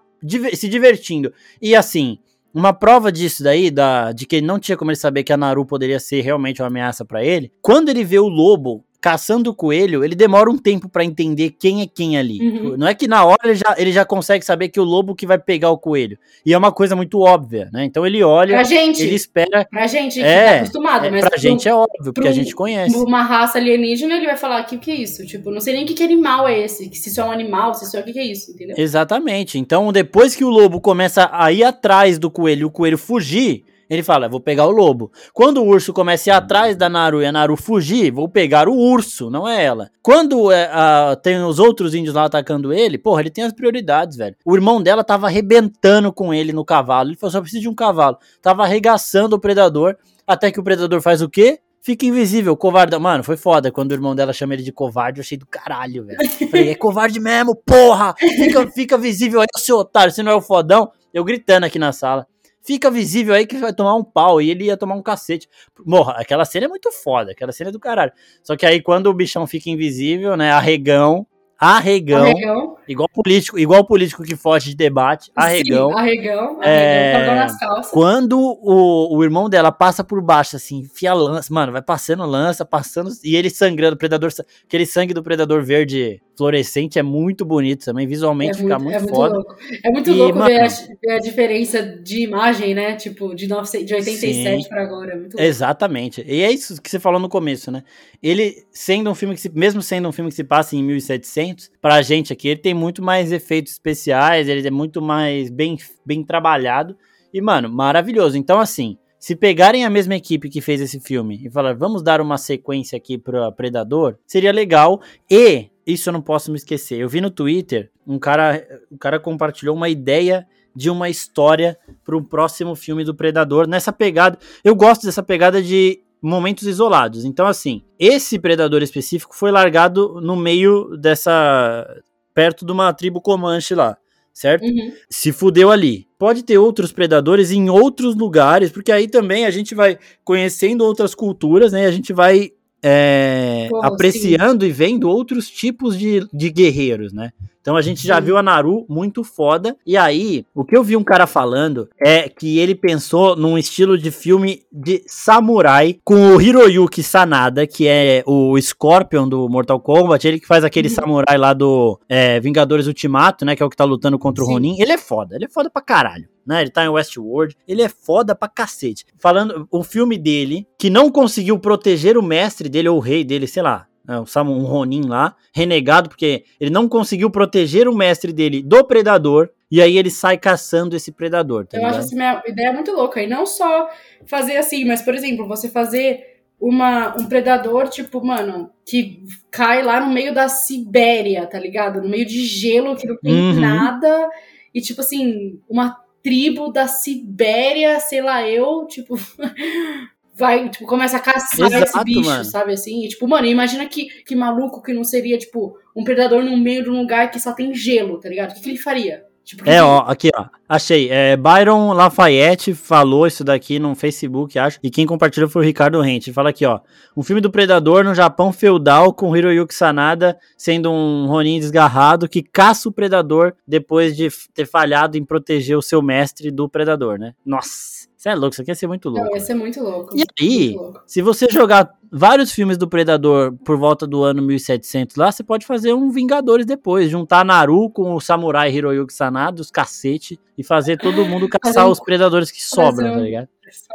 se 0.54 0.68
divertindo. 0.68 1.32
E 1.60 1.74
assim, 1.74 2.18
uma 2.54 2.72
prova 2.72 3.12
disso 3.12 3.42
daí, 3.44 3.70
da, 3.70 4.12
de 4.12 4.24
que 4.24 4.36
ele 4.36 4.46
não 4.46 4.58
tinha 4.58 4.78
como 4.78 4.90
ele 4.90 4.96
saber 4.96 5.24
que 5.24 5.32
a 5.32 5.36
Naru 5.36 5.66
poderia 5.66 6.00
ser 6.00 6.22
realmente 6.22 6.62
uma 6.62 6.68
ameaça 6.68 7.04
pra 7.04 7.22
ele, 7.22 7.52
quando 7.60 7.90
ele 7.90 8.02
vê 8.02 8.18
o 8.18 8.28
lobo 8.28 8.82
caçando 9.00 9.50
o 9.50 9.54
coelho, 9.54 10.04
ele 10.04 10.14
demora 10.14 10.50
um 10.50 10.58
tempo 10.58 10.88
para 10.88 11.04
entender 11.04 11.50
quem 11.58 11.82
é 11.82 11.86
quem 11.86 12.18
ali. 12.18 12.40
Uhum. 12.40 12.76
Não 12.76 12.86
é 12.86 12.94
que 12.94 13.06
na 13.06 13.24
hora 13.24 13.38
ele 13.44 13.54
já, 13.54 13.74
ele 13.78 13.92
já 13.92 14.04
consegue 14.04 14.44
saber 14.44 14.68
que 14.68 14.80
o 14.80 14.84
lobo 14.84 15.14
que 15.14 15.26
vai 15.26 15.38
pegar 15.38 15.70
o 15.70 15.78
coelho. 15.78 16.18
E 16.44 16.52
é 16.52 16.58
uma 16.58 16.72
coisa 16.72 16.96
muito 16.96 17.20
óbvia, 17.20 17.68
né? 17.72 17.84
Então 17.84 18.06
ele 18.06 18.22
olha, 18.22 18.54
pra 18.54 18.64
gente, 18.64 19.02
ele 19.02 19.14
espera. 19.14 19.66
Pra 19.70 19.86
gente 19.86 20.14
que 20.14 20.24
é, 20.24 20.44
tá 20.44 20.56
acostumado, 20.58 21.06
é, 21.06 21.10
mas. 21.10 21.20
Pra 21.20 21.30
pro, 21.30 21.40
gente 21.40 21.68
é 21.68 21.74
óbvio, 21.74 22.12
porque 22.12 22.28
a 22.28 22.32
gente 22.32 22.54
conhece. 22.54 22.96
Uma 22.96 23.22
raça 23.22 23.58
alienígena, 23.58 24.16
ele 24.16 24.26
vai 24.26 24.36
falar: 24.36 24.62
que, 24.64 24.76
o 24.76 24.78
que 24.78 24.90
é 24.90 24.94
isso? 24.94 25.26
Tipo, 25.26 25.50
não 25.50 25.60
sei 25.60 25.74
nem 25.74 25.86
que, 25.86 25.94
que 25.94 26.02
animal 26.02 26.46
é 26.48 26.58
esse. 26.60 26.92
Se 26.94 27.08
isso 27.08 27.20
é 27.20 27.24
um 27.24 27.30
animal, 27.30 27.74
se 27.74 27.84
isso 27.84 27.96
é 27.96 28.00
o 28.00 28.04
que, 28.04 28.12
que 28.12 28.18
é 28.18 28.24
isso, 28.24 28.52
entendeu? 28.52 28.76
Exatamente. 28.78 29.58
Então, 29.58 29.92
depois 29.92 30.34
que 30.34 30.44
o 30.44 30.50
lobo 30.50 30.80
começa 30.80 31.28
a 31.32 31.52
ir 31.52 31.64
atrás 31.64 32.18
do 32.18 32.30
coelho 32.30 32.62
e 32.62 32.64
o 32.64 32.70
coelho 32.70 32.98
fugir 32.98 33.64
ele 33.88 34.02
fala, 34.02 34.28
vou 34.28 34.40
pegar 34.40 34.66
o 34.66 34.70
lobo. 34.70 35.12
Quando 35.32 35.62
o 35.62 35.66
urso 35.66 35.92
começa 35.92 36.30
a 36.30 36.34
ir 36.34 36.36
atrás 36.36 36.76
da 36.76 36.88
Naru 36.88 37.22
e 37.22 37.26
a 37.26 37.32
Naru 37.32 37.56
fugir, 37.56 38.10
vou 38.10 38.28
pegar 38.28 38.68
o 38.68 38.76
urso, 38.76 39.30
não 39.30 39.48
é 39.48 39.64
ela. 39.64 39.90
Quando 40.02 40.50
é, 40.50 40.68
a, 40.72 41.16
tem 41.22 41.42
os 41.42 41.58
outros 41.58 41.94
índios 41.94 42.14
lá 42.14 42.24
atacando 42.24 42.72
ele, 42.72 42.98
porra, 42.98 43.20
ele 43.20 43.30
tem 43.30 43.44
as 43.44 43.52
prioridades, 43.52 44.16
velho. 44.16 44.34
O 44.44 44.54
irmão 44.56 44.82
dela 44.82 45.04
tava 45.04 45.26
arrebentando 45.26 46.12
com 46.12 46.34
ele 46.34 46.52
no 46.52 46.64
cavalo. 46.64 47.10
Ele 47.10 47.16
falou, 47.16 47.30
só 47.32 47.40
preciso 47.40 47.62
de 47.62 47.68
um 47.68 47.74
cavalo. 47.74 48.18
Tava 48.42 48.64
arregaçando 48.64 49.36
o 49.36 49.40
predador, 49.40 49.96
até 50.26 50.50
que 50.50 50.58
o 50.58 50.64
predador 50.64 51.00
faz 51.00 51.22
o 51.22 51.28
quê? 51.28 51.60
Fica 51.80 52.04
invisível, 52.04 52.56
covarde. 52.56 52.98
Mano, 52.98 53.22
foi 53.22 53.36
foda. 53.36 53.70
Quando 53.70 53.92
o 53.92 53.94
irmão 53.94 54.12
dela 54.12 54.32
chama 54.32 54.54
ele 54.54 54.64
de 54.64 54.72
covarde, 54.72 55.20
eu 55.20 55.22
achei 55.22 55.38
do 55.38 55.46
caralho, 55.46 56.04
velho. 56.04 56.18
Falei, 56.50 56.70
é 56.70 56.74
covarde 56.74 57.20
mesmo, 57.20 57.54
porra! 57.54 58.12
Fica, 58.18 58.66
fica 58.72 58.98
visível 58.98 59.40
aí, 59.40 59.46
seu 59.56 59.76
otário, 59.76 60.12
você 60.12 60.20
não 60.20 60.32
é 60.32 60.34
o 60.34 60.40
fodão. 60.40 60.90
Eu 61.14 61.22
gritando 61.22 61.64
aqui 61.64 61.78
na 61.78 61.92
sala 61.92 62.26
fica 62.66 62.90
visível 62.90 63.34
aí 63.34 63.46
que 63.46 63.56
vai 63.56 63.72
tomar 63.72 63.94
um 63.94 64.04
pau. 64.04 64.42
E 64.42 64.50
ele 64.50 64.64
ia 64.64 64.76
tomar 64.76 64.96
um 64.96 65.02
cacete. 65.02 65.48
Morra, 65.84 66.14
aquela 66.18 66.44
cena 66.44 66.66
é 66.66 66.68
muito 66.68 66.90
foda, 66.90 67.30
aquela 67.30 67.52
cena 67.52 67.70
é 67.70 67.72
do 67.72 67.80
caralho. 67.80 68.12
Só 68.42 68.56
que 68.56 68.66
aí 68.66 68.82
quando 68.82 69.06
o 69.06 69.14
bichão 69.14 69.46
fica 69.46 69.70
invisível, 69.70 70.36
né, 70.36 70.50
arregão, 70.50 71.26
arregão, 71.58 72.24
arregão. 72.24 72.76
igual 72.86 73.08
político, 73.08 73.58
igual 73.58 73.84
político 73.84 74.22
que 74.22 74.36
foge 74.36 74.70
de 74.70 74.76
debate, 74.76 75.30
arregão. 75.34 75.90
Sim, 75.90 75.98
arregão, 75.98 76.62
é, 76.62 77.14
arregão, 77.14 77.34
nas 77.36 77.58
calças. 77.58 77.92
Quando 77.92 78.38
o, 78.38 79.16
o 79.16 79.24
irmão 79.24 79.48
dela 79.48 79.72
passa 79.72 80.04
por 80.04 80.20
baixo, 80.20 80.56
assim, 80.56 80.78
enfia 80.78 81.14
lança, 81.14 81.52
mano, 81.52 81.72
vai 81.72 81.82
passando 81.82 82.24
lança, 82.26 82.64
passando, 82.64 83.10
e 83.24 83.36
ele 83.36 83.50
sangrando, 83.50 83.96
predador, 83.96 84.30
aquele 84.64 84.86
sangue 84.86 85.14
do 85.14 85.22
predador 85.22 85.62
verde 85.64 86.20
fluorescente 86.36 86.98
é 86.98 87.02
muito 87.02 87.44
bonito 87.44 87.84
também, 87.86 88.06
visualmente 88.06 88.58
é 88.58 88.62
fica 88.62 88.78
muito, 88.78 89.00
muito, 89.00 89.10
é 89.10 89.14
foda. 89.14 89.34
Louco. 89.36 89.56
É 89.82 89.90
muito 89.90 90.10
e, 90.10 90.14
louco 90.14 90.38
mano, 90.38 90.50
ver, 90.50 90.60
a, 90.60 90.68
ver, 90.68 91.12
a, 91.12 91.18
diferença 91.18 91.82
de 91.82 92.22
imagem, 92.22 92.74
né? 92.74 92.94
Tipo, 92.94 93.34
de, 93.34 93.48
9, 93.48 93.84
de 93.84 93.94
87 93.94 94.68
para 94.68 94.82
agora. 94.82 95.12
É 95.12 95.16
muito 95.16 95.40
Exatamente. 95.40 96.22
E 96.26 96.42
é 96.42 96.52
isso 96.52 96.80
que 96.80 96.90
você 96.90 97.00
falou 97.00 97.18
no 97.18 97.28
começo, 97.28 97.70
né? 97.70 97.82
Ele, 98.22 98.64
sendo 98.70 99.10
um 99.10 99.14
filme 99.14 99.34
que 99.34 99.40
se, 99.40 99.48
mesmo 99.48 99.80
sendo 99.80 100.08
um 100.08 100.12
filme 100.12 100.30
que 100.30 100.36
se 100.36 100.44
passa 100.44 100.76
em 100.76 100.82
1700, 100.82 101.45
pra 101.80 102.02
gente 102.02 102.32
aqui, 102.32 102.48
ele 102.48 102.60
tem 102.60 102.74
muito 102.74 103.02
mais 103.02 103.32
efeitos 103.32 103.72
especiais, 103.72 104.48
ele 104.48 104.66
é 104.66 104.70
muito 104.70 105.02
mais 105.02 105.50
bem, 105.50 105.76
bem 106.04 106.24
trabalhado. 106.24 106.96
E, 107.32 107.40
mano, 107.40 107.68
maravilhoso. 107.68 108.38
Então, 108.38 108.58
assim, 108.58 108.96
se 109.18 109.34
pegarem 109.34 109.84
a 109.84 109.90
mesma 109.90 110.14
equipe 110.14 110.48
que 110.48 110.60
fez 110.60 110.80
esse 110.80 111.00
filme 111.00 111.40
e 111.44 111.50
falar, 111.50 111.74
vamos 111.74 112.02
dar 112.02 112.20
uma 112.20 112.38
sequência 112.38 112.96
aqui 112.96 113.18
para 113.18 113.50
Predador, 113.52 114.16
seria 114.26 114.52
legal. 114.52 115.00
E 115.30 115.66
isso 115.86 116.08
eu 116.08 116.12
não 116.12 116.22
posso 116.22 116.50
me 116.50 116.56
esquecer. 116.56 116.98
Eu 116.98 117.08
vi 117.08 117.20
no 117.20 117.30
Twitter 117.30 117.90
um 118.06 118.18
cara, 118.18 118.66
o 118.90 118.96
cara 118.96 119.18
compartilhou 119.18 119.74
uma 119.74 119.88
ideia 119.88 120.46
de 120.74 120.90
uma 120.90 121.08
história 121.08 121.78
para 122.04 122.16
o 122.16 122.22
próximo 122.22 122.76
filme 122.76 123.02
do 123.02 123.14
Predador 123.14 123.66
nessa 123.66 123.92
pegada. 123.92 124.38
Eu 124.62 124.74
gosto 124.74 125.06
dessa 125.06 125.22
pegada 125.22 125.62
de 125.62 126.00
momentos 126.26 126.66
isolados. 126.66 127.24
Então, 127.24 127.46
assim, 127.46 127.82
esse 127.98 128.38
predador 128.38 128.82
específico 128.82 129.34
foi 129.34 129.50
largado 129.50 130.20
no 130.20 130.36
meio 130.36 130.96
dessa. 130.96 131.86
perto 132.34 132.66
de 132.66 132.72
uma 132.72 132.92
tribo 132.92 133.20
Comanche 133.20 133.74
lá, 133.74 133.96
certo? 134.32 134.64
Uhum. 134.64 134.92
Se 135.08 135.32
fudeu 135.32 135.70
ali. 135.70 136.06
Pode 136.18 136.42
ter 136.42 136.58
outros 136.58 136.92
predadores 136.92 137.50
em 137.50 137.70
outros 137.70 138.14
lugares, 138.16 138.70
porque 138.70 138.90
aí 138.90 139.08
também 139.08 139.46
a 139.46 139.50
gente 139.50 139.74
vai 139.74 139.98
conhecendo 140.24 140.84
outras 140.84 141.14
culturas, 141.14 141.72
né? 141.72 141.86
A 141.86 141.92
gente 141.92 142.12
vai 142.12 142.50
é, 142.82 143.68
apreciando 143.82 144.64
sim. 144.64 144.70
e 144.70 144.72
vendo 144.72 145.08
outros 145.08 145.48
tipos 145.48 145.98
de, 145.98 146.26
de 146.32 146.50
guerreiros, 146.50 147.12
né? 147.12 147.30
Então 147.66 147.74
a 147.74 147.82
gente 147.82 148.06
já 148.06 148.20
viu 148.20 148.36
a 148.36 148.44
Naru 148.44 148.86
muito 148.88 149.24
foda. 149.24 149.76
E 149.84 149.96
aí, 149.96 150.46
o 150.54 150.64
que 150.64 150.76
eu 150.76 150.84
vi 150.84 150.96
um 150.96 151.02
cara 151.02 151.26
falando 151.26 151.88
é 152.00 152.28
que 152.28 152.60
ele 152.60 152.76
pensou 152.76 153.34
num 153.34 153.58
estilo 153.58 153.98
de 153.98 154.12
filme 154.12 154.62
de 154.72 155.02
samurai 155.08 155.98
com 156.04 156.36
o 156.36 156.40
Hiroyuki 156.40 157.02
Sanada, 157.02 157.66
que 157.66 157.88
é 157.88 158.22
o 158.24 158.56
Scorpion 158.60 159.28
do 159.28 159.48
Mortal 159.48 159.80
Kombat, 159.80 160.28
ele 160.28 160.38
que 160.38 160.46
faz 160.46 160.62
aquele 160.62 160.86
uhum. 160.86 160.94
samurai 160.94 161.36
lá 161.36 161.52
do 161.52 161.98
é, 162.08 162.38
Vingadores 162.38 162.86
Ultimato, 162.86 163.44
né? 163.44 163.56
Que 163.56 163.64
é 163.64 163.66
o 163.66 163.70
que 163.70 163.76
tá 163.76 163.84
lutando 163.84 164.16
contra 164.16 164.44
Sim. 164.44 164.50
o 164.50 164.54
Ronin. 164.54 164.76
Ele 164.80 164.92
é 164.92 164.98
foda, 164.98 165.34
ele 165.34 165.46
é 165.46 165.48
foda 165.48 165.68
pra 165.68 165.82
caralho. 165.82 166.28
Né, 166.46 166.60
ele 166.60 166.70
tá 166.70 166.84
em 166.84 166.88
Westworld, 166.88 167.56
ele 167.66 167.82
é 167.82 167.88
foda 167.88 168.32
pra 168.32 168.46
cacete. 168.46 169.04
Falando, 169.18 169.66
o 169.68 169.82
filme 169.82 170.16
dele, 170.16 170.64
que 170.78 170.88
não 170.88 171.10
conseguiu 171.10 171.58
proteger 171.58 172.16
o 172.16 172.22
mestre 172.22 172.68
dele, 172.68 172.88
ou 172.88 172.98
o 172.98 173.00
rei 173.00 173.24
dele, 173.24 173.48
sei 173.48 173.64
lá, 173.64 173.88
né, 174.06 174.18
um 174.18 174.64
Ronin 174.64 175.06
lá, 175.06 175.34
renegado, 175.52 176.08
porque 176.08 176.44
ele 176.60 176.70
não 176.70 176.88
conseguiu 176.88 177.30
proteger 177.30 177.88
o 177.88 177.96
mestre 177.96 178.32
dele 178.32 178.62
do 178.62 178.84
predador, 178.84 179.50
e 179.70 179.82
aí 179.82 179.98
ele 179.98 180.10
sai 180.10 180.38
caçando 180.38 180.94
esse 180.94 181.10
predador. 181.10 181.66
Tá 181.66 181.76
Eu 181.76 181.80
ligado? 181.80 182.00
acho 182.00 182.14
essa 182.14 182.42
ideia 182.46 182.72
muito 182.72 182.92
louca. 182.92 183.20
E 183.22 183.26
não 183.26 183.44
só 183.44 183.90
fazer 184.24 184.56
assim, 184.56 184.84
mas, 184.84 185.02
por 185.02 185.14
exemplo, 185.14 185.46
você 185.46 185.68
fazer 185.68 186.36
uma, 186.60 187.16
um 187.20 187.26
predador, 187.26 187.88
tipo, 187.88 188.24
mano, 188.24 188.70
que 188.84 189.22
cai 189.50 189.82
lá 189.82 190.00
no 190.00 190.12
meio 190.12 190.32
da 190.32 190.48
Sibéria, 190.48 191.46
tá 191.46 191.58
ligado? 191.58 192.00
No 192.00 192.08
meio 192.08 192.24
de 192.24 192.44
gelo, 192.44 192.96
que 192.96 193.06
não 193.06 193.16
tem 193.16 193.32
uhum. 193.32 193.60
nada. 193.60 194.28
E, 194.72 194.80
tipo 194.80 195.00
assim, 195.00 195.60
uma 195.68 195.96
tribo 196.22 196.72
da 196.72 196.86
Sibéria, 196.86 198.00
sei 198.00 198.22
lá, 198.22 198.48
eu, 198.48 198.86
tipo. 198.86 199.16
vai, 200.36 200.68
tipo, 200.68 200.84
começa 200.84 201.16
a 201.16 201.20
caçar 201.20 201.66
Exato, 201.66 201.84
esse 201.84 202.04
bicho, 202.04 202.28
mano. 202.28 202.44
sabe 202.44 202.72
assim? 202.72 203.04
E, 203.04 203.08
tipo, 203.08 203.26
mano, 203.26 203.46
imagina 203.46 203.86
que, 203.86 204.06
que 204.22 204.36
maluco 204.36 204.82
que 204.82 204.92
não 204.92 205.02
seria, 205.02 205.38
tipo, 205.38 205.78
um 205.94 206.04
predador 206.04 206.44
no 206.44 206.56
meio 206.56 206.84
de 206.84 206.90
um 206.90 207.00
lugar 207.00 207.30
que 207.30 207.40
só 207.40 207.52
tem 207.52 207.74
gelo, 207.74 208.20
tá 208.20 208.28
ligado? 208.28 208.50
O 208.50 208.54
que, 208.54 208.60
que 208.60 208.68
ele 208.68 208.78
faria? 208.78 209.24
Tipo, 209.46 209.62
é, 209.70 209.80
ó, 209.80 210.00
aqui, 210.00 210.28
ó. 210.36 210.46
Achei. 210.68 211.08
É, 211.08 211.36
Byron 211.36 211.92
Lafayette 211.92 212.74
falou 212.74 213.28
isso 213.28 213.44
daqui 213.44 213.78
no 213.78 213.94
Facebook, 213.94 214.58
acho. 214.58 214.80
E 214.82 214.90
quem 214.90 215.06
compartilhou 215.06 215.48
foi 215.48 215.62
o 215.62 215.64
Ricardo 215.64 216.00
Rente. 216.00 216.32
Fala 216.32 216.50
aqui, 216.50 216.66
ó. 216.66 216.80
Um 217.16 217.22
filme 217.22 217.40
do 217.40 217.48
Predador 217.48 218.02
no 218.02 218.12
Japão 218.12 218.52
feudal 218.52 219.14
com 219.14 219.36
Hiroyuki 219.36 219.72
Sanada 219.72 220.36
sendo 220.58 220.90
um 220.90 221.26
Ronin 221.28 221.60
desgarrado 221.60 222.28
que 222.28 222.42
caça 222.42 222.88
o 222.88 222.92
Predador 222.92 223.54
depois 223.64 224.16
de 224.16 224.28
ter 224.52 224.66
falhado 224.66 225.16
em 225.16 225.24
proteger 225.24 225.78
o 225.78 225.82
seu 225.82 226.02
mestre 226.02 226.50
do 226.50 226.68
Predador, 226.68 227.16
né? 227.16 227.32
Nossa. 227.44 228.05
Você 228.16 228.30
é 228.30 228.34
louco, 228.34 228.54
isso 228.54 228.62
aqui 228.62 228.70
ia 228.70 228.74
ser 228.74 228.86
muito 228.86 229.10
louco. 229.10 229.26
Não, 229.26 229.34
ia 229.34 229.40
ser 229.40 229.54
muito 229.54 229.82
louco. 229.82 230.16
E 230.16 230.24
aí, 230.40 230.74
louco. 230.74 231.02
se 231.06 231.20
você 231.20 231.46
jogar 231.50 231.90
vários 232.10 232.50
filmes 232.50 232.78
do 232.78 232.88
Predador 232.88 233.52
por 233.64 233.76
volta 233.76 234.06
do 234.06 234.24
ano 234.24 234.40
1700 234.42 235.16
lá, 235.16 235.30
você 235.30 235.44
pode 235.44 235.66
fazer 235.66 235.92
um 235.92 236.10
Vingadores 236.10 236.64
depois, 236.64 237.10
juntar 237.10 237.44
Naru 237.44 237.90
com 237.90 238.14
o 238.14 238.20
samurai 238.20 238.72
Hiroyuki 238.72 239.12
Sanada, 239.12 239.60
os 239.60 239.70
cacete, 239.70 240.40
e 240.56 240.64
fazer 240.64 240.96
todo 240.96 241.26
mundo 241.26 241.46
caçar 241.60 241.86
um, 241.86 241.90
os 241.90 242.00
predadores 242.00 242.50
que 242.50 242.62
sobram, 242.62 243.12
um, 243.12 243.14
tá 243.16 243.20
ligado? 243.20 243.48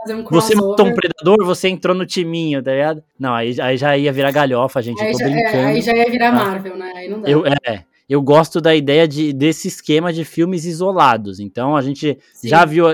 Um 0.09 0.23
você 0.25 0.53
matou 0.53 0.85
um 0.85 0.93
predador, 0.93 1.45
você 1.45 1.69
entrou 1.69 1.95
no 1.95 2.05
timinho, 2.05 2.61
tá 2.61 2.71
ligado? 2.71 3.03
Não, 3.17 3.33
aí, 3.33 3.59
aí 3.59 3.77
já 3.77 3.97
ia 3.97 4.11
virar 4.11 4.31
galhofa, 4.31 4.81
gente, 4.81 5.01
aí, 5.01 5.13
já, 5.13 5.29
é, 5.29 5.65
aí 5.65 5.81
já 5.81 5.95
ia 5.95 6.11
virar 6.11 6.31
tá? 6.31 6.45
Marvel, 6.45 6.77
né? 6.77 6.91
Aí 6.95 7.09
não 7.09 7.21
dá. 7.21 7.29
Eu, 7.29 7.45
é, 7.45 7.85
eu 8.07 8.21
gosto 8.21 8.59
da 8.59 8.75
ideia 8.75 9.07
de, 9.07 9.31
desse 9.31 9.69
esquema 9.69 10.11
de 10.11 10.25
filmes 10.25 10.65
isolados. 10.65 11.39
Então 11.39 11.75
a 11.75 11.81
gente 11.81 12.19
Sim. 12.33 12.47
já 12.49 12.65
viu 12.65 12.85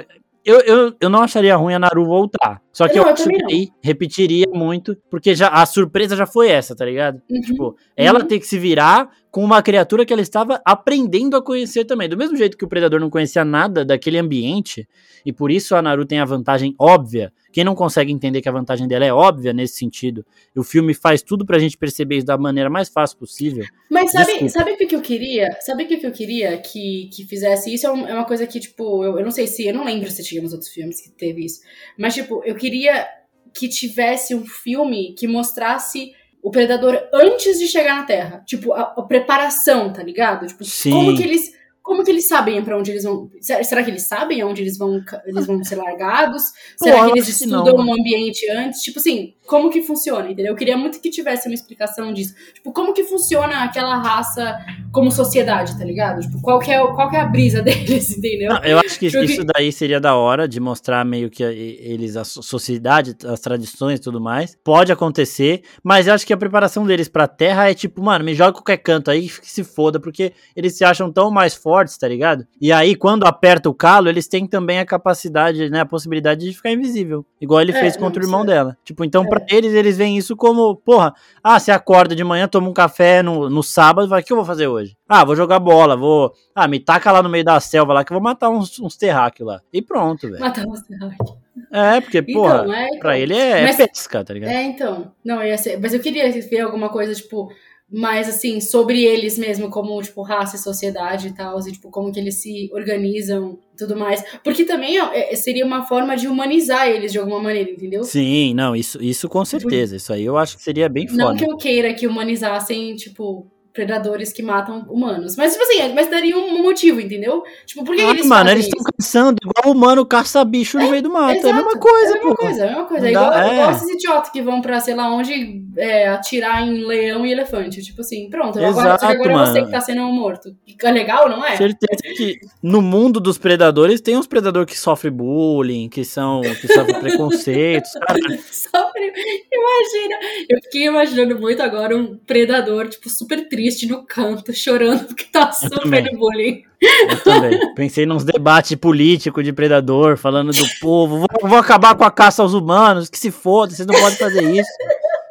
eu, 0.47 0.62
eu, 0.62 0.95
eu 1.01 1.10
não 1.10 1.21
acharia 1.21 1.57
ruim 1.57 1.73
a 1.73 1.79
Naru 1.79 2.05
voltar. 2.05 2.62
Só 2.71 2.88
que 2.88 2.95
não, 2.95 3.03
eu, 3.03 3.10
acho 3.10 3.27
que 3.27 3.43
aí 3.51 3.67
repetiria 3.83 4.45
muito, 4.49 4.95
porque 5.12 5.36
já 5.36 5.49
a 5.49 5.65
surpresa 5.65 6.15
já 6.15 6.25
foi 6.25 6.47
essa, 6.47 6.73
tá 6.73 6.86
ligado? 6.86 7.21
Uhum. 7.29 7.41
Tipo, 7.41 7.75
ela 7.97 8.21
uhum. 8.21 8.25
tem 8.25 8.39
que 8.39 8.47
se 8.47 8.57
virar 8.57 9.10
com 9.38 9.43
uma 9.43 9.62
criatura 9.62 10.04
que 10.04 10.12
ela 10.12 10.23
estava 10.23 10.60
aprendendo 10.65 11.38
a 11.38 11.43
conhecer 11.43 11.86
também. 11.86 12.10
Do 12.10 12.17
mesmo 12.17 12.36
jeito 12.36 12.58
que 12.58 12.65
o 12.65 12.67
predador 12.67 13.00
não 13.00 13.08
conhecia 13.08 13.45
nada 13.45 13.86
daquele 13.86 14.17
ambiente, 14.17 14.89
e 15.23 15.32
por 15.32 15.52
isso 15.52 15.76
a 15.76 15.82
Naru 15.84 16.08
tem 16.08 16.17
a 16.17 16.26
vantagem 16.26 16.73
óbvia. 16.80 17.32
Quem 17.54 17.63
não 17.63 17.76
consegue 17.76 18.12
entender 18.12 18.41
que 18.41 18.50
a 18.50 18.52
vantagem 18.52 18.88
dela 18.88 19.06
é 19.06 19.13
óbvia 19.13 19.54
nesse 19.54 19.78
sentido, 19.78 20.26
o 20.56 20.63
filme 20.63 20.91
faz 20.91 21.21
tudo 21.21 21.45
pra 21.45 21.60
gente 21.60 21.78
perceber 21.78 22.17
isso 22.17 22.26
da 22.26 22.36
maneira 22.36 22.67
mais 22.67 22.89
fácil 22.89 23.15
possível. 23.19 23.63
Mas 23.91 24.12
sabe, 24.12 24.50
sabe 24.50 24.71
o 24.71 24.76
que 24.76 24.95
eu 24.95 25.02
queria? 25.02 25.56
Sabe 25.62 25.84
o 25.84 25.88
que 25.88 26.04
eu 26.04 26.12
queria 26.12 26.58
que, 26.58 27.08
que 27.13 27.23
fizesse 27.23 27.71
isso? 27.71 27.86
É, 27.86 27.89
é 27.89 28.13
uma 28.15 28.26
coisa 28.26 28.47
que, 28.47 28.60
tipo, 28.60 29.04
eu, 29.04 29.19
eu 29.19 29.23
não 29.23 29.30
sei 29.30 29.45
se. 29.45 29.67
Eu 29.67 29.73
não 29.76 29.86
lembro 29.86 30.10
se 30.10 30.23
tinha 30.23 30.41
nos 30.41 30.52
outros 30.52 30.71
filmes 30.71 31.00
que 31.00 31.12
teve 31.12 31.45
isso. 31.45 31.62
Mas, 31.95 32.15
tipo, 32.15 32.41
eu 32.43 32.56
queria 32.56 33.08
que 33.54 33.69
tivesse 33.69 34.34
um 34.34 34.47
filme 34.47 35.13
que 35.13 35.28
mostrasse 35.28 36.12
o 36.47 36.51
predador 36.51 36.97
antes 37.13 37.60
de 37.60 37.67
chegar 37.67 37.95
na 37.97 38.03
Terra. 38.03 38.41
Tipo, 38.45 38.71
a, 38.71 38.81
a 38.81 39.01
preparação, 39.01 39.91
tá 39.91 40.01
ligado? 40.01 40.47
Tipo, 40.47 40.63
Sim. 40.63 40.91
como 40.91 41.15
que 41.15 41.21
eles 41.21 41.53
como 41.88 42.04
que 42.04 42.12
eles 42.12 42.28
sabem 42.28 42.62
para 42.62 42.78
onde 42.78 42.91
eles 42.91 43.06
vão? 43.06 43.32
Será 43.39 43.82
que 43.82 43.89
eles 43.89 44.04
sabem 44.04 44.41
aonde 44.41 44.62
eles 44.62 44.78
vão, 44.78 45.02
eles 45.26 45.47
vão 45.47 45.63
ser 45.63 45.78
largados? 45.78 46.52
Será 46.76 47.06
que 47.06 47.12
eles 47.12 47.30
estudam 47.30 47.76
o 47.76 47.82
um 47.82 47.93
ambiente 47.93 48.45
antes? 48.52 48.82
Tipo 48.82 49.00
assim, 49.00 49.34
como 49.47 49.69
que 49.69 49.82
funciona, 49.82 50.30
entendeu? 50.30 50.52
Eu 50.52 50.56
queria 50.58 50.76
muito 50.76 51.00
que 51.00 51.10
tivesse 51.10 51.47
uma 51.47 51.54
explicação 51.56 52.13
disso. 52.13 52.36
Tipo, 52.54 52.73
como 52.73 52.93
que 52.93 53.06
funciona 53.06 53.63
aquela 53.63 53.95
raça 53.95 54.60
como 54.91 55.10
sociedade, 55.10 55.78
tá 55.78 55.86
ligado? 55.86 56.19
Tipo, 56.19 56.41
qual 56.41 56.60
que 56.60 56.69
é, 56.69 56.78
qual 56.78 57.10
que 57.10 57.15
é 57.15 57.21
a 57.21 57.26
brisa 57.26 57.62
deles, 57.63 58.17
entendeu? 58.17 58.54
Não, 58.54 58.63
eu 58.65 58.78
acho 58.80 59.00
que 59.00 59.10
tipo, 59.10 59.23
isso 59.23 59.45
daí 59.45 59.71
seria 59.71 60.02
da 60.02 60.13
hora 60.15 60.45
de 60.45 60.60
mostrar 60.60 61.06
meio 61.06 61.30
que 61.30 61.41
eles, 61.41 62.17
a 62.17 62.26
sociedade, 62.26 63.15
as 63.26 63.39
tradições 63.39 64.00
e 64.00 64.02
tudo 64.02 64.19
mais. 64.19 64.58
Pode 64.62 64.91
acontecer, 64.91 65.62
mas 65.82 66.08
eu 66.08 66.13
acho 66.13 66.28
que 66.28 66.34
a 66.34 66.38
preparação 66.38 66.86
deles 66.86 67.08
pra 67.08 67.30
Terra 67.30 67.69
é 67.69 67.73
tipo, 67.73 68.04
mano, 68.04 68.26
me 68.26 68.34
joga 68.34 68.52
qualquer 68.52 68.78
canto 68.78 69.10
aí 69.10 69.30
que 69.30 69.50
se 69.50 69.63
foda, 69.63 70.02
porque 70.02 70.34
eles 70.54 70.78
se 70.78 70.84
acham 70.84 71.10
tão 71.10 71.32
mais 71.32 71.56
fortes, 71.56 71.77
tá 72.00 72.08
ligado? 72.08 72.48
E 72.60 72.72
aí, 72.72 72.96
quando 72.96 73.26
aperta 73.26 73.70
o 73.70 73.74
calo, 73.74 74.10
eles 74.10 74.28
têm 74.28 74.48
também 74.48 74.80
a 74.80 74.86
capacidade, 74.86 75.70
né, 75.70 75.82
a 75.82 75.86
possibilidade 75.86 76.46
de 76.46 76.56
ficar 76.56 76.72
invisível. 76.72 77.26
Igual 77.40 77.62
ele 77.62 77.72
é, 77.72 77.80
fez 77.80 77.96
contra 77.96 78.22
o 78.22 78.26
irmão 78.26 78.44
é. 78.44 78.46
dela. 78.46 78.78
Tipo, 78.84 79.04
então, 79.04 79.24
é. 79.24 79.28
pra 79.28 79.46
eles, 79.50 79.74
eles 79.74 79.98
veem 79.98 80.18
isso 80.18 80.36
como, 80.36 80.76
porra, 80.76 81.13
ah, 81.44 81.60
você 81.60 81.72
acorda 81.72 82.16
de 82.16 82.24
manhã, 82.24 82.48
toma 82.48 82.70
um 82.70 82.74
café 82.74 83.22
no, 83.22 83.50
no 83.50 83.62
sábado, 83.62 84.08
vai, 84.08 84.22
o 84.22 84.24
que 84.24 84.34
eu 84.34 84.38
vou 84.38 84.46
fazer 84.46 84.68
hoje? 84.68 84.98
Ah, 85.08 85.24
vou 85.24 85.36
jogar 85.36 85.60
bola, 85.60 85.96
vou. 85.96 86.34
Ah, 86.54 86.68
me 86.68 86.80
taca 86.80 87.12
lá 87.12 87.22
no 87.24 87.30
meio 87.30 87.44
da 87.44 87.60
selva 87.60 87.94
lá 87.94 88.04
que 88.04 88.12
eu 88.12 88.16
vou 88.16 88.24
matar 88.24 88.50
uns, 88.50 88.80
uns 88.80 88.98
terráqueos 88.98 89.48
lá. 89.48 89.62
E 89.72 89.82
pronto, 89.82 90.28
velho. 90.28 90.40
Matar 90.40 90.66
uns 90.66 90.82
terráqueos. 90.82 91.48
É, 91.72 92.00
porque, 92.02 92.20
então, 92.20 92.34
porra, 92.34 92.66
é, 92.76 92.88
então, 92.88 93.00
pra 93.00 93.18
ele 93.18 93.34
é, 93.34 93.62
é 93.62 93.63
mas, 93.63 93.80
é, 93.80 93.88
pesca, 93.88 94.24
tá 94.24 94.34
ligado? 94.34 94.52
É, 94.52 94.63
então. 94.63 95.12
Não, 95.24 95.44
ia 95.44 95.58
ser. 95.58 95.80
Mas 95.80 95.94
eu 95.94 96.00
queria 96.00 96.32
ver 96.32 96.60
alguma 96.60 96.90
coisa, 96.90 97.13
tipo, 97.13 97.50
mais 97.89 98.28
assim, 98.28 98.60
sobre 98.60 99.04
eles 99.04 99.38
mesmo, 99.38 99.69
como, 99.69 100.02
tipo, 100.02 100.21
raça 100.21 100.58
e 100.58 100.60
sociedade 100.60 101.30
e 101.30 101.34
tal, 101.34 101.58
e, 101.60 101.71
tipo, 101.71 101.89
como 101.89 102.12
que 102.12 102.19
eles 102.19 102.41
se 102.41 102.69
organizam 102.73 103.58
e 103.73 103.78
tudo 103.78 103.95
mais. 103.95 104.23
Porque 104.43 104.65
também 104.65 105.00
ó, 105.00 105.10
é, 105.13 105.34
seria 105.36 105.65
uma 105.65 105.84
forma 105.84 106.15
de 106.17 106.28
humanizar 106.28 106.88
eles 106.89 107.12
de 107.12 107.17
alguma 107.17 107.39
maneira, 107.39 107.71
entendeu? 107.71 108.04
Sim, 108.04 108.54
não, 108.54 108.76
isso, 108.76 109.02
isso 109.02 109.30
com 109.30 109.45
certeza. 109.45 109.95
Isso 109.95 110.12
aí 110.12 110.26
eu 110.26 110.38
acho 110.38 110.58
que 110.58 110.63
seria 110.63 110.89
bem 110.89 111.08
foda. 111.08 111.23
Não 111.23 111.36
que 111.36 111.45
eu 111.45 111.56
queira 111.56 111.93
que 111.93 112.06
humanizassem, 112.06 112.93
tipo, 112.95 113.47
predadores 113.78 114.34
que 114.34 114.41
matam 114.41 114.80
humanos. 114.89 115.38
Mas, 115.38 115.54
tipo 115.54 115.63
assim, 115.63 115.93
mas 115.93 116.10
daria 116.10 116.36
um 116.36 116.63
motivo, 116.63 117.00
entendeu? 117.00 117.43
Tipo, 117.65 117.84
por 117.84 117.95
que 117.95 118.02
ah, 118.02 118.10
eles 118.10 118.26
mano, 118.26 118.50
eles 118.50 118.65
estão 118.65 118.82
caçando 118.97 119.38
igual 119.41 119.73
o 119.73 119.77
humano 119.77 120.05
caça 120.05 120.43
bicho 120.43 120.77
é, 120.77 120.83
no 120.83 120.89
meio 120.89 121.03
do 121.03 121.10
mato. 121.12 121.33
Exato, 121.33 121.47
é 121.47 121.51
a 121.51 121.55
mesma 121.55 121.79
coisa, 121.79 122.07
é 122.07 122.10
a 122.10 122.13
mesma 122.13 122.29
pô. 122.29 122.36
coisa, 122.36 122.62
é 122.62 122.63
a 122.63 122.69
mesma 122.69 122.86
coisa. 122.86 123.07
É 123.07 123.12
igual, 123.12 123.33
é 123.33 123.53
igual 123.53 123.71
esses 123.71 123.89
idiotas 123.89 124.29
que 124.31 124.41
vão 124.41 124.62
pra, 124.62 124.79
sei 124.79 124.95
lá, 124.95 125.13
onde 125.13 125.63
é, 125.77 126.07
atirar 126.10 126.67
em 126.67 126.86
leão 126.86 127.25
e 127.25 127.31
elefante. 127.31 127.81
Tipo 127.81 128.01
assim, 128.01 128.29
pronto, 128.29 128.60
Exato, 128.60 129.05
agora, 129.05 129.13
agora 129.13 129.31
é 129.31 129.45
você 129.45 129.65
que 129.65 129.71
tá 129.71 129.81
sendo 129.81 130.01
morto. 130.03 130.55
Fica 130.65 130.89
legal, 130.89 131.29
não 131.29 131.45
é? 131.45 131.55
Certeza 131.55 132.01
que 132.15 132.39
no 132.62 132.81
mundo 132.81 133.19
dos 133.19 133.38
predadores 133.38 134.01
tem 134.01 134.17
uns 134.17 134.27
predadores 134.27 134.73
que 134.73 134.79
sofrem 134.79 135.13
bullying, 135.13 135.89
que 135.89 136.03
são 136.03 136.41
que 136.41 136.67
sofrem 136.67 136.97
preconceitos. 136.99 137.91
Sofre, 137.91 139.13
imagina. 139.51 140.15
Eu 140.49 140.60
fiquei 140.63 140.86
imaginando 140.86 141.39
muito 141.39 141.62
agora 141.62 141.95
um 141.95 142.17
predador, 142.17 142.88
tipo, 142.88 143.10
super 143.10 143.47
triste 143.47 143.77
triste 143.77 143.88
no 143.88 144.03
canto, 144.03 144.53
chorando 144.53 145.05
porque 145.05 145.25
tá 145.25 145.51
sofrendo 145.51 146.17
bullying. 146.17 146.63
Eu 146.82 147.24
também. 147.24 147.74
Pensei 147.76 148.06
nos 148.06 148.24
debates 148.24 148.76
políticos 148.76 149.44
de 149.44 149.52
predador, 149.52 150.18
falando 150.18 150.52
do 150.52 150.66
povo. 150.80 151.20
Vou, 151.20 151.50
vou, 151.50 151.58
acabar 151.58 151.96
com 151.96 152.04
a 152.04 152.12
caça 152.12 152.42
aos 152.42 152.54
humanos, 152.54 153.10
que 153.10 153.18
se 153.18 153.32
foda, 153.32 153.74
vocês 153.74 153.88
não 153.88 154.00
podem 154.00 154.18
fazer 154.18 154.44
isso. 154.44 154.70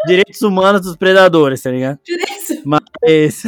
Direitos 0.06 0.42
humanos 0.42 0.82
dos 0.82 0.96
predadores, 0.96 1.62
tá 1.62 1.70
ligado? 1.70 1.98
Direitos. 2.04 2.62
Mas. 2.64 3.42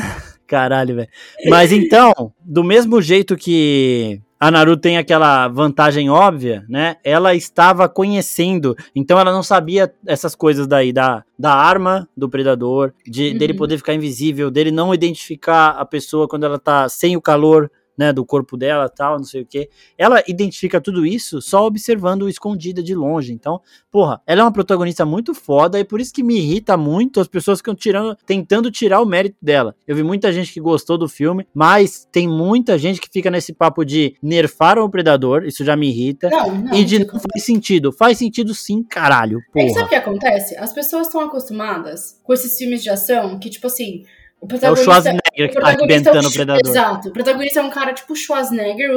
Caralho, 0.46 0.96
velho. 0.96 1.08
Mas 1.46 1.72
então, 1.72 2.32
do 2.42 2.64
mesmo 2.64 3.02
jeito 3.02 3.36
que 3.36 4.22
a 4.40 4.50
Naru 4.50 4.76
tem 4.76 4.96
aquela 4.96 5.48
vantagem 5.48 6.08
óbvia, 6.08 6.64
né? 6.68 6.96
Ela 7.02 7.34
estava 7.34 7.88
conhecendo, 7.88 8.76
então 8.94 9.18
ela 9.18 9.32
não 9.32 9.42
sabia 9.42 9.92
essas 10.06 10.34
coisas 10.34 10.66
daí, 10.66 10.92
da, 10.92 11.24
da 11.38 11.52
arma 11.52 12.08
do 12.16 12.28
predador, 12.28 12.94
de, 13.04 13.32
uhum. 13.32 13.38
dele 13.38 13.54
poder 13.54 13.76
ficar 13.78 13.94
invisível, 13.94 14.50
dele 14.50 14.70
não 14.70 14.94
identificar 14.94 15.70
a 15.70 15.84
pessoa 15.84 16.28
quando 16.28 16.44
ela 16.44 16.58
tá 16.58 16.88
sem 16.88 17.16
o 17.16 17.20
calor 17.20 17.70
né, 17.98 18.12
do 18.12 18.24
corpo 18.24 18.56
dela, 18.56 18.88
tal, 18.88 19.16
não 19.16 19.24
sei 19.24 19.42
o 19.42 19.46
que. 19.46 19.68
Ela 19.98 20.22
identifica 20.28 20.80
tudo 20.80 21.04
isso 21.04 21.42
só 21.42 21.66
observando 21.66 22.28
escondida 22.28 22.80
de 22.80 22.94
longe. 22.94 23.32
Então, 23.32 23.60
porra, 23.90 24.22
ela 24.24 24.42
é 24.42 24.44
uma 24.44 24.52
protagonista 24.52 25.04
muito 25.04 25.34
foda 25.34 25.80
e 25.80 25.84
por 25.84 26.00
isso 26.00 26.14
que 26.14 26.22
me 26.22 26.38
irrita 26.38 26.76
muito 26.76 27.20
as 27.20 27.26
pessoas 27.26 27.60
que 27.60 27.68
estão 27.68 27.74
tirando, 27.74 28.16
tentando 28.24 28.70
tirar 28.70 29.00
o 29.00 29.06
mérito 29.06 29.36
dela. 29.42 29.74
Eu 29.86 29.96
vi 29.96 30.04
muita 30.04 30.32
gente 30.32 30.52
que 30.52 30.60
gostou 30.60 30.96
do 30.96 31.08
filme, 31.08 31.46
mas 31.52 32.06
tem 32.12 32.28
muita 32.28 32.78
gente 32.78 33.00
que 33.00 33.08
fica 33.12 33.30
nesse 33.30 33.52
papo 33.52 33.84
de 33.84 34.14
nerfar 34.22 34.78
o 34.78 34.88
predador, 34.88 35.44
isso 35.44 35.64
já 35.64 35.74
me 35.74 35.88
irrita, 35.88 36.28
não, 36.30 36.54
não, 36.54 36.74
e 36.74 36.84
de 36.84 37.00
não 37.00 37.18
faz 37.18 37.44
sentido. 37.44 37.90
Faz 37.92 38.18
sentido 38.18 38.54
sim, 38.54 38.82
caralho. 38.82 39.40
Porra. 39.52 39.66
É, 39.66 39.70
sabe 39.70 39.86
o 39.86 39.88
que 39.88 39.94
acontece? 39.94 40.56
As 40.56 40.72
pessoas 40.72 41.06
estão 41.06 41.20
acostumadas 41.22 42.20
com 42.22 42.32
esses 42.32 42.56
filmes 42.56 42.82
de 42.82 42.90
ação 42.90 43.38
que, 43.38 43.50
tipo 43.50 43.66
assim, 43.66 44.04
o 44.40 44.46
é 44.64 44.70
o 44.70 44.76
Schwarzenegger 44.76 45.50
que 45.50 45.60
tá 45.60 45.68
arrebentando 45.68 46.26
é 46.26 46.28
o, 46.28 46.32
Predador. 46.32 46.70
Exato. 46.70 47.08
O 47.08 47.12
protagonista 47.12 47.60
é 47.60 47.62
um 47.62 47.70
cara 47.70 47.92
tipo 47.92 48.14
Schwarzenegger, 48.14 48.90
o, 48.92 48.96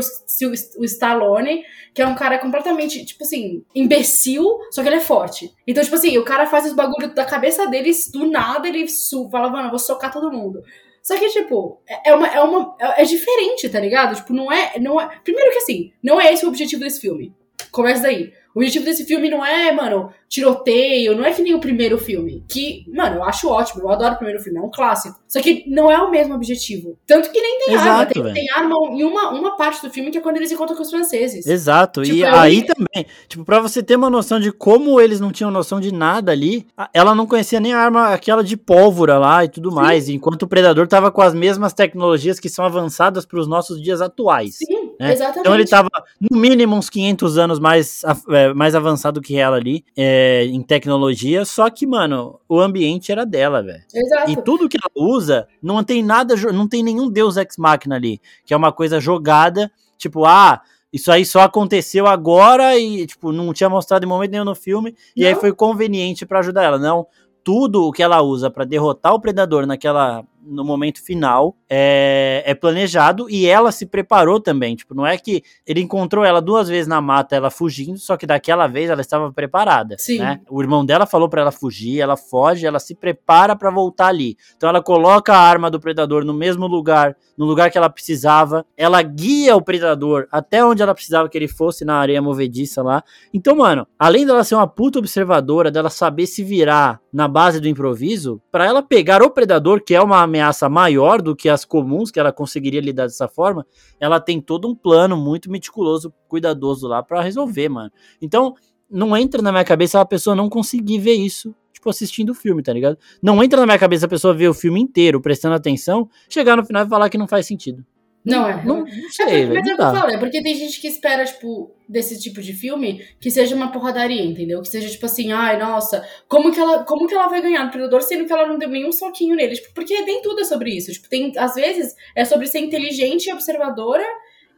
o, 0.79 0.85
Stallone, 0.85 1.63
que 1.93 2.01
é 2.01 2.05
um 2.05 2.15
cara 2.15 2.37
completamente, 2.37 3.03
tipo 3.05 3.23
assim, 3.23 3.63
imbecil, 3.73 4.45
só 4.69 4.81
que 4.81 4.89
ele 4.89 4.97
é 4.97 5.01
forte. 5.01 5.51
Então, 5.67 5.83
tipo 5.83 5.95
assim, 5.95 6.17
o 6.17 6.23
cara 6.23 6.45
faz 6.45 6.65
os 6.65 6.73
bagulho 6.73 7.13
da 7.13 7.25
cabeça 7.25 7.67
dele, 7.67 7.91
do 8.13 8.29
nada 8.29 8.67
ele 8.67 8.85
fala, 9.31 9.49
mano, 9.49 9.67
eu 9.67 9.71
vou 9.71 9.79
socar 9.79 10.11
todo 10.11 10.31
mundo. 10.31 10.61
Só 11.01 11.17
que, 11.17 11.27
tipo, 11.29 11.81
é, 11.89 12.11
é 12.11 12.13
uma, 12.13 12.27
é 12.27 12.41
uma. 12.41 12.75
É 12.79 13.03
diferente, 13.03 13.67
tá 13.67 13.79
ligado? 13.79 14.15
Tipo, 14.15 14.33
não 14.33 14.51
é, 14.51 14.79
não 14.79 15.01
é. 15.01 15.09
Primeiro 15.23 15.51
que 15.51 15.57
assim, 15.57 15.91
não 16.03 16.21
é 16.21 16.31
esse 16.31 16.45
o 16.45 16.49
objetivo 16.49 16.83
desse 16.83 17.01
filme. 17.01 17.33
Começa 17.71 18.03
daí. 18.03 18.31
O 18.53 18.59
objetivo 18.59 18.85
desse 18.85 19.05
filme 19.05 19.29
não 19.29 19.43
é, 19.43 19.71
mano, 19.71 20.13
tiroteio, 20.31 21.13
não 21.13 21.25
é 21.25 21.33
que 21.33 21.41
nem 21.41 21.53
o 21.53 21.59
primeiro 21.59 21.97
filme. 21.97 22.41
Que, 22.47 22.85
mano, 22.87 23.17
eu 23.17 23.23
acho 23.25 23.49
ótimo, 23.49 23.81
eu 23.81 23.89
adoro 23.89 24.13
o 24.13 24.17
primeiro 24.17 24.41
filme, 24.41 24.59
é 24.59 24.61
um 24.61 24.71
clássico. 24.71 25.19
Só 25.27 25.41
que 25.41 25.65
não 25.67 25.91
é 25.91 25.97
o 25.97 26.09
mesmo 26.09 26.33
objetivo. 26.33 26.97
Tanto 27.05 27.29
que 27.29 27.41
nem 27.41 27.59
tem 27.59 27.73
Exato, 27.73 27.89
arma. 27.89 28.33
Tem, 28.33 28.33
tem, 28.33 28.49
arma 28.51 28.75
em 28.91 29.03
uma, 29.03 29.29
uma 29.31 29.57
parte 29.57 29.81
do 29.81 29.91
filme 29.91 30.09
que 30.09 30.17
é 30.17 30.21
quando 30.21 30.37
eles 30.37 30.49
encontram 30.49 30.77
com 30.77 30.83
os 30.83 30.89
franceses. 30.89 31.45
Exato. 31.45 32.01
Tipo, 32.03 32.15
e 32.15 32.23
aí 32.23 32.63
também, 32.63 33.05
tipo, 33.27 33.43
pra 33.43 33.59
você 33.59 33.83
ter 33.83 33.97
uma 33.97 34.09
noção 34.09 34.39
de 34.39 34.53
como 34.53 35.01
eles 35.01 35.19
não 35.19 35.33
tinham 35.33 35.51
noção 35.51 35.81
de 35.81 35.93
nada 35.93 36.31
ali, 36.31 36.65
ela 36.93 37.13
não 37.13 37.27
conhecia 37.27 37.59
nem 37.59 37.73
a 37.73 37.79
arma, 37.79 38.13
aquela 38.13 38.41
de 38.41 38.55
pólvora 38.55 39.17
lá 39.17 39.43
e 39.43 39.49
tudo 39.49 39.69
Sim. 39.69 39.75
mais. 39.75 40.07
Enquanto 40.07 40.43
o 40.43 40.47
Predador 40.47 40.87
tava 40.87 41.11
com 41.11 41.21
as 41.21 41.33
mesmas 41.33 41.73
tecnologias 41.73 42.39
que 42.39 42.47
são 42.47 42.63
avançadas 42.63 43.25
para 43.25 43.39
os 43.39 43.47
nossos 43.47 43.81
dias 43.81 43.99
atuais. 43.99 44.55
Sim, 44.55 44.91
né? 44.97 45.11
exatamente. 45.11 45.39
Então 45.41 45.55
ele 45.55 45.65
tava, 45.65 45.89
no 46.21 46.37
mínimo, 46.37 46.77
uns 46.77 46.89
500 46.89 47.37
anos 47.37 47.59
mais. 47.59 48.01
É, 48.29 48.51
é, 48.51 48.53
mais 48.53 48.75
avançado 48.75 49.21
que 49.21 49.37
ela 49.37 49.57
ali 49.57 49.83
é, 49.95 50.20
em 50.45 50.61
tecnologia, 50.61 51.45
só 51.45 51.69
que, 51.69 51.85
mano, 51.85 52.39
o 52.47 52.59
ambiente 52.59 53.11
era 53.11 53.25
dela, 53.25 53.61
velho. 53.61 53.83
E 54.27 54.35
tudo 54.35 54.67
que 54.69 54.77
ela 54.77 55.07
usa, 55.07 55.47
não 55.61 55.83
tem 55.83 56.03
nada, 56.03 56.35
não 56.51 56.67
tem 56.67 56.83
nenhum 56.83 57.09
Deus 57.09 57.37
Ex 57.37 57.57
Machina 57.57 57.95
ali, 57.95 58.21
que 58.45 58.53
é 58.53 58.57
uma 58.57 58.71
coisa 58.71 58.99
jogada, 58.99 59.71
tipo, 59.97 60.25
ah, 60.25 60.61
isso 60.91 61.11
aí 61.11 61.25
só 61.25 61.41
aconteceu 61.41 62.07
agora 62.07 62.77
e, 62.77 63.05
tipo, 63.07 63.31
não 63.31 63.53
tinha 63.53 63.69
mostrado 63.69 64.05
em 64.05 64.09
momento 64.09 64.31
nenhum 64.31 64.45
no 64.45 64.55
filme, 64.55 64.91
não. 64.91 64.97
e 65.15 65.25
aí 65.25 65.35
foi 65.35 65.53
conveniente 65.53 66.25
para 66.25 66.39
ajudar 66.39 66.63
ela. 66.63 66.77
Não, 66.77 67.07
tudo 67.43 67.87
o 67.87 67.91
que 67.91 68.03
ela 68.03 68.21
usa 68.21 68.49
para 68.49 68.65
derrotar 68.65 69.13
o 69.13 69.19
predador 69.19 69.65
naquela 69.65 70.23
no 70.43 70.63
momento 70.63 71.03
final 71.03 71.55
é, 71.69 72.43
é, 72.45 72.53
planejado 72.53 73.29
e 73.29 73.45
ela 73.45 73.71
se 73.71 73.85
preparou 73.85 74.39
também. 74.39 74.75
Tipo, 74.75 74.93
não 74.93 75.05
é 75.05 75.17
que 75.17 75.43
ele 75.65 75.81
encontrou 75.81 76.23
ela 76.23 76.41
duas 76.41 76.67
vezes 76.67 76.87
na 76.87 76.99
mata, 76.99 77.35
ela 77.35 77.49
fugindo, 77.49 77.97
só 77.97 78.17
que 78.17 78.25
daquela 78.25 78.67
vez 78.67 78.89
ela 78.89 79.01
estava 79.01 79.31
preparada. 79.31 79.95
Sim. 79.97 80.19
Né? 80.19 80.41
O 80.49 80.61
irmão 80.61 80.85
dela 80.85 81.05
falou 81.05 81.29
para 81.29 81.41
ela 81.41 81.51
fugir, 81.51 81.99
ela 81.99 82.17
foge, 82.17 82.65
ela 82.65 82.79
se 82.79 82.95
prepara 82.95 83.55
para 83.55 83.69
voltar 83.69 84.07
ali. 84.07 84.37
Então 84.57 84.69
ela 84.69 84.81
coloca 84.81 85.33
a 85.33 85.39
arma 85.39 85.69
do 85.69 85.79
predador 85.79 86.25
no 86.25 86.33
mesmo 86.33 86.67
lugar, 86.67 87.15
no 87.37 87.45
lugar 87.45 87.71
que 87.71 87.77
ela 87.77 87.89
precisava. 87.89 88.65
Ela 88.75 89.01
guia 89.01 89.55
o 89.55 89.61
predador 89.61 90.27
até 90.31 90.63
onde 90.63 90.81
ela 90.81 90.93
precisava 90.93 91.29
que 91.29 91.37
ele 91.37 91.47
fosse 91.47 91.85
na 91.85 91.95
areia 91.95 92.21
movediça 92.21 92.81
lá. 92.81 93.03
Então, 93.33 93.55
mano, 93.55 93.87
além 93.97 94.25
dela 94.25 94.43
ser 94.43 94.55
uma 94.55 94.67
puta 94.67 94.99
observadora, 94.99 95.71
dela 95.71 95.89
saber 95.89 96.25
se 96.25 96.43
virar 96.43 96.99
na 97.11 97.27
base 97.27 97.59
do 97.59 97.67
improviso, 97.67 98.41
para 98.51 98.65
ela 98.65 98.81
pegar 98.81 99.21
o 99.21 99.29
predador, 99.29 99.83
que 99.83 99.93
é 99.93 100.01
uma 100.01 100.21
ameaça 100.31 100.69
maior 100.69 101.21
do 101.21 101.35
que 101.35 101.49
as 101.49 101.65
comuns, 101.65 102.09
que 102.09 102.19
ela 102.19 102.31
conseguiria 102.31 102.81
lidar 102.81 103.03
dessa 103.03 103.27
forma, 103.27 103.65
ela 103.99 104.19
tem 104.19 104.39
todo 104.39 104.67
um 104.67 104.73
plano 104.73 105.17
muito 105.17 105.51
meticuloso, 105.51 106.13
cuidadoso 106.27 106.87
lá 106.87 107.03
para 107.03 107.21
resolver, 107.21 107.69
mano. 107.69 107.91
Então, 108.21 108.55
não 108.89 109.15
entra 109.15 109.41
na 109.41 109.51
minha 109.51 109.63
cabeça 109.63 109.99
a 109.99 110.05
pessoa 110.05 110.35
não 110.35 110.49
conseguir 110.49 110.99
ver 110.99 111.13
isso, 111.13 111.53
tipo, 111.71 111.89
assistindo 111.89 112.31
o 112.31 112.35
filme, 112.35 112.63
tá 112.63 112.73
ligado? 112.73 112.97
Não 113.21 113.43
entra 113.43 113.59
na 113.59 113.65
minha 113.65 113.79
cabeça 113.79 114.05
a 114.05 114.09
pessoa 114.09 114.33
ver 114.33 114.47
o 114.47 114.53
filme 114.53 114.81
inteiro, 114.81 115.21
prestando 115.21 115.55
atenção, 115.55 116.09
chegar 116.29 116.57
no 116.57 116.65
final 116.65 116.85
e 116.85 116.89
falar 116.89 117.09
que 117.09 117.17
não 117.17 117.27
faz 117.27 117.45
sentido. 117.45 117.85
Não 118.23 118.47
é. 118.47 118.63
Não, 118.63 118.81
não 118.81 118.87
É, 118.87 119.09
sei, 119.09 119.45
mas 119.47 119.57
é 119.57 119.61
não 119.69 119.73
o 119.73 119.77
que 119.77 119.81
eu 119.83 119.91
falo, 119.91 120.11
é 120.11 120.17
porque 120.17 120.43
tem 120.43 120.53
gente 120.55 120.79
que 120.79 120.87
espera, 120.87 121.25
tipo, 121.25 121.75
desse 121.89 122.19
tipo 122.19 122.41
de 122.41 122.53
filme, 122.53 123.03
que 123.19 123.31
seja 123.31 123.55
uma 123.55 123.71
porradaria, 123.71 124.23
entendeu? 124.23 124.61
Que 124.61 124.67
seja, 124.67 124.87
tipo 124.89 125.05
assim, 125.07 125.31
ai, 125.31 125.57
nossa, 125.57 126.07
como 126.27 126.51
que 126.51 126.59
ela, 126.59 126.83
como 126.83 127.07
que 127.07 127.15
ela 127.15 127.27
vai 127.27 127.41
ganhar 127.41 127.63
do 127.65 127.71
Predador, 127.71 128.01
sendo 128.03 128.25
que 128.25 128.31
ela 128.31 128.47
não 128.47 128.59
deu 128.59 128.69
nenhum 128.69 128.91
soquinho 128.91 129.35
nele? 129.35 129.55
Tipo, 129.55 129.73
porque 129.73 129.99
nem 130.01 130.21
tudo 130.21 130.41
é 130.41 130.43
sobre 130.43 130.69
isso. 130.75 130.91
Tipo, 130.91 131.09
tem, 131.09 131.31
às 131.37 131.55
vezes, 131.55 131.95
é 132.15 132.23
sobre 132.23 132.45
ser 132.47 132.59
inteligente 132.59 133.25
e 133.27 133.33
observadora 133.33 134.05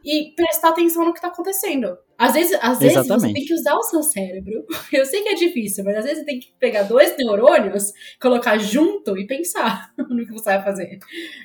e 0.04 0.34
prestar 0.36 0.68
atenção 0.68 1.04
no 1.04 1.14
que 1.14 1.20
tá 1.20 1.28
acontecendo. 1.28 1.96
Às 2.18 2.32
vezes, 2.34 2.56
às 2.62 2.78
vezes 2.78 3.06
você 3.06 3.32
tem 3.32 3.44
que 3.44 3.54
usar 3.54 3.74
o 3.74 3.82
seu 3.82 4.02
cérebro. 4.02 4.64
Eu 4.92 5.04
sei 5.04 5.22
que 5.22 5.28
é 5.30 5.34
difícil, 5.34 5.84
mas 5.84 5.96
às 5.98 6.04
vezes 6.04 6.18
você 6.20 6.24
tem 6.24 6.38
que 6.38 6.52
pegar 6.60 6.84
dois 6.84 7.16
neurônios, 7.16 7.92
colocar 8.20 8.56
junto 8.58 9.18
e 9.18 9.26
pensar 9.26 9.90
no 9.98 10.24
que 10.24 10.32
você 10.32 10.44
vai 10.44 10.62
fazer. 10.62 10.98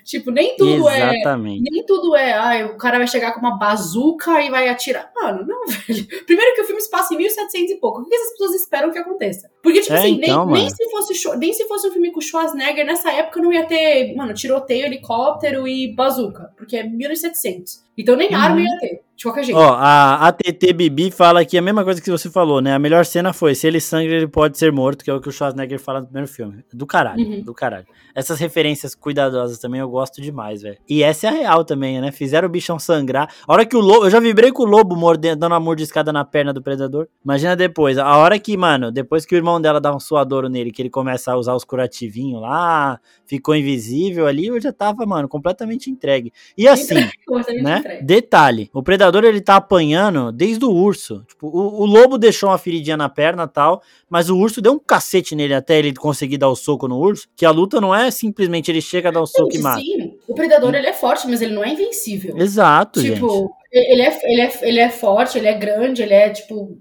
Tipo, 0.06 0.32
nem 0.32 0.56
tudo 0.56 0.88
é 0.90 1.16
Exatamente. 1.20 1.64
nem 1.72 1.86
tudo 1.86 2.16
é, 2.16 2.34
ai, 2.34 2.64
o 2.66 2.78
cara 2.78 2.98
vai 2.98 3.08
chegar 3.08 3.34
com 3.34 3.40
uma 3.40 3.58
bazuca 3.58 4.42
e 4.42 4.50
vai 4.50 4.68
atirar. 4.70 5.12
Mano, 5.16 5.46
não, 5.48 5.66
velho. 5.68 6.08
Primeiro 6.26 6.56
que 6.56 6.62
o 6.62 6.66
filme 6.66 6.82
se 6.82 6.90
passa 6.90 7.14
em 7.14 7.18
1700 7.18 7.72
e 7.72 7.76
pouco. 7.80 8.02
O 8.02 8.06
que 8.06 8.14
essas 8.16 8.32
pessoas 8.32 8.56
esperam 8.62 8.92
que 8.92 8.98
aconteça? 9.00 9.50
Porque, 9.64 9.82
tipo 9.82 9.94
É, 9.94 10.00
assim, 10.00 10.20
então, 10.22 10.46
nem, 10.46 10.62
nem, 10.62 10.70
se 10.70 10.90
fosse, 10.90 11.38
nem 11.38 11.54
se 11.54 11.66
fosse 11.68 11.88
um 11.88 11.92
filme 11.92 12.12
com 12.12 12.22
Schwarzenegger, 12.22 12.86
nessa 12.86 13.12
época 13.12 13.42
não 13.42 13.52
ia 13.52 13.66
ter, 13.66 14.16
mano, 14.16 14.34
tiroteio, 14.34 14.86
helicóptero 14.86 15.68
e 15.68 15.94
bazuca. 15.96 16.52
Porque 16.58 16.78
é 16.78 16.84
1700. 16.84 17.84
Então 17.98 18.16
nem 18.16 18.34
arma 18.34 18.58
Uhum. 18.58 18.64
ia 18.64 18.78
ter, 18.80 19.02
de 19.20 19.24
qualquer 19.26 19.44
jeito. 19.44 19.58
Ó, 19.58 19.74
a 19.74 20.28
ATT 20.28 20.72
Bibi 20.74 21.12
fala 21.12 21.42
aqui 21.42 21.58
a 21.58 21.62
mesma 21.62 21.84
coisa 21.84 22.02
que 22.02 22.10
você 22.10 22.30
falou, 22.30 22.62
né? 22.62 22.74
A 22.74 22.80
melhor 22.80 23.06
cena 23.06 23.34
foi: 23.34 23.54
se 23.54 23.68
ele 23.68 23.82
sangra, 23.82 24.14
ele 24.16 24.28
pode 24.28 24.58
ser 24.58 24.72
morto, 24.72 25.04
que 25.04 25.12
é 25.12 25.14
o 25.14 25.20
que 25.20 25.28
o 25.28 25.32
Schwarzenegger 25.32 25.80
fala 25.80 26.00
no 26.00 26.06
primeiro 26.06 26.28
filme. 26.28 26.64
Do 26.74 26.86
caralho, 26.88 27.20
Uhum. 27.22 27.42
do 27.44 27.54
caralho. 27.54 27.86
Essas 28.16 28.40
referências 28.40 28.96
cuidadosas 28.96 29.60
também 29.60 29.80
eu 29.82 29.90
gosto 29.90 30.22
demais, 30.22 30.62
velho. 30.62 30.78
E 30.90 31.04
essa 31.04 31.28
é 31.28 31.30
a 31.30 31.34
real 31.34 31.64
também, 31.66 32.00
né? 32.02 32.12
Fizeram 32.12 32.48
o 32.48 32.52
bichão 32.52 32.80
sangrar. 32.80 33.30
A 33.48 33.54
hora 33.54 33.66
que 33.66 33.76
o 33.76 33.82
lobo. 33.82 34.06
Eu 34.06 34.10
já 34.10 34.20
vibrei 34.20 34.52
com 34.52 34.64
o 34.64 34.66
lobo 34.66 34.96
mordendo, 34.96 35.40
dando 35.40 35.52
uma 35.52 35.60
mordiscada 35.60 36.14
na 36.14 36.24
perna 36.24 36.54
do 36.54 36.62
predador. 36.62 37.08
Imagina 37.24 37.56
depois. 37.56 37.98
A 37.98 38.16
hora 38.18 38.40
que, 38.40 38.56
mano, 38.56 38.92
depois 38.92 39.26
que 39.26 39.36
o 39.36 39.38
irmão 39.38 39.60
dela 39.60 39.82
dá 39.82 39.94
um 39.94 40.00
suadouro 40.00 40.48
nele, 40.48 40.72
que 40.72 40.82
ele 40.82 40.90
começa 40.90 41.32
a 41.34 41.36
usar 41.38 41.54
os 41.56 41.64
curativinhos 41.66 42.42
lá, 42.42 43.00
ficou 43.26 43.54
invisível 43.56 44.28
ali, 44.28 44.48
eu 44.48 44.60
já 44.62 44.72
tava, 44.72 45.06
mano, 45.06 45.28
completamente 45.28 45.90
entregue. 45.92 46.32
E 46.58 46.68
assim 46.68 46.96
né? 47.62 47.78
entregue. 47.80 48.04
Detalhe, 48.06 48.70
o 48.74 48.82
predador 48.82 49.09
ele 49.18 49.42
tá 49.42 49.56
apanhando 49.56 50.32
desde 50.32 50.64
o 50.66 50.72
urso. 50.72 51.24
Tipo, 51.28 51.48
o, 51.48 51.82
o 51.82 51.86
lobo 51.86 52.18
deixou 52.18 52.50
uma 52.50 52.58
feridinha 52.58 52.96
na 52.96 53.10
perna 53.10 53.44
e 53.44 53.48
tal, 53.48 53.82
mas 54.10 54.30
o 54.30 54.38
urso 54.38 54.62
deu 54.62 54.74
um 54.74 54.80
cacete 54.80 55.36
nele 55.36 55.54
até 55.54 55.80
ele 55.80 55.94
conseguir 55.94 56.38
dar 56.38 56.50
o 56.50 56.56
soco 56.56 56.88
no 56.88 56.98
urso. 56.98 57.28
Que 57.36 57.46
a 57.46 57.52
luta 57.52 57.82
não 57.82 57.94
é 57.94 58.12
simplesmente 58.12 58.72
ele 58.72 58.82
chega 58.82 59.10
a 59.10 59.12
dar 59.12 59.22
o 59.22 59.28
soco 59.28 59.50
e 59.50 59.54
Gente, 59.54 59.64
mata. 59.64 59.82
sim, 59.82 60.18
o 60.28 60.36
Predador 60.36 60.76
ele 60.76 60.88
é 60.88 60.94
forte, 60.94 61.28
mas 61.28 61.42
ele 61.42 61.54
não 61.54 61.64
é 61.64 61.74
invencível. 61.74 62.38
Exato, 62.38 63.02
gente. 63.02 63.16
Tipo, 63.16 63.52
ele 63.72 64.02
é, 64.02 64.20
ele, 64.24 64.42
é, 64.42 64.60
ele 64.62 64.80
é 64.80 64.90
forte, 64.90 65.38
ele 65.38 65.48
é 65.48 65.54
grande, 65.54 66.02
ele 66.02 66.14
é, 66.14 66.30
tipo, 66.30 66.78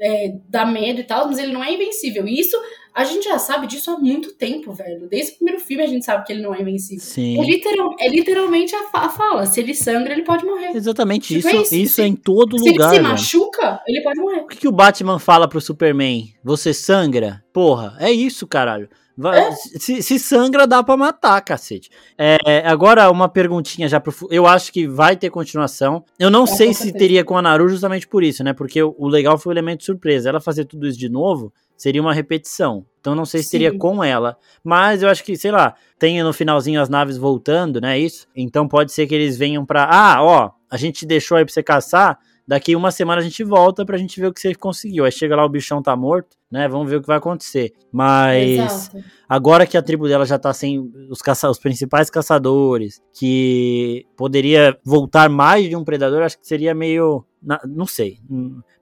é, 0.00 0.34
dá 0.48 0.64
medo 0.64 1.00
e 1.00 1.04
tal, 1.04 1.26
mas 1.26 1.38
ele 1.38 1.52
não 1.52 1.62
é 1.62 1.72
invencível. 1.72 2.26
E 2.26 2.40
isso, 2.40 2.56
a 2.96 3.04
gente 3.04 3.24
já 3.24 3.38
sabe 3.38 3.66
disso 3.66 3.90
há 3.90 3.98
muito 3.98 4.32
tempo, 4.34 4.72
velho. 4.72 5.06
Desde 5.08 5.32
o 5.32 5.36
primeiro 5.36 5.60
filme 5.60 5.82
a 5.82 5.86
gente 5.86 6.04
sabe 6.04 6.24
que 6.24 6.32
ele 6.32 6.42
não 6.42 6.54
é 6.54 6.60
invencível. 6.62 7.02
É, 7.02 7.06
Sim. 7.06 7.42
literal, 7.44 7.90
é 8.00 8.08
literalmente 8.08 8.74
a, 8.74 8.84
fa- 8.84 9.00
a 9.06 9.08
fala. 9.10 9.44
Se 9.46 9.60
ele 9.60 9.74
sangra, 9.74 10.12
ele 10.12 10.22
pode 10.24 10.44
morrer. 10.44 10.74
Exatamente, 10.74 11.28
Tipo, 11.34 11.38
isso, 11.40 11.48
é 11.48 11.60
isso. 11.62 11.74
isso 11.74 11.94
Se- 11.96 12.02
é 12.02 12.06
em 12.06 12.16
todo 12.16 12.58
Se 12.58 12.64
ele 12.64 12.72
lugar, 12.72 12.88
se 12.90 12.96
velho. 12.96 13.08
machuca, 13.08 13.80
ele 13.86 14.02
pode 14.02 14.18
morrer. 14.18 14.40
O 14.40 14.46
que, 14.46 14.56
que 14.56 14.68
o 14.68 14.72
Batman 14.72 15.18
fala 15.18 15.46
pro 15.46 15.60
Superman? 15.60 16.32
Você 16.42 16.72
sangra? 16.72 17.44
Porra, 17.52 17.96
é 18.00 18.10
isso, 18.10 18.46
caralho. 18.46 18.88
Vai- 19.18 19.38
É? 19.48 19.52
se, 19.52 20.02
se 20.02 20.18
sangra, 20.18 20.66
dá 20.66 20.82
pra 20.82 20.94
matar, 20.94 21.40
cacete. 21.40 21.88
É, 22.18 22.36
agora, 22.66 23.10
uma 23.10 23.28
perguntinha 23.30 23.88
já 23.88 23.98
pro. 23.98 24.14
Eu 24.30 24.46
acho 24.46 24.70
que 24.70 24.86
vai 24.86 25.16
ter 25.16 25.30
continuação. 25.30 26.04
Eu 26.18 26.28
não 26.30 26.44
É, 26.44 26.46
sei 26.46 26.74
se 26.74 26.92
teria 26.92 27.24
com 27.24 27.34
a 27.36 27.40
Naru 27.40 27.66
justamente 27.68 28.06
por 28.06 28.22
isso, 28.22 28.44
né? 28.44 28.52
Porque 28.52 28.82
o, 28.82 28.94
o 28.98 29.08
legal 29.08 29.38
foi 29.38 29.52
o 29.52 29.54
elemento 29.54 29.84
surpresa. 29.84 30.28
Ela 30.28 30.38
fazer 30.40 30.66
tudo 30.66 30.86
isso 30.86 30.98
de 30.98 31.08
novo 31.08 31.50
seria 31.76 32.00
uma 32.00 32.14
repetição. 32.14 32.84
Então 33.00 33.14
não 33.14 33.24
sei 33.24 33.42
se 33.42 33.50
teria 33.50 33.70
Sim. 33.70 33.78
com 33.78 34.02
ela. 34.02 34.36
Mas 34.64 35.02
eu 35.02 35.08
acho 35.08 35.22
que, 35.22 35.36
sei 35.36 35.50
lá, 35.50 35.74
tem 35.98 36.22
no 36.22 36.32
finalzinho 36.32 36.80
as 36.80 36.88
naves 36.88 37.16
voltando, 37.16 37.80
né? 37.80 37.98
Isso. 37.98 38.26
Então 38.34 38.66
pode 38.66 38.92
ser 38.92 39.06
que 39.06 39.14
eles 39.14 39.36
venham 39.36 39.64
pra. 39.64 39.84
Ah, 39.84 40.22
ó, 40.22 40.50
a 40.70 40.76
gente 40.76 41.06
deixou 41.06 41.36
aí 41.36 41.44
pra 41.44 41.52
você 41.52 41.62
caçar. 41.62 42.18
Daqui 42.48 42.76
uma 42.76 42.90
semana 42.92 43.20
a 43.20 43.24
gente 43.24 43.42
volta 43.42 43.84
pra 43.84 43.98
gente 43.98 44.20
ver 44.20 44.28
o 44.28 44.32
que 44.32 44.40
você 44.40 44.54
conseguiu. 44.54 45.04
Aí 45.04 45.10
chega 45.10 45.34
lá, 45.34 45.44
o 45.44 45.48
bichão 45.48 45.82
tá 45.82 45.96
morto, 45.96 46.36
né? 46.50 46.68
Vamos 46.68 46.88
ver 46.88 46.96
o 46.96 47.00
que 47.00 47.06
vai 47.06 47.16
acontecer. 47.18 47.72
Mas 47.90 48.50
Exato. 48.52 49.04
agora 49.28 49.66
que 49.66 49.76
a 49.76 49.82
tribo 49.82 50.06
dela 50.06 50.24
já 50.24 50.38
tá 50.38 50.52
sem 50.54 50.78
os, 51.10 51.20
caça 51.20 51.50
os 51.50 51.58
principais 51.58 52.08
caçadores, 52.08 53.02
que 53.12 54.06
poderia 54.16 54.78
voltar 54.84 55.28
mais 55.28 55.68
de 55.68 55.74
um 55.74 55.82
predador, 55.84 56.22
acho 56.22 56.38
que 56.38 56.46
seria 56.46 56.74
meio. 56.74 57.24
na- 57.42 57.60
não 57.64 57.86
sei. 57.86 58.18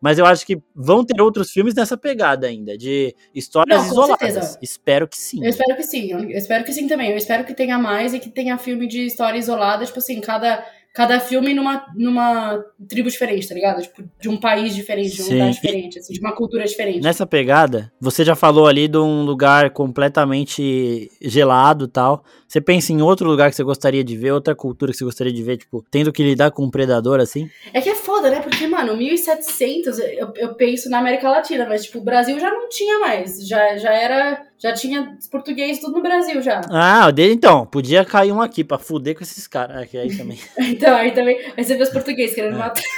Mas 0.00 0.18
eu 0.18 0.24
acho 0.24 0.46
que 0.46 0.58
vão 0.74 1.04
ter 1.04 1.20
outros 1.20 1.50
filmes 1.50 1.74
nessa 1.74 1.98
pegada 1.98 2.46
ainda, 2.46 2.78
de 2.78 3.14
histórias 3.34 3.78
Não, 3.78 3.86
isoladas. 3.86 4.18
certeza. 4.18 4.58
Espero 4.62 5.06
que 5.06 5.18
sim. 5.18 5.42
Eu 5.44 5.50
espero 5.50 5.76
que 5.76 5.82
sim, 5.82 6.10
eu 6.12 6.30
espero 6.30 6.64
que 6.64 6.72
sim 6.72 6.86
também. 6.86 7.10
Eu 7.10 7.16
espero 7.18 7.44
que 7.44 7.52
tenha 7.52 7.78
mais 7.78 8.14
e 8.14 8.18
que 8.18 8.30
tenha 8.30 8.56
filme 8.56 8.86
de 8.86 9.04
história 9.06 9.38
isolada, 9.38 9.84
tipo 9.84 9.98
assim, 9.98 10.18
cada, 10.20 10.64
cada 10.95 11.18
filme 11.18 11.53
numa, 11.53 11.84
numa 11.97 12.64
tribo 12.88 13.11
diferente, 13.11 13.49
tá 13.49 13.55
ligado? 13.55 13.82
Tipo, 13.82 14.05
de 14.20 14.28
um 14.28 14.36
país 14.36 14.72
diferente, 14.72 15.16
de 15.16 15.22
um 15.22 15.24
Sim. 15.24 15.32
lugar 15.32 15.51
diferente, 15.51 15.99
assim, 15.99 16.14
de 16.14 16.20
uma 16.20 16.32
cultura 16.32 16.64
diferente. 16.64 17.03
Nessa 17.03 17.26
pegada, 17.26 17.92
você 18.01 18.24
já 18.24 18.36
falou 18.36 18.68
ali 18.68 18.86
de 18.86 18.97
um 18.97 19.24
lugar 19.24 19.70
completamente 19.70 21.11
gelado 21.20 21.86
e 21.86 21.88
tal. 21.88 22.24
Você 22.47 22.61
pensa 22.61 22.92
em 22.92 23.03
outro 23.03 23.28
lugar 23.28 23.51
que 23.51 23.57
você 23.57 23.64
gostaria 23.64 24.05
de 24.05 24.16
ver, 24.16 24.30
outra 24.30 24.55
cultura 24.55 24.92
que 24.92 24.99
você 24.99 25.05
gostaria 25.05 25.32
de 25.32 25.42
ver, 25.42 25.57
tipo, 25.57 25.84
tendo 25.90 26.12
que 26.12 26.22
lidar 26.22 26.53
com 26.53 26.62
um 26.62 26.70
predador 26.70 27.18
assim? 27.18 27.51
É 27.72 27.80
que 27.80 27.90
é 27.90 27.97
foda, 27.97 28.30
né? 28.30 28.38
Porque, 28.38 28.64
mano, 28.68 28.97
1700, 28.97 29.99
eu, 29.99 30.32
eu 30.36 30.55
penso 30.55 30.88
na 30.88 31.01
América 31.01 31.28
Latina, 31.28 31.66
mas, 31.68 31.86
tipo, 31.86 31.99
o 31.99 32.05
Brasil 32.05 32.38
já 32.38 32.49
não 32.49 32.68
tinha 32.68 33.01
mais. 33.01 33.45
Já, 33.45 33.76
já 33.76 33.92
era. 33.92 34.40
Já 34.59 34.72
tinha 34.72 35.16
os 35.18 35.26
portugueses 35.28 35.80
tudo 35.80 35.96
no 35.96 36.02
Brasil 36.02 36.40
já. 36.40 36.61
Ah, 36.70 37.11
então, 37.18 37.66
podia 37.66 38.05
cair 38.05 38.32
um 38.32 38.40
aqui 38.40 38.64
pra 38.64 38.78
fuder 38.78 39.14
com 39.16 39.22
esses 39.22 39.46
caras. 39.46 39.82
Aqui 39.82 39.98
aí 39.98 40.16
também. 40.16 40.38
Então, 40.59 40.94
aí 40.96 41.11
também. 41.11 41.38
Aí 41.57 41.64
você 41.64 41.76
vê 41.76 41.82
os 41.82 41.90
portugueses 41.90 42.32
É. 42.32 42.34
querendo 42.34 42.59
matar. 42.59 42.82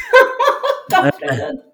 Tá 0.88 1.10
predador. 1.10 1.64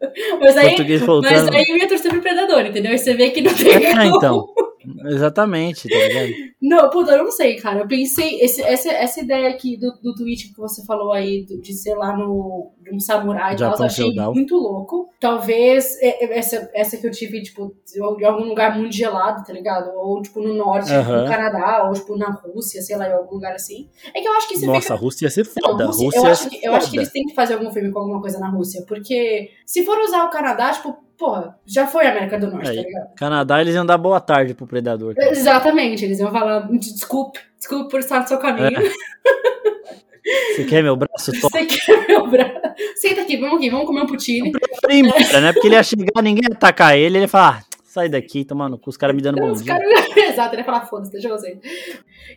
Mas 0.40 0.56
aí, 0.56 0.68
Português 0.68 1.02
mas 1.02 1.48
aí 1.48 1.64
eu 1.68 1.76
ia 1.76 1.86
torcer 1.86 2.10
pro 2.10 2.22
predador, 2.22 2.60
entendeu? 2.64 2.92
Aí 2.92 2.98
você 2.98 3.12
vê 3.12 3.28
que 3.28 3.42
não 3.42 3.52
tem. 3.52 3.74
É, 3.74 4.06
então. 4.06 4.46
Exatamente, 5.06 5.88
tá 5.88 5.94
ligado? 5.96 6.32
Não, 6.60 6.90
puta, 6.90 7.12
eu 7.12 7.24
não 7.24 7.30
sei, 7.32 7.56
cara. 7.56 7.80
Eu 7.80 7.88
pensei, 7.88 8.40
esse, 8.40 8.62
essa, 8.62 8.90
essa 8.92 9.20
ideia 9.20 9.48
aqui 9.48 9.76
do, 9.76 9.92
do 10.02 10.14
tweet 10.14 10.52
que 10.52 10.58
você 10.58 10.84
falou 10.84 11.12
aí, 11.12 11.44
do- 11.44 11.60
de 11.60 11.72
ser 11.74 11.94
lá 11.94 12.16
no 12.16 12.70
de 12.82 12.94
um 12.94 12.98
samurai 13.00 13.54
tal, 13.56 13.76
eu 13.76 13.84
achei 13.84 14.04
feudal. 14.06 14.34
muito 14.34 14.56
louco. 14.56 15.08
Talvez 15.20 15.96
é, 16.02 16.24
é, 16.24 16.38
essa, 16.38 16.68
essa 16.74 16.96
que 16.96 17.06
eu 17.06 17.10
tive, 17.10 17.42
tipo, 17.42 17.74
em 17.96 18.24
algum 18.24 18.44
lugar 18.44 18.76
muito 18.76 18.94
gelado, 18.94 19.44
tá 19.44 19.52
ligado? 19.52 19.90
Ou, 19.96 20.20
tipo, 20.20 20.40
no 20.40 20.52
norte, 20.54 20.92
Aham. 20.92 21.22
no 21.22 21.28
Canadá, 21.28 21.84
ou, 21.86 21.92
tipo, 21.94 22.16
na 22.16 22.30
Rússia, 22.30 22.82
sei 22.82 22.96
lá, 22.96 23.08
em 23.08 23.12
algum 23.12 23.34
lugar 23.36 23.54
assim. 23.54 23.88
É 24.14 24.20
que 24.20 24.26
eu 24.28 24.32
acho 24.34 24.48
que 24.48 24.56
você 24.58 24.66
Nossa, 24.66 24.80
fica... 24.80 24.94
a 24.94 24.96
Rússia 24.96 25.26
ia 25.26 25.30
ser 25.30 25.46
Não, 25.60 25.70
foda. 25.70 25.84
A 25.84 25.86
Rússia- 25.86 26.04
Rússia 26.06 26.18
eu, 26.20 26.26
acho 26.32 26.50
que, 26.50 26.66
eu 26.66 26.74
acho 26.74 26.90
que 26.90 26.96
eles 26.96 27.10
têm 27.12 27.24
que 27.26 27.34
fazer 27.34 27.54
algum 27.54 27.70
filme 27.70 27.90
com 27.92 28.00
alguma 28.00 28.20
coisa 28.20 28.38
na 28.38 28.48
Rússia. 28.48 28.84
Porque 28.86 29.50
se 29.66 29.84
for 29.84 29.98
usar 30.00 30.24
o 30.24 30.30
Canadá, 30.30 30.72
tipo, 30.72 30.96
porra, 31.22 31.56
já 31.64 31.86
foi 31.86 32.04
a 32.04 32.10
América 32.10 32.36
do 32.36 32.50
Norte, 32.50 32.68
Aí. 32.70 32.76
tá 32.76 32.82
ligado? 32.82 33.14
Canadá, 33.14 33.60
eles 33.60 33.74
iam 33.76 33.86
dar 33.86 33.96
boa 33.96 34.20
tarde 34.20 34.54
pro 34.54 34.66
predador. 34.66 35.14
tá? 35.14 35.24
Exatamente, 35.30 36.04
eles 36.04 36.18
iam 36.18 36.32
falar, 36.32 36.68
desculpe, 36.72 37.38
desculpe 37.56 37.88
por 37.90 38.00
estar 38.00 38.20
no 38.20 38.26
seu 38.26 38.38
caminho. 38.38 38.76
É. 38.76 38.82
Você 40.54 40.64
quer 40.64 40.82
meu 40.82 40.96
braço? 40.96 41.32
Toma. 41.40 41.50
Você 41.50 41.66
quer 41.66 42.06
meu 42.08 42.26
braço? 42.28 42.52
Senta 42.96 43.22
aqui, 43.22 43.36
vamos 43.36 43.56
aqui, 43.58 43.70
vamos 43.70 43.86
comer 43.86 44.02
um 44.02 44.06
poutine. 44.06 44.52
pra 44.80 44.94
ir 44.94 45.00
embora, 45.04 45.40
né? 45.40 45.52
Porque 45.52 45.66
ele 45.68 45.74
ia 45.76 45.82
chegar, 45.82 46.22
ninguém 46.22 46.44
ia 46.48 46.56
atacar 46.56 46.96
ele, 46.96 47.18
ele 47.18 47.24
ia 47.24 47.28
falar, 47.28 47.60
ah, 47.60 47.76
sai 47.84 48.08
daqui, 48.08 48.44
tomando 48.44 48.78
cu, 48.78 48.90
os 48.90 48.96
caras 48.96 49.14
me 49.16 49.22
dando 49.22 49.40
bom 49.40 49.52
dia. 49.52 49.64
caras- 49.66 49.88
Exato, 50.16 50.54
ele 50.54 50.62
ia 50.62 50.64
falar, 50.64 50.86
foda-se, 50.86 51.10
deixa 51.12 51.28
você. 51.28 51.58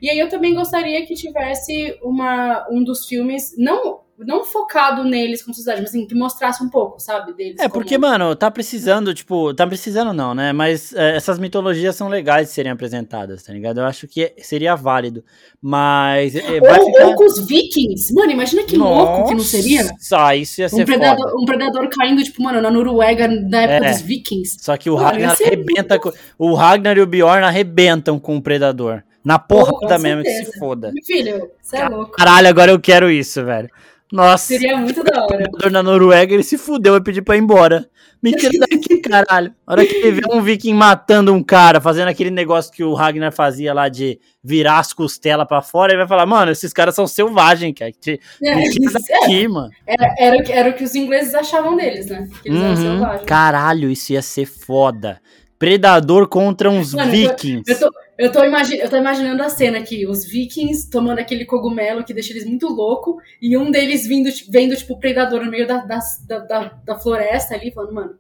E 0.02 0.10
aí 0.10 0.18
eu 0.20 0.30
também 0.30 0.54
gostaria 0.56 1.06
que 1.06 1.14
tivesse 1.16 1.98
uma, 2.04 2.66
um 2.72 2.84
dos 2.84 3.08
filmes, 3.08 3.56
não, 3.58 4.00
não 4.20 4.44
focado 4.46 5.04
neles 5.04 5.42
como 5.44 5.54
sociedade, 5.54 5.82
mas 5.82 5.90
assim, 5.90 6.06
que 6.08 6.16
mostrasse 6.16 6.64
um 6.64 6.70
pouco, 6.70 7.00
sabe, 7.00 7.34
deles. 7.34 7.56
É, 7.60 7.64
como- 7.64 7.74
porque, 7.74 7.98
mano, 7.98 8.36
tá 8.36 8.50
precisando, 8.50 9.14
tipo, 9.14 9.54
tá 9.54 9.68
precisando 9.68 10.14
não, 10.14 10.34
né? 10.34 10.54
Mas 10.54 10.94
é, 10.94 11.16
essas 11.16 11.38
mitologias 11.38 11.96
são 11.96 12.08
legais 12.08 12.48
de 12.48 12.54
serem 12.54 12.72
apresentadas, 12.72 13.44
tá 13.44 13.52
ligado? 13.52 13.80
Eu 13.80 13.86
acho 13.86 14.08
que 14.08 14.34
seria 14.38 14.76
válido. 14.76 15.24
Mas 15.62 16.36
é, 16.36 16.60
Ou, 16.62 16.86
ficar... 16.86 17.06
ou 17.08 17.16
com 17.16 17.26
os 17.26 17.46
vikings. 17.48 18.14
Mano, 18.14 18.32
imagina 18.32 18.64
que 18.64 18.78
louco 18.78 19.28
que 19.28 19.34
não 19.34 19.44
seria. 19.44 19.84
Nossa, 19.84 20.36
isso 20.36 20.62
ia 20.62 20.70
ser 20.70 20.84
Um 20.84 20.86
predador, 20.86 21.30
foda. 21.30 21.42
um 21.42 21.46
predador 21.46 21.90
caindo, 21.90 22.24
tipo, 22.24 22.42
mano, 22.44 22.62
na 22.62 22.70
Noruega 22.72 23.28
na 23.28 23.62
época 23.64 23.88
É. 23.88 23.92
dos 23.92 24.02
vikings. 24.02 24.58
Só 24.62 24.78
que 24.78 24.90
o 24.90 24.94
Mano, 24.96 25.06
Ragnar 25.08 25.32
arrebenta 25.42 26.00
com... 26.00 26.12
O 26.38 26.54
Ragnar 26.54 26.98
e 26.98 27.02
o 27.02 27.06
Bjorn 27.08 27.44
arrebentam 27.44 28.20
com 28.20 28.38
o 28.38 28.42
predador. 28.42 29.02
Na 29.24 29.40
porrada 29.40 29.96
com 29.98 30.02
mesmo, 30.04 30.22
que 30.22 30.30
se 30.30 30.60
foda. 30.60 30.92
Filho, 31.04 31.50
você 31.60 31.78
é 31.78 31.90
louco. 31.90 32.12
Caralho, 32.12 32.48
agora 32.48 32.72
eu 32.72 32.80
quero 32.80 33.10
isso, 33.10 33.44
velho. 33.44 33.68
Nossa. 34.16 34.46
Seria 34.48 34.78
muito 34.78 35.04
da 35.04 35.24
hora. 35.24 35.26
O 35.26 35.38
predador 35.38 35.72
na 35.72 35.84
Noruega, 35.84 36.34
ele 36.34 36.44
se 36.44 36.58
fudeu, 36.58 36.94
vai 36.94 37.02
pedir 37.02 37.22
pra 37.22 37.36
ir 37.36 37.40
embora. 37.42 37.88
Mentira 38.24 38.52
daqui, 38.72 38.98
caralho. 39.02 39.54
A 39.68 39.74
hora 39.74 39.86
que 39.86 39.94
ele 39.96 40.12
vê 40.14 40.22
um 40.32 40.42
viking 40.42 40.74
matando 40.74 41.34
um 41.34 41.44
cara, 41.44 41.80
fazendo 41.82 42.08
aquele 42.08 42.32
negócio 42.32 42.72
que 42.72 42.84
o 42.84 42.94
Ragnar 42.94 43.32
fazia 43.32 43.74
lá 43.74 43.88
de 43.90 44.18
virar 44.44 44.80
as 44.80 44.94
costelas 44.94 45.48
pra 45.48 45.62
fora, 45.62 45.92
ele 45.92 46.00
vai 46.00 46.08
falar, 46.08 46.26
mano, 46.26 46.52
esses 46.52 46.72
caras 46.74 46.96
são 46.96 47.06
selvagens, 47.06 47.74
cara. 47.78 47.92
Te- 47.92 48.20
É, 48.44 48.56
Me 48.56 48.70
tira 48.70 48.94
daqui, 48.94 49.48
mano. 49.48 49.70
Era, 49.86 50.16
era, 50.18 50.38
o 50.38 50.44
que- 50.44 50.52
era 50.52 50.70
o 50.70 50.74
que 50.74 50.84
os 50.84 50.96
ingleses 50.96 51.36
achavam 51.36 51.76
deles, 51.76 52.08
né? 52.08 52.28
Que 52.42 52.50
eles 52.50 52.60
eram 52.62 52.70
Uhum. 52.70 52.76
selvagens. 52.78 53.26
Caralho, 53.26 53.90
isso 53.92 54.14
ia 54.14 54.22
ser 54.22 54.46
foda. 54.46 55.20
Predador 55.60 56.28
contra 56.28 56.70
uns 56.70 56.94
Mano, 56.94 57.12
vikings. 57.12 57.64
Eu 57.72 57.80
tô, 57.80 57.86
eu, 57.86 57.92
tô 57.92 57.96
imagi 58.20 58.78
eu 58.80 58.90
tô 58.90 58.96
imaginando 58.98 59.44
a 59.44 59.50
cena 59.50 59.78
aqui, 59.80 60.08
os 60.08 60.26
vikings 60.26 60.90
tomando 60.90 61.20
aquele 61.20 61.44
cogumelo 61.46 62.04
que 62.04 62.14
deixa 62.14 62.32
eles 62.32 62.46
muito 62.46 62.68
louco, 62.68 63.18
e 63.42 63.58
um 63.58 63.70
deles 63.70 64.08
vindo, 64.08 64.30
vendo, 64.50 64.76
tipo, 64.76 64.94
o 64.94 65.00
predador 65.00 65.44
no 65.44 65.52
meio 65.52 65.68
da, 65.68 65.78
da, 65.80 66.00
da, 66.28 66.72
da- 66.86 67.00
floresta 67.00 67.56
ali, 67.56 67.72
falando, 67.72 67.94
mano, 67.94 68.12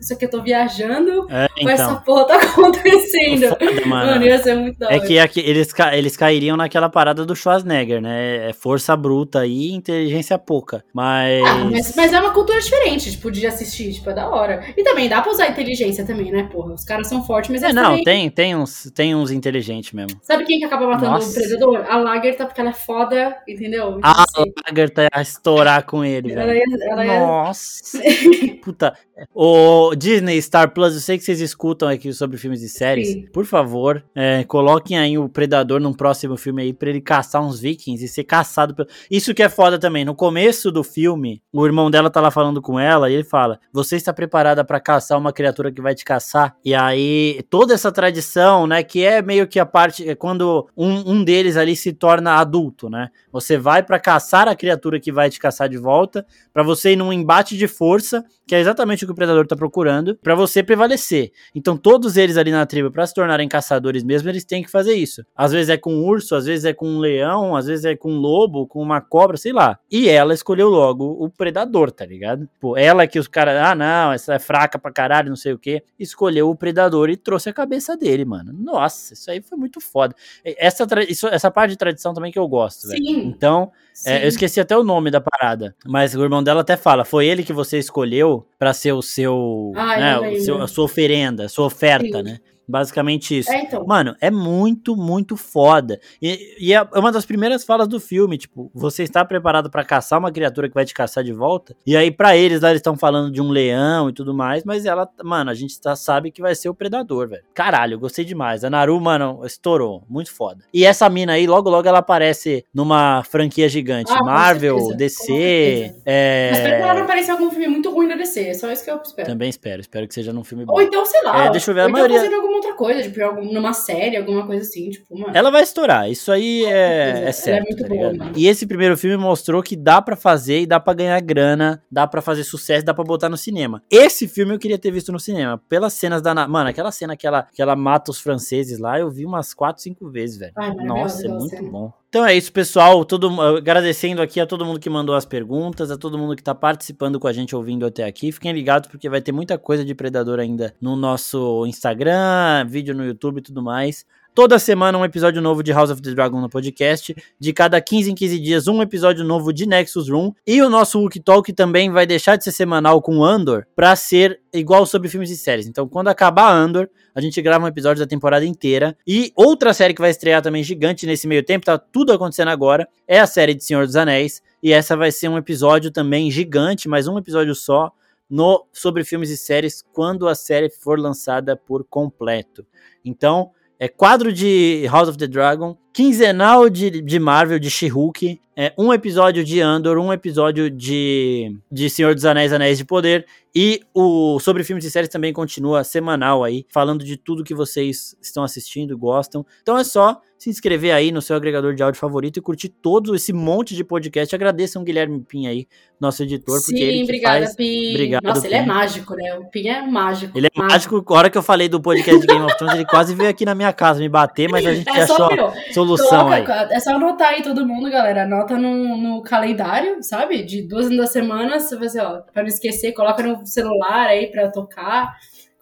isso 0.00 0.12
aqui 0.12 0.24
eu 0.24 0.30
tô 0.30 0.42
viajando, 0.42 1.26
É, 1.30 1.46
ou 1.62 1.68
essa 1.68 1.84
então. 1.84 2.02
porra 2.02 2.26
tá 2.26 2.36
acontecendo? 2.42 3.48
Foda, 3.50 3.86
Mano, 3.86 4.10
mano. 4.12 4.24
ia 4.24 4.38
ser 4.42 4.54
muito 4.56 4.78
da 4.78 4.86
hora. 4.86 4.96
É 4.96 5.00
que, 5.00 5.18
é 5.18 5.28
que 5.28 5.40
eles, 5.40 5.72
ca- 5.72 5.96
eles 5.96 6.16
cairiam 6.16 6.56
naquela 6.56 6.88
parada 6.88 7.24
do 7.24 7.36
Schwarzenegger, 7.36 8.00
né? 8.00 8.48
É 8.48 8.52
força 8.52 8.96
bruta 8.96 9.46
e 9.46 9.70
inteligência 9.72 10.38
pouca. 10.38 10.84
Mas. 10.92 11.42
Ah, 11.46 11.64
mas, 11.70 11.94
mas 11.96 12.12
é 12.12 12.20
uma 12.20 12.32
cultura 12.32 12.58
diferente, 12.60 13.10
tipo, 13.12 13.30
de 13.30 13.46
assistir, 13.46 13.92
tipo, 13.92 14.10
é 14.10 14.14
da 14.14 14.28
hora. 14.28 14.64
E 14.76 14.82
também 14.82 15.08
dá 15.08 15.20
pra 15.20 15.30
usar 15.32 15.48
inteligência 15.48 16.04
também, 16.04 16.30
né, 16.32 16.48
porra? 16.50 16.72
Os 16.74 16.84
caras 16.84 17.06
são 17.06 17.22
fortes, 17.24 17.50
mas 17.50 17.62
É, 17.62 17.66
eles 17.66 17.74
não, 17.76 17.82
também... 17.90 18.04
tem, 18.04 18.30
tem, 18.30 18.56
uns, 18.56 18.90
tem 18.94 19.14
uns 19.14 19.30
inteligentes 19.44 19.92
mesmo. 19.92 20.18
Sabe 20.22 20.44
quem 20.44 20.58
que 20.58 20.64
acaba 20.64 20.86
matando 20.86 21.10
Nossa. 21.12 21.30
o 21.30 21.34
predador? 21.42 21.86
A 21.88 21.96
Lagerta, 21.98 22.46
porque 22.46 22.60
ela 22.60 22.70
é 22.70 22.74
foda, 22.74 23.36
entendeu? 23.46 23.98
A 24.02 24.22
Assim, 24.22 24.52
Lagertha 24.66 25.02
ia 25.14 25.20
estourar 25.22 25.84
com 25.84 26.04
ele, 26.04 26.32
ela 26.32 26.46
velho. 26.46 26.58
ia, 26.58 26.90
ela 26.90 27.04
ia 27.06 27.20
Nossa. 27.20 27.98
Puta. 28.64 28.94
O 29.32 29.94
Disney 29.94 30.40
Star 30.42 30.72
Plus, 30.72 30.94
eu 30.94 31.00
sei 31.00 31.18
que 31.18 31.24
vocês 31.24 31.40
escutam 31.40 31.88
aqui 31.88 32.12
sobre 32.12 32.36
filmes 32.36 32.62
e 32.62 32.68
séries. 32.68 33.08
Sim. 33.08 33.26
Por 33.32 33.44
favor, 33.44 34.04
é, 34.14 34.42
coloquem 34.44 34.98
aí 34.98 35.16
o 35.16 35.28
Predador 35.28 35.80
num 35.80 35.92
próximo 35.92 36.36
filme 36.36 36.62
aí 36.62 36.72
pra 36.72 36.90
ele 36.90 37.00
caçar 37.00 37.42
uns 37.42 37.60
vikings 37.60 38.04
e 38.04 38.08
ser 38.08 38.24
caçado 38.24 38.74
pelo. 38.74 38.88
Isso 39.10 39.34
que 39.34 39.42
é 39.42 39.48
foda 39.48 39.78
também. 39.78 40.04
No 40.04 40.14
começo 40.14 40.70
do 40.70 40.82
filme, 40.82 41.42
o 41.52 41.64
irmão 41.64 41.90
dela 41.90 42.10
tá 42.10 42.20
lá 42.20 42.30
falando 42.30 42.60
com 42.60 42.78
ela 42.78 43.08
e 43.08 43.14
ele 43.14 43.24
fala: 43.24 43.60
Você 43.72 43.96
está 43.96 44.12
preparada 44.12 44.64
pra 44.64 44.80
caçar 44.80 45.18
uma 45.18 45.32
criatura 45.32 45.70
que 45.70 45.80
vai 45.80 45.94
te 45.94 46.04
caçar? 46.04 46.56
E 46.64 46.74
aí, 46.74 47.44
toda 47.48 47.74
essa 47.74 47.92
tradição, 47.92 48.66
né? 48.66 48.82
Que 48.82 49.04
é 49.04 49.22
meio 49.22 49.46
que 49.46 49.60
a 49.60 49.66
parte. 49.66 50.08
É 50.08 50.14
quando 50.14 50.68
um, 50.76 51.12
um 51.12 51.24
deles 51.24 51.56
ali 51.56 51.76
se 51.76 51.92
torna 51.92 52.36
adulto, 52.36 52.90
né? 52.90 53.10
Você 53.32 53.56
vai 53.56 53.82
pra 53.82 54.00
caçar 54.00 54.48
a 54.48 54.56
criatura 54.56 54.98
que 54.98 55.12
vai 55.12 55.30
te 55.30 55.38
caçar 55.38 55.68
de 55.68 55.76
volta, 55.76 56.26
pra 56.52 56.62
você 56.62 56.92
ir 56.92 56.96
num 56.96 57.12
embate 57.12 57.56
de 57.56 57.68
força, 57.68 58.24
que 58.46 58.54
é 58.54 58.60
exatamente 58.60 59.03
o 59.04 59.06
que 59.08 59.12
o 59.12 59.16
predador 59.16 59.46
tá 59.46 59.54
procurando, 59.56 60.16
pra 60.16 60.34
você 60.34 60.62
prevalecer. 60.62 61.30
Então 61.54 61.76
todos 61.76 62.16
eles 62.16 62.36
ali 62.36 62.50
na 62.50 62.66
tribo, 62.66 62.90
pra 62.90 63.06
se 63.06 63.14
tornarem 63.14 63.48
caçadores 63.48 64.02
mesmo, 64.02 64.28
eles 64.28 64.44
têm 64.44 64.62
que 64.62 64.70
fazer 64.70 64.94
isso. 64.94 65.24
Às 65.36 65.52
vezes 65.52 65.68
é 65.68 65.76
com 65.76 65.94
um 65.94 66.04
urso, 66.04 66.34
às 66.34 66.46
vezes 66.46 66.64
é 66.64 66.72
com 66.72 66.88
um 66.88 66.98
leão, 66.98 67.54
às 67.56 67.66
vezes 67.66 67.84
é 67.84 67.94
com 67.96 68.10
um 68.10 68.16
lobo, 68.18 68.66
com 68.66 68.80
uma 68.82 69.00
cobra, 69.00 69.36
sei 69.36 69.52
lá. 69.52 69.78
E 69.90 70.08
ela 70.08 70.34
escolheu 70.34 70.68
logo 70.68 71.04
o 71.24 71.28
predador, 71.30 71.90
tá 71.90 72.04
ligado? 72.04 72.48
Pô, 72.60 72.76
ela 72.76 73.06
que 73.06 73.18
os 73.18 73.28
caras, 73.28 73.56
ah 73.62 73.74
não, 73.74 74.12
essa 74.12 74.34
é 74.34 74.38
fraca 74.38 74.78
pra 74.78 74.90
caralho, 74.92 75.28
não 75.28 75.36
sei 75.36 75.52
o 75.52 75.58
que, 75.58 75.82
escolheu 75.98 76.48
o 76.50 76.56
predador 76.56 77.10
e 77.10 77.16
trouxe 77.16 77.48
a 77.48 77.52
cabeça 77.52 77.96
dele, 77.96 78.24
mano. 78.24 78.52
Nossa, 78.52 79.14
isso 79.14 79.30
aí 79.30 79.40
foi 79.42 79.58
muito 79.58 79.80
foda. 79.80 80.14
Essa, 80.44 80.86
isso- 81.08 81.28
essa 81.28 81.50
parte 81.50 81.70
de 81.72 81.76
tradição 81.76 82.14
também 82.14 82.32
que 82.32 82.38
eu 82.38 82.48
gosto, 82.48 82.88
velho. 82.88 83.04
Sim. 83.04 83.26
Então, 83.26 83.70
é, 84.06 84.24
eu 84.24 84.28
esqueci 84.28 84.60
até 84.60 84.76
o 84.76 84.82
nome 84.82 85.10
da 85.10 85.20
parada, 85.20 85.74
mas 85.86 86.14
o 86.14 86.22
irmão 86.22 86.42
dela 86.42 86.62
até 86.62 86.76
fala, 86.76 87.04
foi 87.04 87.26
ele 87.26 87.42
que 87.44 87.52
você 87.52 87.78
escolheu 87.78 88.46
pra 88.58 88.72
ser 88.72 88.92
o 88.94 89.02
seu, 89.02 89.72
Ah, 89.76 89.96
né, 89.98 90.18
o 90.20 90.40
seu- 90.40 90.62
a 90.62 90.66
sua 90.68 90.84
oferenda, 90.84 91.44
a 91.44 91.48
sua 91.48 91.66
oferta, 91.66 92.18
Sim. 92.18 92.22
né? 92.24 92.38
Basicamente 92.66 93.38
isso. 93.38 93.50
É, 93.52 93.62
então. 93.62 93.84
Mano, 93.86 94.16
é 94.20 94.30
muito, 94.30 94.96
muito 94.96 95.36
foda. 95.36 96.00
E, 96.20 96.56
e 96.58 96.72
é 96.72 96.82
uma 96.94 97.12
das 97.12 97.24
primeiras 97.26 97.64
falas 97.64 97.86
do 97.88 98.00
filme, 98.00 98.38
tipo, 98.38 98.70
você 98.74 99.02
está 99.02 99.24
preparado 99.24 99.70
pra 99.70 99.84
caçar 99.84 100.18
uma 100.18 100.32
criatura 100.32 100.68
que 100.68 100.74
vai 100.74 100.84
te 100.84 100.94
caçar 100.94 101.22
de 101.22 101.32
volta? 101.32 101.76
E 101.86 101.96
aí, 101.96 102.10
pra 102.10 102.36
eles, 102.36 102.60
lá 102.60 102.70
eles 102.70 102.80
estão 102.80 102.96
falando 102.96 103.30
de 103.30 103.40
um 103.40 103.50
leão 103.50 104.08
e 104.08 104.12
tudo 104.12 104.32
mais, 104.34 104.64
mas 104.64 104.84
ela, 104.84 105.08
mano, 105.22 105.50
a 105.50 105.54
gente 105.54 105.80
tá, 105.80 105.94
sabe 105.94 106.30
que 106.30 106.40
vai 106.40 106.54
ser 106.54 106.68
o 106.68 106.74
predador, 106.74 107.28
velho. 107.28 107.42
Caralho, 107.54 107.94
eu 107.94 108.00
gostei 108.00 108.24
demais. 108.24 108.64
A 108.64 108.70
Naru, 108.70 109.00
mano, 109.00 109.40
estourou. 109.44 110.02
Muito 110.08 110.32
foda. 110.32 110.64
E 110.72 110.84
essa 110.84 111.08
mina 111.08 111.32
aí, 111.32 111.46
logo, 111.46 111.68
logo 111.70 111.86
ela 111.86 111.98
aparece 111.98 112.64
numa 112.72 113.22
franquia 113.24 113.68
gigante. 113.68 114.12
Ah, 114.12 114.22
Marvel, 114.22 114.78
certeza, 114.78 114.96
DC, 114.96 115.94
é... 116.04 116.48
Mas 116.50 116.58
espero 116.58 116.76
que 116.76 116.82
ela 116.82 116.94
não 116.94 117.02
apareça 117.02 117.32
algum 117.32 117.50
filme 117.50 117.68
muito 117.68 117.90
ruim 117.90 118.08
da 118.08 118.16
DC. 118.16 118.48
É 118.48 118.54
só 118.54 118.70
isso 118.70 118.84
que 118.84 118.90
eu 118.90 119.00
espero. 119.02 119.28
Também 119.28 119.48
espero, 119.48 119.80
espero 119.80 120.08
que 120.08 120.14
seja 120.14 120.32
num 120.32 120.44
filme 120.44 120.64
bom. 120.64 120.74
Ou 120.74 120.82
então, 120.82 121.04
sei 121.04 121.22
lá. 121.22 121.46
É, 121.46 121.50
deixa 121.50 121.70
eu 121.70 121.74
ver, 121.74 121.82
a 121.82 121.84
então 121.84 121.92
maioria- 121.92 122.20
alguma 122.54 122.56
outra 122.56 122.74
coisa, 122.74 123.02
tipo, 123.02 123.22
algum- 123.22 123.52
numa 123.52 123.72
série, 123.72 124.16
alguma 124.16 124.46
coisa 124.46 124.62
assim, 124.62 124.90
tipo, 124.90 125.18
mano. 125.18 125.32
Ela 125.36 125.50
vai 125.50 125.62
estourar, 125.62 126.10
isso 126.10 126.30
aí 126.30 126.64
é, 126.64 126.68
certeza, 126.68 127.16
é 127.16 127.20
ela 127.20 127.28
é 127.28 127.32
certo, 127.32 127.64
muito 127.64 127.82
tá 127.82 127.88
boa. 127.88 128.32
E 128.36 128.46
esse 128.46 128.66
primeiro 128.66 128.96
filme 128.96 129.16
mostrou 129.16 129.62
que 129.62 129.76
dá 129.76 130.00
pra 130.00 130.16
fazer 130.16 130.60
e 130.60 130.66
dá 130.66 130.78
pra 130.80 130.94
ganhar 130.94 131.20
grana, 131.20 131.82
dá 131.90 132.06
pra 132.06 132.20
fazer 132.22 132.44
sucesso, 132.44 132.84
dá 132.84 132.94
pra 132.94 133.04
botar 133.04 133.28
no 133.28 133.36
cinema. 133.36 133.82
Esse 133.90 134.28
filme 134.28 134.54
eu 134.54 134.58
queria 134.58 134.78
ter 134.78 134.90
visto 134.90 135.10
no 135.12 135.18
cinema, 135.20 135.60
pelas 135.68 135.92
cenas 135.94 136.22
da... 136.22 136.34
Mano, 136.46 136.68
aquela 136.70 136.90
cena 136.92 137.16
que 137.16 137.26
ela, 137.26 137.46
que 137.52 137.60
ela 137.62 137.74
mata 137.76 138.10
os 138.10 138.20
franceses 138.20 138.78
lá, 138.78 138.98
eu 138.98 139.10
vi 139.10 139.24
umas 139.24 139.54
4, 139.54 139.82
5 139.82 140.08
vezes, 140.10 140.36
velho. 140.38 140.52
Ai, 140.56 140.74
Nossa, 140.74 141.26
é 141.26 141.28
muito 141.30 141.50
cena. 141.50 141.70
bom. 141.70 141.92
Então 142.14 142.24
é 142.24 142.32
isso, 142.32 142.52
pessoal. 142.52 143.04
Todo, 143.04 143.42
agradecendo 143.42 144.22
aqui 144.22 144.38
a 144.38 144.46
todo 144.46 144.64
mundo 144.64 144.78
que 144.78 144.88
mandou 144.88 145.16
as 145.16 145.24
perguntas, 145.24 145.90
a 145.90 145.98
todo 145.98 146.16
mundo 146.16 146.36
que 146.36 146.44
tá 146.44 146.54
participando 146.54 147.18
com 147.18 147.26
a 147.26 147.32
gente, 147.32 147.56
ouvindo 147.56 147.84
até 147.84 148.04
aqui. 148.04 148.30
Fiquem 148.30 148.52
ligados 148.52 148.88
porque 148.88 149.08
vai 149.08 149.20
ter 149.20 149.32
muita 149.32 149.58
coisa 149.58 149.84
de 149.84 149.96
Predador 149.96 150.38
ainda 150.38 150.72
no 150.80 150.94
nosso 150.94 151.66
Instagram, 151.66 152.66
vídeo 152.68 152.94
no 152.94 153.04
YouTube 153.04 153.38
e 153.38 153.42
tudo 153.42 153.60
mais. 153.60 154.06
Toda 154.34 154.58
semana 154.58 154.98
um 154.98 155.04
episódio 155.04 155.40
novo 155.40 155.62
de 155.62 155.70
House 155.70 155.90
of 155.90 156.02
the 156.02 156.10
Dragon 156.10 156.40
no 156.40 156.48
podcast. 156.48 157.14
De 157.38 157.52
cada 157.52 157.80
15 157.80 158.10
em 158.10 158.14
15 158.16 158.40
dias, 158.40 158.66
um 158.66 158.82
episódio 158.82 159.24
novo 159.24 159.52
de 159.52 159.64
Nexus 159.64 160.08
Room. 160.08 160.32
E 160.44 160.60
o 160.60 160.68
nosso 160.68 160.98
Wookie 160.98 161.20
Talk 161.20 161.52
também 161.52 161.88
vai 161.88 162.04
deixar 162.04 162.34
de 162.34 162.42
ser 162.42 162.50
semanal 162.50 163.00
com 163.00 163.22
Andor 163.22 163.64
pra 163.76 163.94
ser 163.94 164.40
igual 164.52 164.86
sobre 164.86 165.08
filmes 165.08 165.30
e 165.30 165.36
séries. 165.36 165.68
Então, 165.68 165.86
quando 165.86 166.08
acabar 166.08 166.52
Andor, 166.52 166.90
a 167.14 167.20
gente 167.20 167.40
grava 167.40 167.64
um 167.64 167.68
episódio 167.68 168.02
da 168.02 168.08
temporada 168.08 168.44
inteira. 168.44 168.98
E 169.06 169.32
outra 169.36 169.72
série 169.72 169.94
que 169.94 170.00
vai 170.00 170.10
estrear 170.10 170.42
também 170.42 170.64
gigante 170.64 171.06
nesse 171.06 171.28
meio 171.28 171.44
tempo, 171.44 171.66
tá 171.66 171.78
tudo 171.78 172.12
acontecendo 172.12 172.48
agora, 172.48 172.88
é 173.06 173.20
a 173.20 173.28
série 173.28 173.54
de 173.54 173.62
Senhor 173.62 173.86
dos 173.86 173.94
Anéis. 173.94 174.42
E 174.60 174.72
essa 174.72 174.96
vai 174.96 175.12
ser 175.12 175.28
um 175.28 175.38
episódio 175.38 175.92
também 175.92 176.28
gigante, 176.28 176.88
mas 176.88 177.06
um 177.06 177.16
episódio 177.16 177.54
só, 177.54 177.92
no 178.28 178.66
sobre 178.72 179.04
filmes 179.04 179.30
e 179.30 179.36
séries, 179.36 179.80
quando 179.92 180.26
a 180.26 180.34
série 180.34 180.70
for 180.70 180.98
lançada 180.98 181.56
por 181.56 181.84
completo. 181.84 182.66
Então, 183.04 183.52
é 183.84 183.88
quadro 183.88 184.32
de 184.32 184.86
House 184.90 185.10
of 185.10 185.18
the 185.18 185.26
Dragon, 185.26 185.76
quinzenal 185.92 186.70
de, 186.70 187.02
de 187.02 187.18
Marvel, 187.18 187.58
de 187.58 187.70
She-Hulk, 187.70 188.40
é, 188.56 188.72
um 188.78 188.94
episódio 188.94 189.44
de 189.44 189.60
Andor, 189.60 189.98
um 189.98 190.10
episódio 190.10 190.70
de, 190.70 191.54
de 191.70 191.90
Senhor 191.90 192.14
dos 192.14 192.24
Anéis, 192.24 192.50
Anéis 192.50 192.78
de 192.78 192.84
Poder, 192.86 193.26
e 193.54 193.82
o 193.92 194.40
Sobre 194.40 194.64
Filmes 194.64 194.86
e 194.86 194.90
Séries 194.90 195.10
também 195.10 195.34
continua 195.34 195.84
semanal 195.84 196.42
aí, 196.42 196.64
falando 196.70 197.04
de 197.04 197.18
tudo 197.18 197.44
que 197.44 197.54
vocês 197.54 198.16
estão 198.22 198.42
assistindo, 198.42 198.96
gostam. 198.96 199.44
Então 199.60 199.76
é 199.76 199.84
só 199.84 200.18
se 200.44 200.50
inscrever 200.50 200.92
aí 200.92 201.10
no 201.10 201.22
seu 201.22 201.34
agregador 201.36 201.74
de 201.74 201.82
áudio 201.82 201.98
favorito 201.98 202.36
e 202.36 202.42
curtir 202.42 202.68
todo 202.68 203.14
esse 203.14 203.32
monte 203.32 203.74
de 203.74 203.82
podcast. 203.82 204.34
Agradeçam 204.34 204.82
o 204.82 204.84
Guilherme 204.84 205.24
Pim 205.26 205.46
aí, 205.46 205.66
nosso 205.98 206.22
editor, 206.22 206.60
porque 206.62 206.82
ele 206.82 206.98
Sim, 206.98 207.02
obrigada, 207.04 207.38
faz. 207.46 207.56
Pim. 207.56 207.90
Obrigado, 207.92 208.22
Nossa, 208.24 208.46
ele 208.46 208.54
é 208.56 208.60
Pim. 208.60 208.68
mágico, 208.68 209.14
né? 209.14 209.34
O 209.38 209.46
Pim 209.46 209.68
é 209.68 209.80
mágico. 209.80 210.36
Ele 210.36 210.48
é 210.48 210.50
mágico. 210.54 211.02
A 211.08 211.16
hora 211.16 211.30
que 211.30 211.38
eu 211.38 211.42
falei 211.42 211.66
do 211.66 211.80
podcast 211.80 212.20
de 212.20 212.26
Game 212.26 212.44
of 212.44 212.58
Thrones, 212.58 212.74
ele 212.74 212.84
quase 212.84 213.14
veio 213.14 213.30
aqui 213.30 213.46
na 213.46 213.54
minha 213.54 213.72
casa 213.72 214.00
me 214.00 214.08
bater, 214.10 214.50
mas 214.50 214.66
a 214.66 214.74
gente 214.74 214.86
É 214.90 215.02
achou 215.04 215.24
a 215.32 215.72
solução 215.72 216.28
aí. 216.28 216.44
coloca, 216.44 216.68
é 216.70 216.78
só 216.78 216.90
anotar 216.94 217.28
aí 217.28 217.42
todo 217.42 217.66
mundo, 217.66 217.90
galera. 217.90 218.24
Anota 218.24 218.58
no, 218.58 218.98
no 218.98 219.22
calendário, 219.22 220.02
sabe? 220.02 220.42
De 220.42 220.60
duas 220.68 220.90
em 220.90 220.96
duas 220.96 221.08
semanas. 221.10 221.70
Você 221.70 221.76
vai 221.78 222.04
ó, 222.04 222.20
pra 222.20 222.42
não 222.42 222.48
esquecer, 222.50 222.92
coloca 222.92 223.22
no 223.22 223.46
celular 223.46 224.08
aí 224.08 224.26
pra 224.30 224.50
tocar 224.50 225.14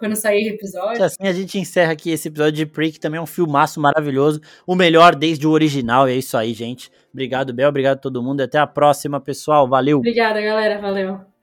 quando 0.02 0.16
sair 0.16 0.50
o 0.50 0.54
episódio. 0.54 1.04
Assim 1.04 1.28
a 1.28 1.32
gente 1.32 1.56
encerra 1.60 1.92
aqui 1.92 2.10
esse 2.10 2.26
episódio 2.26 2.52
de 2.54 2.66
Prick, 2.66 2.98
também 2.98 3.18
é 3.18 3.22
um 3.22 3.26
filmaço 3.26 3.80
maravilhoso, 3.80 4.40
o 4.66 4.74
melhor 4.74 5.14
desde 5.14 5.46
o 5.46 5.50
original, 5.50 6.08
e 6.08 6.12
é 6.12 6.16
isso 6.16 6.36
aí, 6.36 6.52
gente. 6.52 6.90
Obrigado, 7.12 7.52
Bel, 7.52 7.68
obrigado 7.68 7.98
a 7.98 8.00
todo 8.00 8.20
mundo, 8.20 8.40
e 8.40 8.42
até 8.42 8.58
a 8.58 8.66
próxima, 8.66 9.20
pessoal, 9.20 9.68
valeu! 9.68 9.98
Obrigada, 9.98 10.40
galera. 10.40 10.80
Valeu. 10.80 11.31